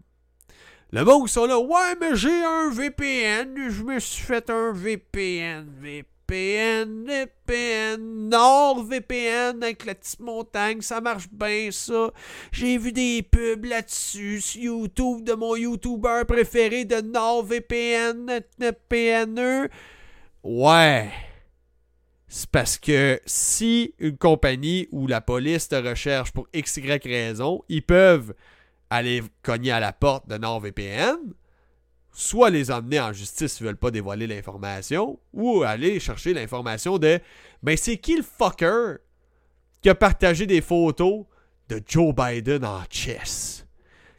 Le 0.91 1.03
mot 1.03 1.25
sont 1.25 1.45
là, 1.45 1.57
ouais, 1.57 1.95
mais 1.99 2.15
j'ai 2.15 2.43
un 2.43 2.69
VPN, 2.69 3.69
je 3.69 3.81
me 3.81 3.99
suis 3.99 4.23
fait 4.23 4.49
un 4.49 4.73
VPN, 4.73 5.67
VPN. 5.79 6.10
VPN, 6.31 7.03
VPN, 7.05 8.29
NordVPN 8.29 9.61
avec 9.61 9.83
la 9.83 9.95
petite 9.95 10.21
montagne, 10.21 10.79
ça 10.79 11.01
marche 11.01 11.27
bien 11.29 11.69
ça. 11.71 12.11
J'ai 12.53 12.77
vu 12.77 12.93
des 12.93 13.21
pubs 13.21 13.65
là-dessus 13.65 14.39
sur 14.39 14.61
YouTube 14.61 15.25
de 15.25 15.33
mon 15.33 15.57
YouTuber 15.57 16.21
préféré 16.25 16.85
de 16.85 17.01
NordVPN, 17.01 18.39
PNE. 18.87 19.69
Ouais. 20.43 21.09
C'est 22.29 22.49
parce 22.49 22.77
que 22.77 23.19
si 23.25 23.93
une 23.99 24.15
compagnie 24.15 24.87
ou 24.93 25.07
la 25.07 25.19
police 25.19 25.67
te 25.67 25.75
recherche 25.75 26.31
pour 26.31 26.47
x, 26.53 26.79
raison, 27.03 27.61
ils 27.67 27.83
peuvent 27.83 28.33
aller 28.89 29.21
cogner 29.43 29.71
à 29.71 29.81
la 29.81 29.91
porte 29.91 30.29
de 30.29 30.37
NordVPN 30.37 31.33
soit 32.13 32.49
les 32.49 32.71
emmener 32.71 32.99
en 32.99 33.13
justice 33.13 33.53
s'ils 33.53 33.65
veulent 33.65 33.77
pas 33.77 33.91
dévoiler 33.91 34.27
l'information, 34.27 35.19
ou 35.33 35.63
aller 35.63 35.99
chercher 35.99 36.33
l'information 36.33 36.97
de 36.97 37.19
ben 37.63 37.77
c'est 37.77 37.97
qui 37.97 38.15
le 38.15 38.23
fucker 38.23 38.97
qui 39.81 39.89
a 39.89 39.95
partagé 39.95 40.45
des 40.45 40.61
photos 40.61 41.25
de 41.69 41.81
Joe 41.87 42.13
Biden 42.13 42.65
en 42.65 42.83
chess 42.89 43.65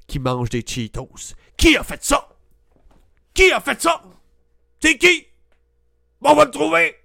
qui 0.06 0.18
mange 0.18 0.50
des 0.50 0.64
Cheetos? 0.66 1.34
Qui 1.56 1.76
a 1.76 1.82
fait 1.82 2.02
ça? 2.04 2.28
Qui 3.32 3.50
a 3.50 3.60
fait 3.60 3.80
ça? 3.80 4.02
C'est 4.80 4.98
qui? 4.98 5.26
On 6.20 6.34
va 6.34 6.44
le 6.44 6.50
trouver! 6.50 6.96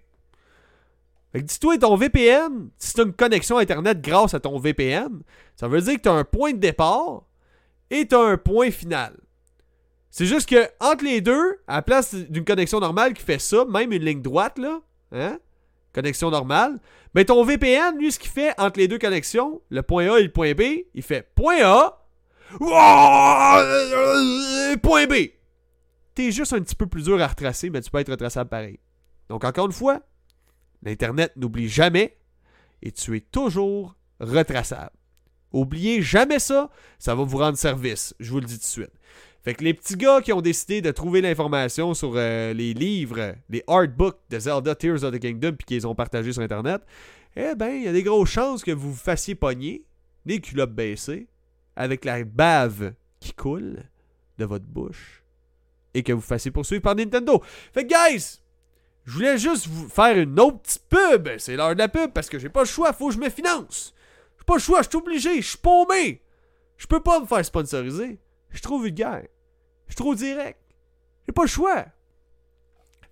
Fait 1.32 1.42
que 1.42 1.46
dis-toi, 1.46 1.78
ton 1.78 1.96
VPN, 1.96 2.70
si 2.78 2.94
tu 2.94 3.02
une 3.02 3.14
connexion 3.14 3.58
Internet 3.58 4.02
grâce 4.02 4.34
à 4.34 4.40
ton 4.40 4.58
VPN, 4.60 5.22
ça 5.56 5.68
veut 5.68 5.82
dire 5.82 5.96
que 5.96 6.02
tu 6.02 6.10
as 6.10 6.14
un 6.14 6.24
point 6.24 6.54
de 6.54 6.58
départ 6.58 7.24
et 7.90 8.08
tu 8.08 8.16
as 8.16 8.20
un 8.20 8.38
point 8.38 8.72
final. 8.72 9.18
C'est 10.18 10.26
juste 10.26 10.50
que 10.50 10.68
entre 10.80 11.04
les 11.04 11.22
deux, 11.22 11.60
à 11.68 11.76
la 11.76 11.82
place 11.84 12.16
d'une 12.16 12.44
connexion 12.44 12.80
normale 12.80 13.14
qui 13.14 13.22
fait 13.22 13.38
ça, 13.38 13.66
même 13.66 13.92
une 13.92 14.04
ligne 14.04 14.24
droite, 14.24 14.58
là, 14.58 14.82
hein? 15.12 15.38
Connexion 15.94 16.32
normale, 16.32 16.80
mais 17.14 17.24
ton 17.24 17.44
VPN, 17.44 18.00
lui, 18.00 18.12
ce 18.12 18.18
qu'il 18.18 18.32
fait 18.32 18.60
entre 18.60 18.80
les 18.80 18.88
deux 18.88 18.98
connexions, 18.98 19.62
le 19.70 19.84
point 19.84 20.12
A 20.12 20.18
et 20.18 20.24
le 20.24 20.32
point 20.32 20.54
B, 20.56 20.88
il 20.96 21.04
fait 21.04 21.22
point 21.36 21.60
A, 21.62 22.04
point 24.82 25.06
B. 25.06 25.14
T'es 26.16 26.32
juste 26.32 26.54
un 26.54 26.62
petit 26.62 26.74
peu 26.74 26.88
plus 26.88 27.04
dur 27.04 27.22
à 27.22 27.28
retracer, 27.28 27.70
mais 27.70 27.82
tu 27.82 27.92
peux 27.92 28.00
être 28.00 28.10
retraçable 28.10 28.50
pareil. 28.50 28.80
Donc, 29.30 29.44
encore 29.44 29.68
une 29.68 29.72
fois, 29.72 30.02
l'Internet 30.82 31.34
n'oublie 31.36 31.70
jamais 31.70 32.18
et 32.82 32.92
tu 32.92 33.16
es 33.16 33.22
toujours 33.22 33.96
retraçable. 34.20 34.96
Oubliez 35.54 36.02
jamais 36.02 36.40
ça, 36.40 36.72
ça 36.98 37.14
va 37.14 37.24
vous 37.24 37.38
rendre 37.38 37.56
service, 37.60 38.16
je 38.20 38.32
vous 38.32 38.40
le 38.40 38.48
dis 38.48 38.56
tout 38.56 38.62
de 38.62 38.66
suite. 38.66 38.92
Fait 39.48 39.54
que 39.54 39.64
les 39.64 39.74
petits 39.74 39.96
gars 39.96 40.20
qui 40.20 40.34
ont 40.34 40.42
décidé 40.42 40.82
de 40.82 40.92
trouver 40.92 41.22
l'information 41.22 41.94
sur 41.94 42.12
euh, 42.18 42.52
les 42.52 42.74
livres, 42.74 43.34
les 43.50 43.64
artbooks 43.66 44.20
de 44.30 44.40
Zelda 44.40 44.76
Tears 44.76 45.06
of 45.06 45.14
the 45.14 45.20
Kingdom, 45.20 45.54
puis 45.54 45.66
qu'ils 45.66 45.88
ont 45.88 45.96
partagé 45.96 46.34
sur 46.34 46.42
Internet, 46.42 46.82
eh 47.38 47.56
ben, 47.56 47.70
il 47.70 47.84
y 47.84 47.88
a 47.88 47.94
des 47.94 48.04
grosses 48.04 48.30
chances 48.30 48.62
que 48.62 48.72
vous 48.72 48.92
vous 48.92 48.98
fassiez 49.00 49.36
pogner, 49.36 49.86
des 50.26 50.42
culottes 50.42 50.76
baissées, 50.76 51.30
avec 51.78 52.04
la 52.04 52.26
bave 52.26 52.92
qui 53.22 53.32
coule 53.32 53.84
de 54.38 54.44
votre 54.44 54.66
bouche, 54.66 55.24
et 55.94 56.04
que 56.04 56.12
vous 56.12 56.20
fassiez 56.20 56.52
poursuivre 56.52 56.82
par 56.82 56.96
Nintendo. 56.96 57.42
Fait 57.74 57.88
que, 57.88 57.94
guys, 57.94 58.42
je 59.06 59.14
voulais 59.14 59.38
juste 59.38 59.68
vous 59.68 59.88
faire 59.88 60.18
une 60.18 60.38
autre 60.42 60.60
petite 60.60 60.90
pub. 60.90 61.30
C'est 61.38 61.56
l'heure 61.56 61.74
de 61.74 61.80
la 61.80 61.88
pub 61.88 62.12
parce 62.12 62.28
que 62.28 62.38
j'ai 62.38 62.50
pas 62.50 62.64
le 62.64 62.68
choix, 62.68 62.92
faut 62.92 63.08
que 63.08 63.14
je 63.14 63.20
me 63.20 63.30
finance. 63.30 63.96
J'ai 64.38 64.44
pas 64.44 64.56
le 64.56 64.60
choix, 64.60 64.82
je 64.82 64.90
suis 64.90 64.98
obligé, 64.98 65.42
je 65.42 65.48
suis 65.48 65.58
paumé. 65.58 66.22
Je 66.76 66.86
peux 66.86 67.00
pas 67.00 67.22
me 67.22 67.26
faire 67.26 67.46
sponsoriser. 67.46 68.20
Je 68.50 68.58
suis 68.58 68.64
trop 68.64 68.80
vulgaire. 68.80 69.24
Je 69.88 69.94
suis 69.94 69.96
trop 69.96 70.16
direct. 70.16 70.60
J'ai 71.28 71.34
pas 71.34 71.44
le 71.44 71.48
choix. 71.48 71.86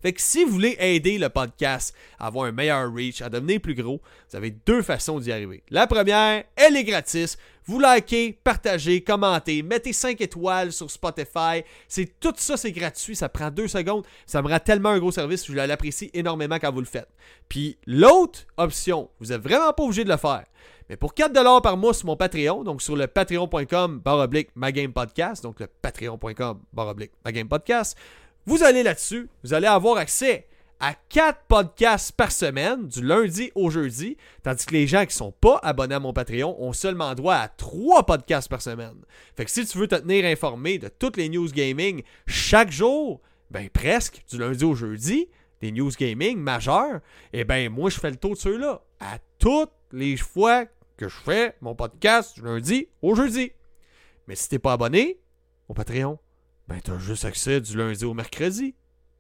Fait 0.02 0.14
que 0.14 0.22
si 0.22 0.44
vous 0.44 0.52
voulez 0.52 0.76
aider 0.78 1.18
le 1.18 1.30
podcast 1.30 1.96
à 2.20 2.28
avoir 2.28 2.46
un 2.46 2.52
meilleur 2.52 2.94
reach, 2.94 3.24
à 3.24 3.30
devenir 3.30 3.60
plus 3.60 3.74
gros, 3.74 4.00
vous 4.30 4.36
avez 4.36 4.52
deux 4.52 4.84
façons 4.84 5.20
d'y 5.20 5.32
arriver. 5.32 5.64
La 5.72 5.88
première, 5.88 6.44
elle 6.56 6.76
est 6.78 6.84
gratis. 6.84 7.38
Vous 7.66 7.80
likez, 7.80 8.38
partagez, 8.44 9.02
commentez, 9.02 9.64
mettez 9.64 9.94
5 9.94 10.22
étoiles 10.22 10.72
sur 10.72 10.92
Spotify. 10.92 11.64
C'est 11.88 12.20
tout 12.20 12.36
ça, 12.38 12.56
c'est 12.56 12.72
gratuit. 12.72 13.16
Ça 13.16 13.30
prend 13.30 13.50
deux 13.50 13.68
secondes. 13.68 14.06
Ça 14.28 14.44
me 14.44 14.48
rend 14.48 14.60
tellement 14.60 14.90
un 14.90 15.00
gros 15.00 15.12
service. 15.12 15.48
Je 15.48 15.54
l'apprécie 15.54 16.12
énormément 16.14 16.60
quand 16.60 16.72
vous 16.72 16.82
le 16.82 16.86
faites. 16.86 17.10
Puis 17.50 17.80
l'autre 17.88 18.42
option, 18.58 19.10
vous 19.20 19.28
n'êtes 19.30 19.42
vraiment 19.42 19.74
pas 19.74 19.84
obligé 19.84 20.04
de 20.04 20.12
le 20.12 20.18
faire. 20.18 20.46
Mais 20.90 20.98
pour 20.98 21.14
4$ 21.14 21.62
par 21.62 21.78
mois 21.78 21.94
sur 21.94 22.06
mon 22.08 22.16
Patreon, 22.16 22.64
donc 22.64 22.82
sur 22.82 22.96
le 22.96 23.08
patreon.com 23.08 24.00
baroblique 24.00 24.50
magamepodcast, 24.56 25.44
donc 25.44 25.60
le 25.60 25.68
patreon.com 25.68 26.62
baroblique 26.74 27.12
magamepodcast, 27.24 27.98
vous 28.46 28.64
allez 28.64 28.84
là-dessus, 28.84 29.28
vous 29.44 29.54
allez 29.54 29.68
avoir 29.68 29.98
accès 29.98 30.48
à 30.80 30.94
4 31.10 31.40
podcasts 31.48 32.12
par 32.12 32.32
semaine, 32.32 32.88
du 32.88 33.02
lundi 33.02 33.52
au 33.56 33.70
jeudi, 33.70 34.18
tandis 34.44 34.66
que 34.66 34.74
les 34.74 34.88
gens 34.88 35.06
qui 35.06 35.16
sont 35.16 35.32
pas 35.32 35.60
abonnés 35.64 35.96
à 35.96 36.00
mon 36.00 36.14
Patreon 36.14 36.62
ont 36.62 36.74
seulement 36.74 37.16
droit 37.16 37.36
à 37.36 37.48
3 37.48 38.06
podcasts 38.06 38.50
par 38.50 38.62
semaine. 38.62 38.98
Fait 39.36 39.46
que 39.46 39.52
si 39.52 39.66
tu 39.66 39.78
veux 39.78 39.88
te 39.88 39.96
tenir 39.96 40.26
informé 40.26 40.78
de 40.78 40.88
toutes 40.88 41.18
les 41.18 41.30
news 41.30 41.48
gaming 41.48 42.04
chaque 42.28 42.72
jour, 42.72 43.22
ben 43.50 43.70
presque, 43.70 44.24
du 44.30 44.38
lundi 44.38 44.66
au 44.66 44.76
jeudi, 44.76 45.30
des 45.62 45.72
news 45.72 45.92
gaming 45.98 46.38
majeures, 46.38 47.00
eh 47.34 47.44
ben 47.46 47.72
moi 47.72 47.90
je 47.90 48.00
fais 48.00 48.12
le 48.12 48.18
tour 48.18 48.32
de 48.32 48.40
ceux-là 48.40 48.82
à 49.00 49.18
toutes 49.40 49.72
les 49.92 50.18
fois 50.18 50.66
que 50.98 51.10
je 51.10 51.16
fais 51.16 51.56
mon 51.62 51.76
podcast 51.76 52.36
du 52.36 52.42
lundi 52.42 52.88
au 53.02 53.16
jeudi. 53.16 53.52
Mais 54.28 54.36
si 54.36 54.50
t'es 54.50 54.60
pas 54.60 54.74
abonné 54.74 55.20
au 55.68 55.74
Patreon, 55.74 56.20
ben 56.68 56.80
t'as 56.84 56.98
juste 56.98 57.26
accès 57.26 57.62
du 57.62 57.78
lundi 57.78 58.06
au 58.06 58.14
mercredi. 58.14 58.76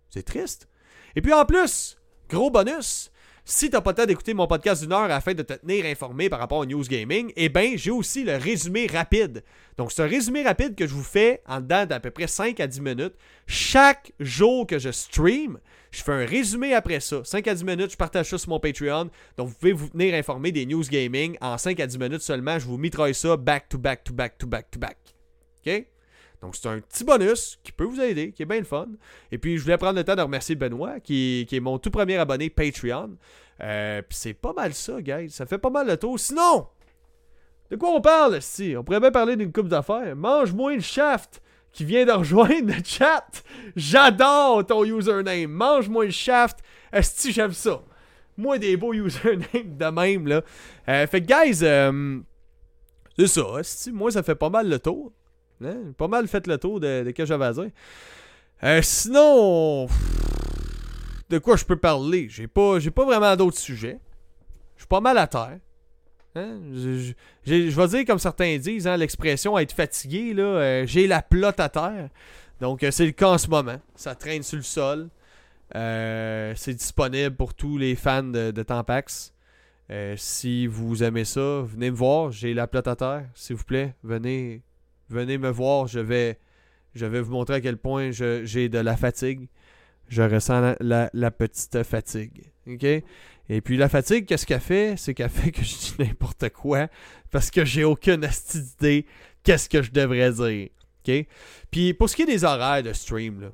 C'est 0.10 0.24
triste. 0.24 0.68
Et 1.16 1.22
puis 1.22 1.34
en 1.34 1.46
plus, 1.46 1.98
gros 2.30 2.50
bonus, 2.50 3.12
si 3.44 3.70
t'as 3.70 3.82
pas 3.82 3.92
le 3.92 3.96
temps 3.96 4.06
d'écouter 4.06 4.34
mon 4.34 4.48
podcast 4.48 4.82
d'une 4.82 4.92
heure 4.92 5.12
afin 5.12 5.34
de 5.34 5.44
te 5.44 5.54
tenir 5.54 5.86
informé 5.86 6.30
par 6.30 6.40
rapport 6.40 6.58
au 6.58 6.66
news 6.66 6.84
gaming, 6.84 7.32
eh 7.36 7.50
ben 7.50 7.78
j'ai 7.78 7.92
aussi 7.92 8.24
le 8.24 8.38
résumé 8.38 8.88
rapide. 8.88 9.44
Donc 9.78 9.92
un 10.00 10.08
résumé 10.08 10.42
rapide 10.42 10.76
que 10.76 10.88
je 10.88 10.94
vous 10.94 11.04
fais 11.04 11.44
en 11.46 11.62
dedans 11.62 11.86
d'à 11.86 12.00
peu 12.00 12.10
près 12.10 12.28
5 12.28 12.60
à 12.60 12.68
10 12.68 12.82
minutes. 12.82 13.14
Chaque 13.46 14.14
jour 14.20 14.66
que 14.66 14.80
je 14.80 14.92
stream, 14.92 15.60
je 15.96 16.04
fais 16.04 16.12
un 16.12 16.26
résumé 16.26 16.74
après 16.74 17.00
ça. 17.00 17.24
5 17.24 17.48
à 17.48 17.56
10 17.56 17.64
minutes, 17.64 17.92
je 17.92 17.98
partage 17.98 18.30
ça 18.30 18.38
sur 18.38 18.50
mon 18.50 18.60
Patreon. 18.60 19.10
Donc 19.38 19.50
vous 19.50 19.56
pouvez 19.56 19.74
vous 19.74 19.90
tenir 19.90 20.14
informé 20.14 20.52
des 20.52 20.66
news 20.66 20.84
gaming 20.84 21.38
en 21.42 21.58
5 21.58 21.80
à 21.80 21.88
10 21.88 21.98
minutes 21.98 22.22
seulement. 22.22 22.60
Je 22.60 22.66
vous 22.66 22.78
mitraille 22.78 23.16
ça 23.16 23.38
back 23.38 23.70
to 23.70 23.78
back 23.78 24.04
to 24.04 24.14
back 24.14 24.38
to 24.38 24.48
back 24.48 24.72
to 24.72 24.80
back. 24.80 24.98
OK? 25.66 25.86
Donc, 26.42 26.56
c'est 26.56 26.68
un 26.68 26.80
petit 26.80 27.04
bonus 27.04 27.60
qui 27.64 27.72
peut 27.72 27.86
vous 27.86 28.00
aider, 28.00 28.32
qui 28.32 28.44
est 28.44 28.46
bien 28.46 28.60
le 28.60 28.66
fun. 28.66 28.88
Et 29.32 29.40
puis, 29.40 29.58
je 29.58 29.64
voulais 29.64 29.78
prendre 29.78 29.96
le 29.96 30.04
temps 30.04 30.16
de 30.16 30.22
remercier 30.22 30.54
Benoît, 30.54 31.00
qui, 31.00 31.48
est 31.52 31.60
mon 31.60 31.80
tout 31.80 31.90
premier 31.90 32.18
abonné 32.18 32.52
Patreon. 32.52 33.18
Euh, 33.62 34.02
puis, 34.04 34.16
c'est 34.16 34.34
pas 34.34 34.54
mal 34.54 34.74
ça, 34.76 35.02
guys. 35.02 35.32
Ça 35.32 35.48
fait 35.48 35.58
pas 35.58 35.72
mal 35.72 35.88
le 35.88 35.98
tour. 35.98 36.20
Sinon, 36.20 36.68
de 37.72 37.76
quoi 37.78 37.90
on 37.90 38.02
parle, 38.02 38.42
si? 38.44 38.76
On 38.78 38.84
pourrait 38.84 39.00
bien 39.00 39.12
parler 39.12 39.36
d'une 39.36 39.52
coupe 39.52 39.70
d'affaires. 39.70 40.16
Mange-moi 40.16 40.74
une 40.74 40.82
shaft 40.82 41.42
qui 41.76 41.84
vient 41.84 42.06
de 42.06 42.12
rejoindre 42.14 42.74
le 42.74 42.82
chat. 42.86 43.44
J'adore 43.76 44.66
ton 44.66 44.86
username. 44.86 45.52
Mange-moi 45.52 46.06
une 46.06 46.12
shaft. 46.12 46.60
Esti, 46.92 47.34
j'aime 47.34 47.52
ça. 47.52 47.82
Moi, 48.38 48.58
des 48.58 48.78
beaux 48.78 48.94
usernames 48.94 49.46
de 49.54 49.86
même, 49.92 50.26
là. 50.26 50.42
Euh, 50.88 51.06
fait 51.06 51.22
que, 51.22 51.26
guys, 51.28 51.60
euh, 51.64 52.22
c'est 53.18 53.28
ça. 53.28 53.44
Moi, 53.92 54.10
ça 54.10 54.24
fait 54.24 54.36
pas 54.36 54.50
mal 54.50 54.70
le 54.70 54.80
tour. 54.80 55.12
Hein? 55.62 55.92
Pas 55.98 56.08
mal 56.08 56.30
fait 56.30 56.48
le 56.48 56.58
tour 56.58 56.80
de, 56.80 57.04
ce 57.06 57.12
que 57.12 57.26
j'avais 57.26 57.46
à 57.46 57.52
dire. 57.52 57.70
Euh, 58.64 58.82
sinon, 58.82 59.88
de 61.30 61.38
quoi 61.40 61.58
je 61.58 61.66
peux 61.66 61.76
parler? 61.76 62.28
J'ai 62.30 62.48
pas, 62.48 62.80
j'ai 62.80 62.92
pas 62.92 63.04
vraiment 63.04 63.36
d'autres 63.36 63.60
sujets. 63.60 64.00
Je 64.78 64.84
suis 64.84 64.88
pas 64.88 65.02
mal 65.02 65.18
à 65.18 65.28
terre. 65.28 65.60
Hein? 66.36 66.60
Je, 66.74 67.14
vais 67.46 67.88
dire 67.88 68.06
comme 68.06 68.20
certains 68.20 68.58
disent, 68.58 68.88
hein, 68.88 68.98
l'expression 68.98 69.58
être 69.58 69.72
fatigué, 69.74 70.34
là, 70.34 70.44
euh, 70.44 70.86
j'ai 70.86 71.08
la 71.08 71.22
plotte 71.22 71.60
à 71.60 71.70
terre. 71.70 72.10
Donc 72.62 72.84
euh, 72.84 72.92
c'est 72.92 73.06
le 73.06 73.12
cas 73.12 73.30
en 73.30 73.38
ce 73.38 73.50
moment. 73.50 73.80
Ça 73.96 74.16
traîne 74.16 74.44
sur 74.44 74.58
le 74.58 74.64
sol. 74.64 75.10
c'est 75.74 76.74
disponible 76.74 77.36
pour 77.36 77.54
tous 77.54 77.78
les 77.78 77.96
fans 77.96 78.24
de, 78.24 78.52
de 78.52 80.16
si 80.18 80.68
vous 80.68 81.04
aimez 81.04 81.26
ça, 81.26 81.62
venez 81.62 81.92
me 81.92 81.96
voir. 81.96 82.32
J'ai 82.32 82.54
la 82.54 82.68
plotte 82.68 82.88
à 82.88 82.96
terre. 82.96 83.26
S'il 83.34 83.56
vous 83.56 83.64
plaît, 83.64 83.94
venez 84.04 84.62
venez 85.10 85.38
me 85.38 85.50
voir, 85.50 85.88
je 85.88 86.00
vais, 86.00 86.40
je 86.94 87.06
vais 87.06 87.22
vous 87.22 87.32
montrer 87.32 87.56
à 87.56 87.62
quel 87.62 87.78
point 87.78 88.12
j'ai 88.12 88.70
de 88.70 88.80
la 88.80 88.98
fatigue. 88.98 89.48
Je 90.08 90.22
ressens 90.22 90.76
la, 90.80 91.32
petite 91.32 91.84
fatigue. 91.84 92.52
Et 92.68 93.62
puis 93.62 93.78
la 93.78 93.90
fatigue, 93.90 94.26
qu'est-ce 94.26 94.46
qu'elle 94.46 94.60
fait? 94.60 94.96
C'est 94.98 95.14
qu'elle 95.14 95.30
fait 95.30 95.52
que 95.52 95.64
je 95.64 95.76
dis 95.76 95.96
n'importe 96.00 96.50
quoi 96.50 96.88
parce 97.32 97.52
que 97.52 97.66
j'ai 97.66 97.84
aucune 97.84 98.28
idée 98.56 99.06
qu'est-ce 99.44 99.70
que 99.70 99.82
je 99.82 99.92
devrais 99.92 100.32
dire. 100.32 100.70
OK? 101.08 101.26
Puis 101.72 101.94
pour 101.94 102.10
ce 102.10 102.16
qui 102.16 102.24
est 102.24 102.28
des 102.28 102.44
horaires 102.44 102.82
de 102.84 102.94
stream, 102.94 103.52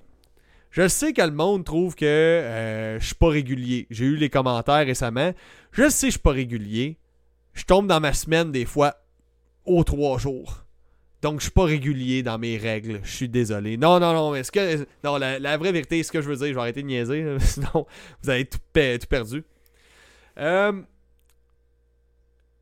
je 0.70 0.88
sais 0.88 1.12
que 1.12 1.22
le 1.22 1.32
monde 1.32 1.66
trouve 1.66 1.96
que 1.96 2.06
euh, 2.06 3.00
je 3.00 3.06
suis 3.08 3.16
pas 3.16 3.30
régulier. 3.30 3.88
J'ai 3.90 4.06
eu 4.06 4.16
les 4.16 4.30
commentaires 4.30 4.86
récemment. 4.86 5.34
Je 5.74 5.90
sais 5.90 6.08
que 6.08 6.12
je 6.12 6.12
suis 6.12 6.20
pas 6.20 6.32
régulier. 6.32 6.98
Je 7.54 7.66
tombe 7.66 7.88
dans 7.88 8.00
ma 8.00 8.14
semaine 8.14 8.52
des 8.52 8.66
fois 8.66 8.96
aux 9.66 9.84
trois 9.84 10.18
jours. 10.18 10.66
Donc, 11.22 11.40
je 11.40 11.44
suis 11.44 11.52
pas 11.52 11.66
régulier 11.66 12.24
dans 12.24 12.40
mes 12.40 12.58
règles. 12.58 13.00
Je 13.04 13.12
suis 13.12 13.30
désolé. 13.30 13.78
Non, 13.78 14.00
non, 14.00 14.14
non. 14.14 14.36
Est-ce 14.36 14.52
que. 14.52 14.88
Non, 15.04 15.18
la, 15.18 15.58
vraie 15.58 15.72
vérité, 15.72 16.02
ce 16.02 16.12
que 16.12 16.22
je 16.22 16.28
veux 16.28 16.36
dire, 16.36 16.48
je 16.48 16.54
vais 16.54 16.60
arrêter 16.60 16.82
de 16.82 16.88
niaiser. 16.88 17.26
sinon, 17.40 17.86
vous 18.24 18.30
avez 18.30 18.46
tout, 18.46 18.58
perdu. 18.70 19.44
Euh, 20.40 20.82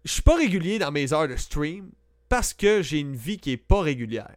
je 0.04 0.12
suis 0.12 0.22
pas 0.22 0.36
régulier 0.36 0.80
dans 0.80 0.92
mes 0.92 1.14
heures 1.14 1.28
de 1.28 1.36
stream 1.36 1.90
parce 2.28 2.54
que 2.54 2.82
j'ai 2.82 3.00
une 3.00 3.16
vie 3.16 3.38
qui 3.38 3.52
est 3.52 3.58
pas 3.58 3.82
régulière. 3.82 4.36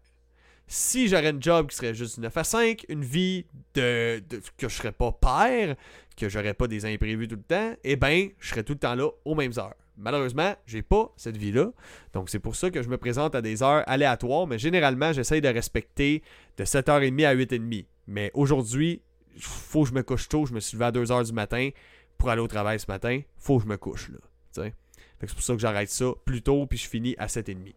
Si 0.66 1.09
j'aurais 1.09 1.29
un 1.29 1.41
job 1.41 1.68
qui 1.68 1.77
serait 1.77 1.95
juste 1.95 2.18
9 2.18 2.35
à 2.37 2.45
5, 2.45 2.87
une 2.89 3.05
vie 3.05 3.45
de, 3.75 4.23
que 4.57 4.68
je 4.68 4.75
serais 4.75 4.93
pas 4.93 5.12
père, 5.12 5.77
que 6.16 6.29
j'aurais 6.29 6.55
pas 6.55 6.66
des 6.66 6.87
imprévus 6.87 7.29
tout 7.29 7.37
le 7.37 7.43
temps, 7.43 7.75
eh 7.85 7.97
ben, 7.97 8.31
je 8.39 8.49
serais 8.49 8.62
tout 8.62 8.73
le 8.73 8.79
temps 8.79 8.95
là 8.95 9.09
aux 9.25 9.35
mêmes 9.35 9.53
heures. 9.59 9.75
Malheureusement, 9.97 10.55
j'ai 10.66 10.82
pas 10.82 11.12
cette 11.16 11.36
vie-là. 11.36 11.72
Donc, 12.12 12.30
c'est 12.30 12.38
pour 12.38 12.57
ça 12.57 12.70
que 12.70 12.82
je 12.82 12.88
me 12.88 12.97
présente 12.97 13.34
à 13.34 13.43
des 13.43 13.62
heures 13.62 13.84
aléatoires. 13.86 14.47
Mais 14.47 14.59
généralement, 14.59 15.12
j'essaye 15.12 15.40
de 15.40 15.49
respecter 15.49 16.22
de 16.57 16.64
7h30 16.64 17.26
à 17.26 17.34
8h30. 17.34 17.86
Mais 18.07 18.30
aujourd'hui, 18.34 19.03
faut 19.38 19.82
que 19.82 19.90
je 19.90 19.95
me 19.95 20.03
couche 20.03 20.28
tôt. 20.28 20.47
Je 20.47 20.55
me 20.55 20.61
suis 20.61 20.76
levé 20.76 20.86
à 20.86 20.93
2h 20.93 21.26
du 21.26 21.32
matin 21.32 21.70
pour 22.18 22.30
aller 22.30 22.40
au 22.40 22.49
travail 22.49 22.78
ce 22.78 22.86
matin. 22.88 23.20
faut 23.38 23.59
que 23.59 23.64
je 23.64 23.68
me 23.68 23.76
couche, 23.76 24.11
là. 24.11 24.18
C'est 24.55 25.34
pour 25.34 25.43
ça 25.43 25.55
que 25.55 25.61
j'arrête 25.61 25.88
ça 25.88 26.07
plus 26.24 26.43
tôt, 26.43 26.66
puis 26.66 26.78
je 26.78 26.88
finis 26.88 27.14
à 27.16 27.26
7h30. 27.26 27.74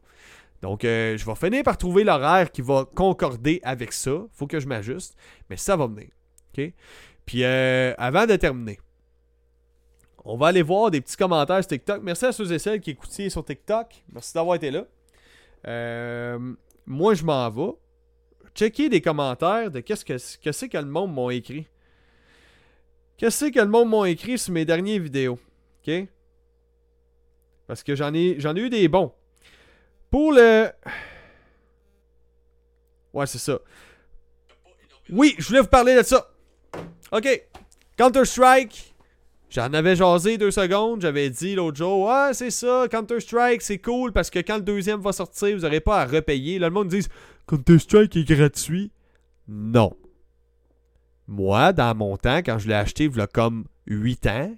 Donc, 0.62 0.84
euh, 0.84 1.16
je 1.16 1.26
vais 1.26 1.36
finir 1.36 1.64
par 1.64 1.78
trouver 1.78 2.04
l'horaire 2.04 2.52
qui 2.52 2.62
va 2.62 2.86
concorder 2.96 3.60
avec 3.64 3.94
ça. 3.94 4.26
faut 4.32 4.48
que 4.48 4.60
je 4.60 4.68
m'ajuste. 4.68 5.16
Mais 5.50 5.58
ça 5.58 5.76
va 5.76 5.86
venir. 5.86 6.08
Puis, 7.26 7.44
euh, 7.44 7.94
avant 7.98 8.26
de 8.26 8.36
terminer, 8.36 8.80
on 10.26 10.38
va 10.38 10.48
aller 10.48 10.64
voir 10.64 10.90
des 10.90 11.02
petits 11.02 11.16
commentaires 11.16 11.60
sur 11.60 11.68
TikTok. 11.68 12.02
Merci 12.02 12.26
à 12.26 12.32
ceux 12.32 12.52
et 12.52 12.58
celles 12.58 12.82
qui 12.82 12.92
écoutaient 12.92 13.30
sur 13.30 13.46
TikTok. 13.46 14.04
Merci 14.12 14.34
d'avoir 14.34 14.56
été 14.56 14.72
là. 14.72 14.86
Euh, 15.68 16.54
moi, 16.88 17.14
je 17.14 17.24
m'en 17.24 17.48
vais. 17.50 17.74
Checker 18.56 18.90
des 18.90 19.02
commentaires 19.02 19.70
de 19.70 19.82
qu'est-ce 19.82 20.04
que, 20.04 20.18
c'est 20.52 20.70
que 20.70 20.78
le 20.78 20.86
monde 20.86 21.14
m'a 21.14 21.32
écrit. 21.34 21.68
Qu'est-ce 23.18 23.46
que 23.46 23.60
le 23.60 23.68
monde 23.68 23.90
m'a 23.90 24.10
écrit 24.10 24.38
sur 24.38 24.52
mes 24.54 24.66
dernières 24.66 25.02
vidéos. 25.02 25.38
OK? 25.86 26.08
Parce 27.68 27.84
que 27.84 27.96
j'en 27.96 28.14
ai, 28.14 28.36
j'en 28.40 28.56
ai 28.56 28.62
eu 28.62 28.70
des 28.70 28.88
bons. 28.88 29.14
Pour 30.10 30.32
le. 30.32 30.72
Ouais, 33.14 33.28
c'est 33.28 33.38
ça. 33.38 33.60
Oui, 35.10 35.36
je 35.38 35.48
voulais 35.48 35.62
vous 35.62 35.68
parler 35.68 35.96
de 35.96 36.04
ça. 36.04 36.32
OK. 37.12 37.48
Counter-Strike 37.98 38.95
J'en 39.56 39.72
avais 39.72 39.96
jasé 39.96 40.38
deux 40.38 40.52
secondes, 40.52 41.00
j'avais 41.00 41.30
dit 41.30 41.56
l'autre 41.56 41.78
jour, 41.78 42.10
ouais, 42.10 42.34
c'est 42.34 42.52
ça, 42.52 42.88
Counter-Strike, 42.92 43.62
c'est 43.62 43.78
cool 43.78 44.12
parce 44.12 44.30
que 44.30 44.40
quand 44.40 44.58
le 44.58 44.64
deuxième 44.64 45.00
va 45.00 45.14
sortir, 45.14 45.56
vous 45.56 45.62
n'aurez 45.62 45.80
pas 45.80 46.02
à 46.02 46.06
repayer. 46.06 46.60
Là, 46.60 46.68
le 46.68 46.74
monde 46.74 46.90
dit, 46.90 47.08
Counter-Strike 47.48 48.18
est 48.18 48.26
gratuit. 48.26 48.92
Non. 49.48 49.96
Moi, 51.30 51.72
dans 51.72 51.96
mon 51.96 52.18
temps, 52.18 52.40
quand 52.40 52.60
je 52.60 52.68
l'ai 52.68 52.74
acheté, 52.74 53.06
il 53.06 53.18
y 53.18 53.28
comme 53.34 53.64
8 53.88 54.28
ans, 54.28 54.54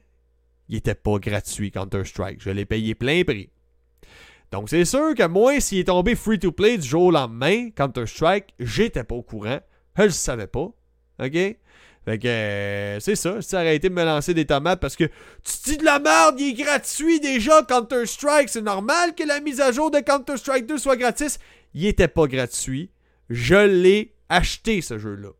il 0.67 0.77
était 0.77 0.95
pas 0.95 1.19
gratuit 1.19 1.69
Counter-Strike. 1.69 2.41
Je 2.41 2.49
l'ai 2.49 2.65
payé 2.65 2.95
plein 2.95 3.23
prix. 3.23 3.51
Donc 4.51 4.67
c'est 4.67 4.85
sûr 4.85 5.13
que 5.13 5.27
moi, 5.27 5.59
s'il 5.59 5.77
est 5.77 5.83
tombé 5.83 6.15
free-to-play 6.15 6.79
du 6.79 6.87
jour 6.87 7.03
au 7.03 7.11
lendemain, 7.11 7.69
Counter-Strike, 7.69 8.55
j'étais 8.57 9.03
pas 9.03 9.13
au 9.13 9.21
courant. 9.21 9.59
Je 9.95 10.03
le 10.03 10.09
savais 10.09 10.47
pas. 10.47 10.71
OK? 11.19 11.57
Fait 12.07 12.19
que 12.19 12.27
euh, 12.29 13.01
c'est 13.01 13.17
ça. 13.17 13.41
J'ai 13.41 13.57
arrêté 13.57 13.89
de 13.89 13.93
me 13.93 14.05
lancer 14.05 14.33
des 14.33 14.45
tomates 14.45 14.79
parce 14.79 14.95
que 14.95 15.03
tu 15.03 15.57
dis 15.65 15.77
de 15.77 15.83
la 15.83 15.99
merde, 15.99 16.39
il 16.39 16.51
est 16.51 16.63
gratuit 16.63 17.19
déjà, 17.19 17.63
Counter-Strike. 17.63 18.47
C'est 18.47 18.61
normal 18.61 19.13
que 19.13 19.25
la 19.25 19.41
mise 19.41 19.59
à 19.59 19.73
jour 19.73 19.91
de 19.91 19.99
Counter-Strike 19.99 20.65
2 20.67 20.77
soit 20.77 20.95
gratis. 20.95 21.37
Il 21.73 21.85
était 21.85 22.07
pas 22.07 22.27
gratuit. 22.27 22.91
Je 23.29 23.57
l'ai 23.57 24.15
acheté 24.29 24.79
ce 24.79 24.97
jeu-là. 24.97 25.31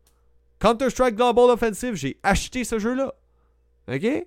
Counter-Strike 0.60 1.14
Global 1.14 1.48
Offensive, 1.48 1.94
j'ai 1.94 2.18
acheté 2.22 2.64
ce 2.64 2.78
jeu-là. 2.78 3.14
OK? 3.90 4.26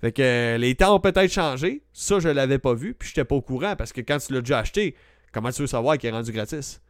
Fait 0.00 0.12
que 0.12 0.22
euh, 0.22 0.58
les 0.58 0.76
temps 0.76 0.94
ont 0.94 1.00
peut-être 1.00 1.32
changé. 1.32 1.82
Ça, 1.92 2.20
je 2.20 2.28
l'avais 2.28 2.60
pas 2.60 2.74
vu, 2.74 2.94
puis 2.94 3.08
j'étais 3.08 3.24
pas 3.24 3.34
au 3.34 3.42
courant 3.42 3.74
parce 3.74 3.92
que 3.92 4.02
quand 4.02 4.18
tu 4.18 4.32
l'as 4.32 4.40
déjà 4.40 4.60
acheté, 4.60 4.94
comment 5.32 5.50
tu 5.50 5.62
veux 5.62 5.66
savoir 5.66 5.98
qu'il 5.98 6.10
est 6.10 6.12
rendu 6.12 6.30
gratis? 6.30 6.80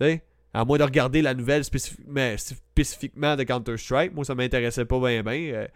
Tu 0.00 0.06
sais? 0.06 0.24
À 0.56 0.64
moins 0.64 0.78
de 0.78 0.84
regarder 0.84 1.20
la 1.20 1.34
nouvelle 1.34 1.64
spécifiquement 1.64 3.36
de 3.36 3.42
Counter-Strike. 3.42 4.14
Moi, 4.14 4.24
ça 4.24 4.34
m'intéressait 4.34 4.86
pas 4.86 4.98
bien, 4.98 5.22
bien. 5.22 5.52
Euh, 5.52 5.66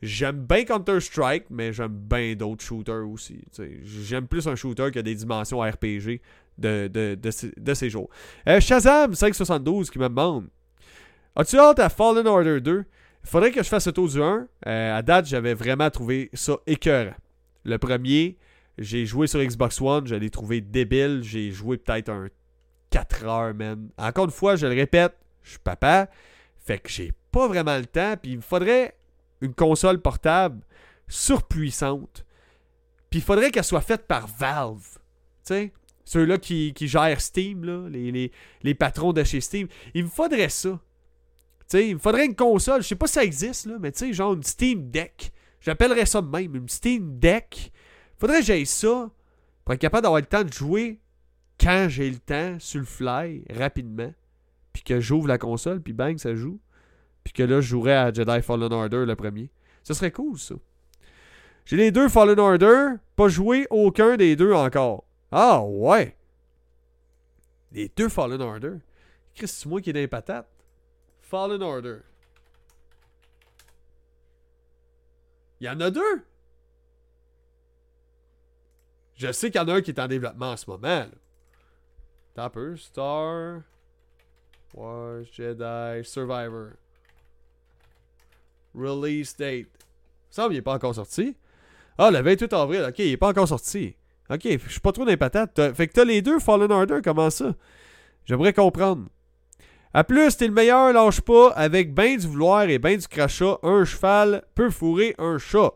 j'aime 0.00 0.46
bien 0.46 0.64
Counter-Strike, 0.64 1.44
mais 1.50 1.74
j'aime 1.74 1.92
bien 1.92 2.34
d'autres 2.34 2.64
shooters 2.64 3.06
aussi. 3.06 3.44
J'aime 3.84 4.26
plus 4.26 4.48
un 4.48 4.56
shooter 4.56 4.90
que 4.90 5.00
des 5.00 5.14
dimensions 5.14 5.60
RPG 5.60 6.22
de, 6.56 6.88
de, 6.88 7.74
ces 7.74 7.90
jours. 7.90 8.08
Euh, 8.48 8.58
Shazam 8.58 9.12
572 9.12 9.90
qui 9.90 9.98
me 9.98 10.08
demande 10.08 10.48
As-tu 11.36 11.58
hâte 11.58 11.80
à 11.80 11.90
Fallen 11.90 12.26
Order 12.26 12.62
2 12.62 12.84
il 13.24 13.28
faudrait 13.28 13.50
que 13.50 13.62
je 13.62 13.68
fasse 13.68 13.86
le 13.86 13.92
tour 13.92 14.08
du 14.08 14.20
1. 14.20 14.48
Euh, 14.66 14.98
à 14.98 15.02
date, 15.02 15.26
j'avais 15.26 15.54
vraiment 15.54 15.90
trouvé 15.90 16.30
ça 16.32 16.56
écœurant. 16.66 17.14
Le 17.64 17.76
premier, 17.76 18.38
j'ai 18.78 19.04
joué 19.04 19.26
sur 19.26 19.40
Xbox 19.44 19.80
One, 19.80 20.06
je 20.06 20.14
l'ai 20.14 20.30
trouvé 20.30 20.62
débile. 20.62 21.20
J'ai 21.22 21.50
joué 21.50 21.76
peut-être 21.76 22.08
un 22.08 22.28
4 22.92 23.24
heures, 23.24 23.54
man. 23.54 23.88
Encore 23.98 24.26
une 24.26 24.30
fois, 24.30 24.54
je 24.54 24.66
le 24.66 24.74
répète, 24.74 25.16
je 25.42 25.50
suis 25.50 25.58
papa. 25.58 26.08
Fait 26.64 26.78
que 26.78 26.88
j'ai 26.88 27.12
pas 27.32 27.48
vraiment 27.48 27.76
le 27.76 27.86
temps. 27.86 28.14
Puis 28.20 28.32
il 28.32 28.36
me 28.36 28.42
faudrait 28.42 28.96
une 29.40 29.54
console 29.54 30.00
portable 30.00 30.60
surpuissante. 31.08 32.24
Puis 33.10 33.18
il 33.18 33.22
faudrait 33.22 33.50
qu'elle 33.50 33.64
soit 33.64 33.80
faite 33.80 34.06
par 34.06 34.28
Valve. 34.28 34.86
Tu 35.44 35.54
sais, 35.54 35.72
ceux-là 36.04 36.38
qui, 36.38 36.72
gèrent 36.80 37.20
Steam, 37.20 37.88
les, 37.88 38.74
patrons 38.74 39.12
de 39.12 39.24
chez 39.24 39.40
Steam. 39.40 39.66
Il 39.94 40.04
me 40.04 40.08
faudrait 40.08 40.48
ça 40.48 40.78
il 41.80 41.94
me 41.94 42.00
faudrait 42.00 42.26
une 42.26 42.34
console. 42.34 42.82
Je 42.82 42.88
sais 42.88 42.96
pas 42.96 43.06
si 43.06 43.14
ça 43.14 43.24
existe, 43.24 43.66
mais 43.80 43.92
tu 43.92 44.00
sais, 44.00 44.12
genre 44.12 44.34
une 44.34 44.42
Steam 44.42 44.90
Deck. 44.90 45.32
J'appellerais 45.60 46.06
ça 46.06 46.20
même, 46.20 46.54
une 46.56 46.68
Steam 46.68 47.18
Deck. 47.18 47.72
Faudrait 48.18 48.40
que 48.40 48.46
j'aille 48.46 48.66
ça 48.66 49.10
pour 49.64 49.74
être 49.74 49.80
capable 49.80 50.02
d'avoir 50.02 50.20
le 50.20 50.26
temps 50.26 50.44
de 50.44 50.52
jouer 50.52 51.00
quand 51.62 51.86
j'ai 51.88 52.10
le 52.10 52.18
temps, 52.18 52.58
sur 52.58 52.80
le 52.80 52.86
fly, 52.86 53.44
rapidement. 53.50 54.12
Puis 54.72 54.82
que 54.82 55.00
j'ouvre 55.00 55.28
la 55.28 55.38
console, 55.38 55.80
puis 55.80 55.92
bang, 55.92 56.18
ça 56.18 56.34
joue. 56.34 56.60
Puis 57.22 57.32
que 57.32 57.42
là, 57.42 57.60
je 57.60 57.68
jouerais 57.68 57.94
à 57.94 58.12
Jedi 58.12 58.42
Fallen 58.42 58.72
Order 58.72 59.04
le 59.06 59.14
premier. 59.14 59.50
Ce 59.84 59.94
serait 59.94 60.10
cool, 60.10 60.38
ça. 60.38 60.54
J'ai 61.64 61.76
les 61.76 61.92
deux 61.92 62.08
Fallen 62.08 62.38
Order, 62.40 62.94
pas 63.14 63.28
joué 63.28 63.66
aucun 63.70 64.16
des 64.16 64.34
deux 64.34 64.52
encore. 64.52 65.04
Ah 65.30 65.62
ouais! 65.62 66.16
Les 67.70 67.90
deux 67.96 68.08
Fallen 68.08 68.40
Order. 68.40 68.74
Chris, 69.34 69.48
c'est 69.48 69.68
moi 69.68 69.80
qui 69.80 69.90
ai 69.90 69.92
des 69.92 70.08
patates. 70.08 70.48
Fallen 71.20 71.62
Order. 71.62 71.98
Il 75.60 75.66
y 75.66 75.70
en 75.70 75.80
a 75.80 75.90
deux. 75.90 76.24
Je 79.14 79.30
sais 79.30 79.52
qu'il 79.52 79.60
y 79.60 79.64
en 79.64 79.68
a 79.68 79.74
un 79.74 79.80
qui 79.80 79.92
est 79.92 80.00
en 80.00 80.08
développement 80.08 80.50
en 80.50 80.56
ce 80.56 80.68
moment. 80.68 81.06
Topper, 82.34 82.76
Star, 82.76 83.62
Wars, 84.74 85.24
Jedi, 85.32 86.04
Survivor. 86.04 86.72
Release 88.74 89.36
date. 89.36 89.66
Ça 90.30 90.46
il 90.48 90.54
n'est 90.54 90.62
pas 90.62 90.74
encore 90.74 90.94
sorti. 90.94 91.36
Ah, 91.98 92.10
le 92.10 92.22
28 92.22 92.52
avril. 92.54 92.86
Ok, 92.88 92.98
il 93.00 93.10
n'est 93.10 93.16
pas 93.18 93.28
encore 93.28 93.48
sorti. 93.48 93.94
Ok, 94.30 94.40
je 94.44 94.70
suis 94.70 94.80
pas 94.80 94.92
trop 94.92 95.04
les 95.04 95.18
patates. 95.18 95.74
Fait 95.74 95.88
que 95.88 95.92
t'as 95.92 96.04
les 96.04 96.22
deux 96.22 96.38
Fallen 96.38 96.72
Order, 96.72 97.00
comment 97.04 97.28
ça? 97.28 97.54
J'aimerais 98.24 98.54
comprendre. 98.54 99.08
A 99.92 100.04
plus, 100.04 100.38
t'es 100.38 100.46
le 100.46 100.54
meilleur, 100.54 100.92
lâche 100.94 101.20
pas. 101.20 101.50
Avec 101.50 101.92
ben 101.92 102.16
du 102.16 102.26
vouloir 102.26 102.62
et 102.62 102.78
ben 102.78 102.96
du 102.96 103.06
crachat, 103.06 103.58
un 103.62 103.84
cheval 103.84 104.42
peut 104.54 104.70
fourrer 104.70 105.14
un 105.18 105.36
chat. 105.36 105.72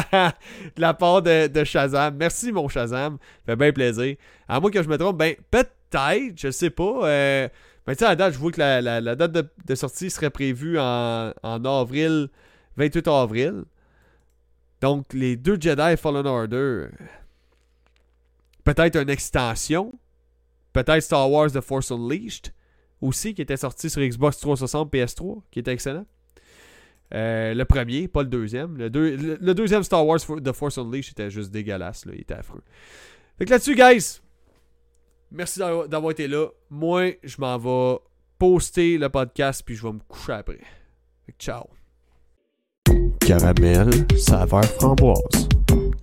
De 0.00 0.80
la 0.80 0.94
part 0.94 1.22
de, 1.22 1.64
Shazam. 1.64 2.16
Merci, 2.16 2.52
mon 2.52 2.68
Shazam. 2.68 3.18
Ça 3.46 3.52
fait 3.52 3.56
bien 3.56 3.72
plaisir. 3.72 4.16
À 4.48 4.60
moins 4.60 4.70
que 4.70 4.82
je 4.82 4.88
me 4.88 4.96
trompe, 4.96 5.18
ben, 5.18 5.34
peut-être, 5.50 6.32
je 6.36 6.50
sais 6.50 6.70
pas. 6.70 7.08
Euh, 7.08 7.48
ben, 7.86 7.94
tu 7.94 7.98
sais, 8.00 8.04
la 8.04 8.16
date, 8.16 8.34
je 8.34 8.38
vois 8.38 8.52
que 8.52 8.60
la, 8.60 9.14
date 9.14 9.32
de, 9.66 9.74
sortie 9.74 10.10
serait 10.10 10.30
prévue 10.30 10.78
en, 10.78 11.32
en, 11.42 11.64
avril, 11.64 12.28
28 12.76 13.08
avril. 13.08 13.64
Donc, 14.80 15.12
les 15.12 15.36
deux 15.36 15.60
Jedi 15.60 15.96
Fallen 15.96 16.26
Order. 16.26 16.86
Peut-être 18.64 18.96
une 18.96 19.10
extension. 19.10 19.92
Peut-être 20.72 21.02
Star 21.02 21.30
Wars 21.30 21.50
The 21.50 21.60
Force 21.60 21.90
Unleashed 21.90 22.52
aussi, 23.00 23.34
qui 23.34 23.42
était 23.42 23.56
sorti 23.56 23.90
sur 23.90 24.00
Xbox 24.00 24.38
360 24.38 24.92
PS3, 24.92 25.42
qui 25.50 25.58
était 25.58 25.72
excellent. 25.72 26.06
Euh, 27.14 27.52
le 27.54 27.64
premier, 27.64 28.08
pas 28.08 28.22
le 28.22 28.28
deuxième. 28.28 28.76
Le, 28.78 28.88
deuxième 29.54 29.82
Star 29.82 30.06
Wars 30.06 30.20
The 30.20 30.52
Force 30.52 30.78
Unleashed 30.78 31.12
était 31.12 31.30
juste 31.30 31.50
dégueulasse. 31.50 32.06
Là. 32.06 32.12
Il 32.14 32.22
était 32.22 32.34
affreux. 32.34 32.62
Fait 33.38 33.44
que 33.44 33.50
là-dessus, 33.50 33.74
guys, 33.74 34.20
merci 35.30 35.60
d'avoir 35.60 36.12
été 36.12 36.26
là. 36.26 36.48
Moi, 36.70 37.12
je 37.22 37.36
m'en 37.38 37.58
vais 37.58 37.98
poster 38.38 38.98
le 38.98 39.08
podcast 39.08 39.62
puis 39.64 39.74
je 39.74 39.82
vais 39.82 39.92
me 39.92 40.00
coucher 40.08 40.32
après. 40.32 40.60
Ciao. 41.38 41.64
Caramel, 43.20 43.90
saveur 44.16 44.64
framboise. 44.64 45.48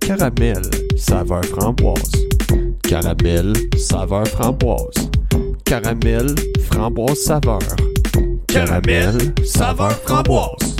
Caramel, 0.00 0.62
saveur 0.96 1.44
framboise. 1.44 2.12
Caramel, 2.82 3.52
saveur 3.78 4.26
framboise. 4.26 5.10
Caramel, 5.64 6.34
framboise 6.60 7.18
saveur. 7.18 7.60
Caramel, 8.48 9.18
saveur 9.44 9.92
framboise. 9.92 10.79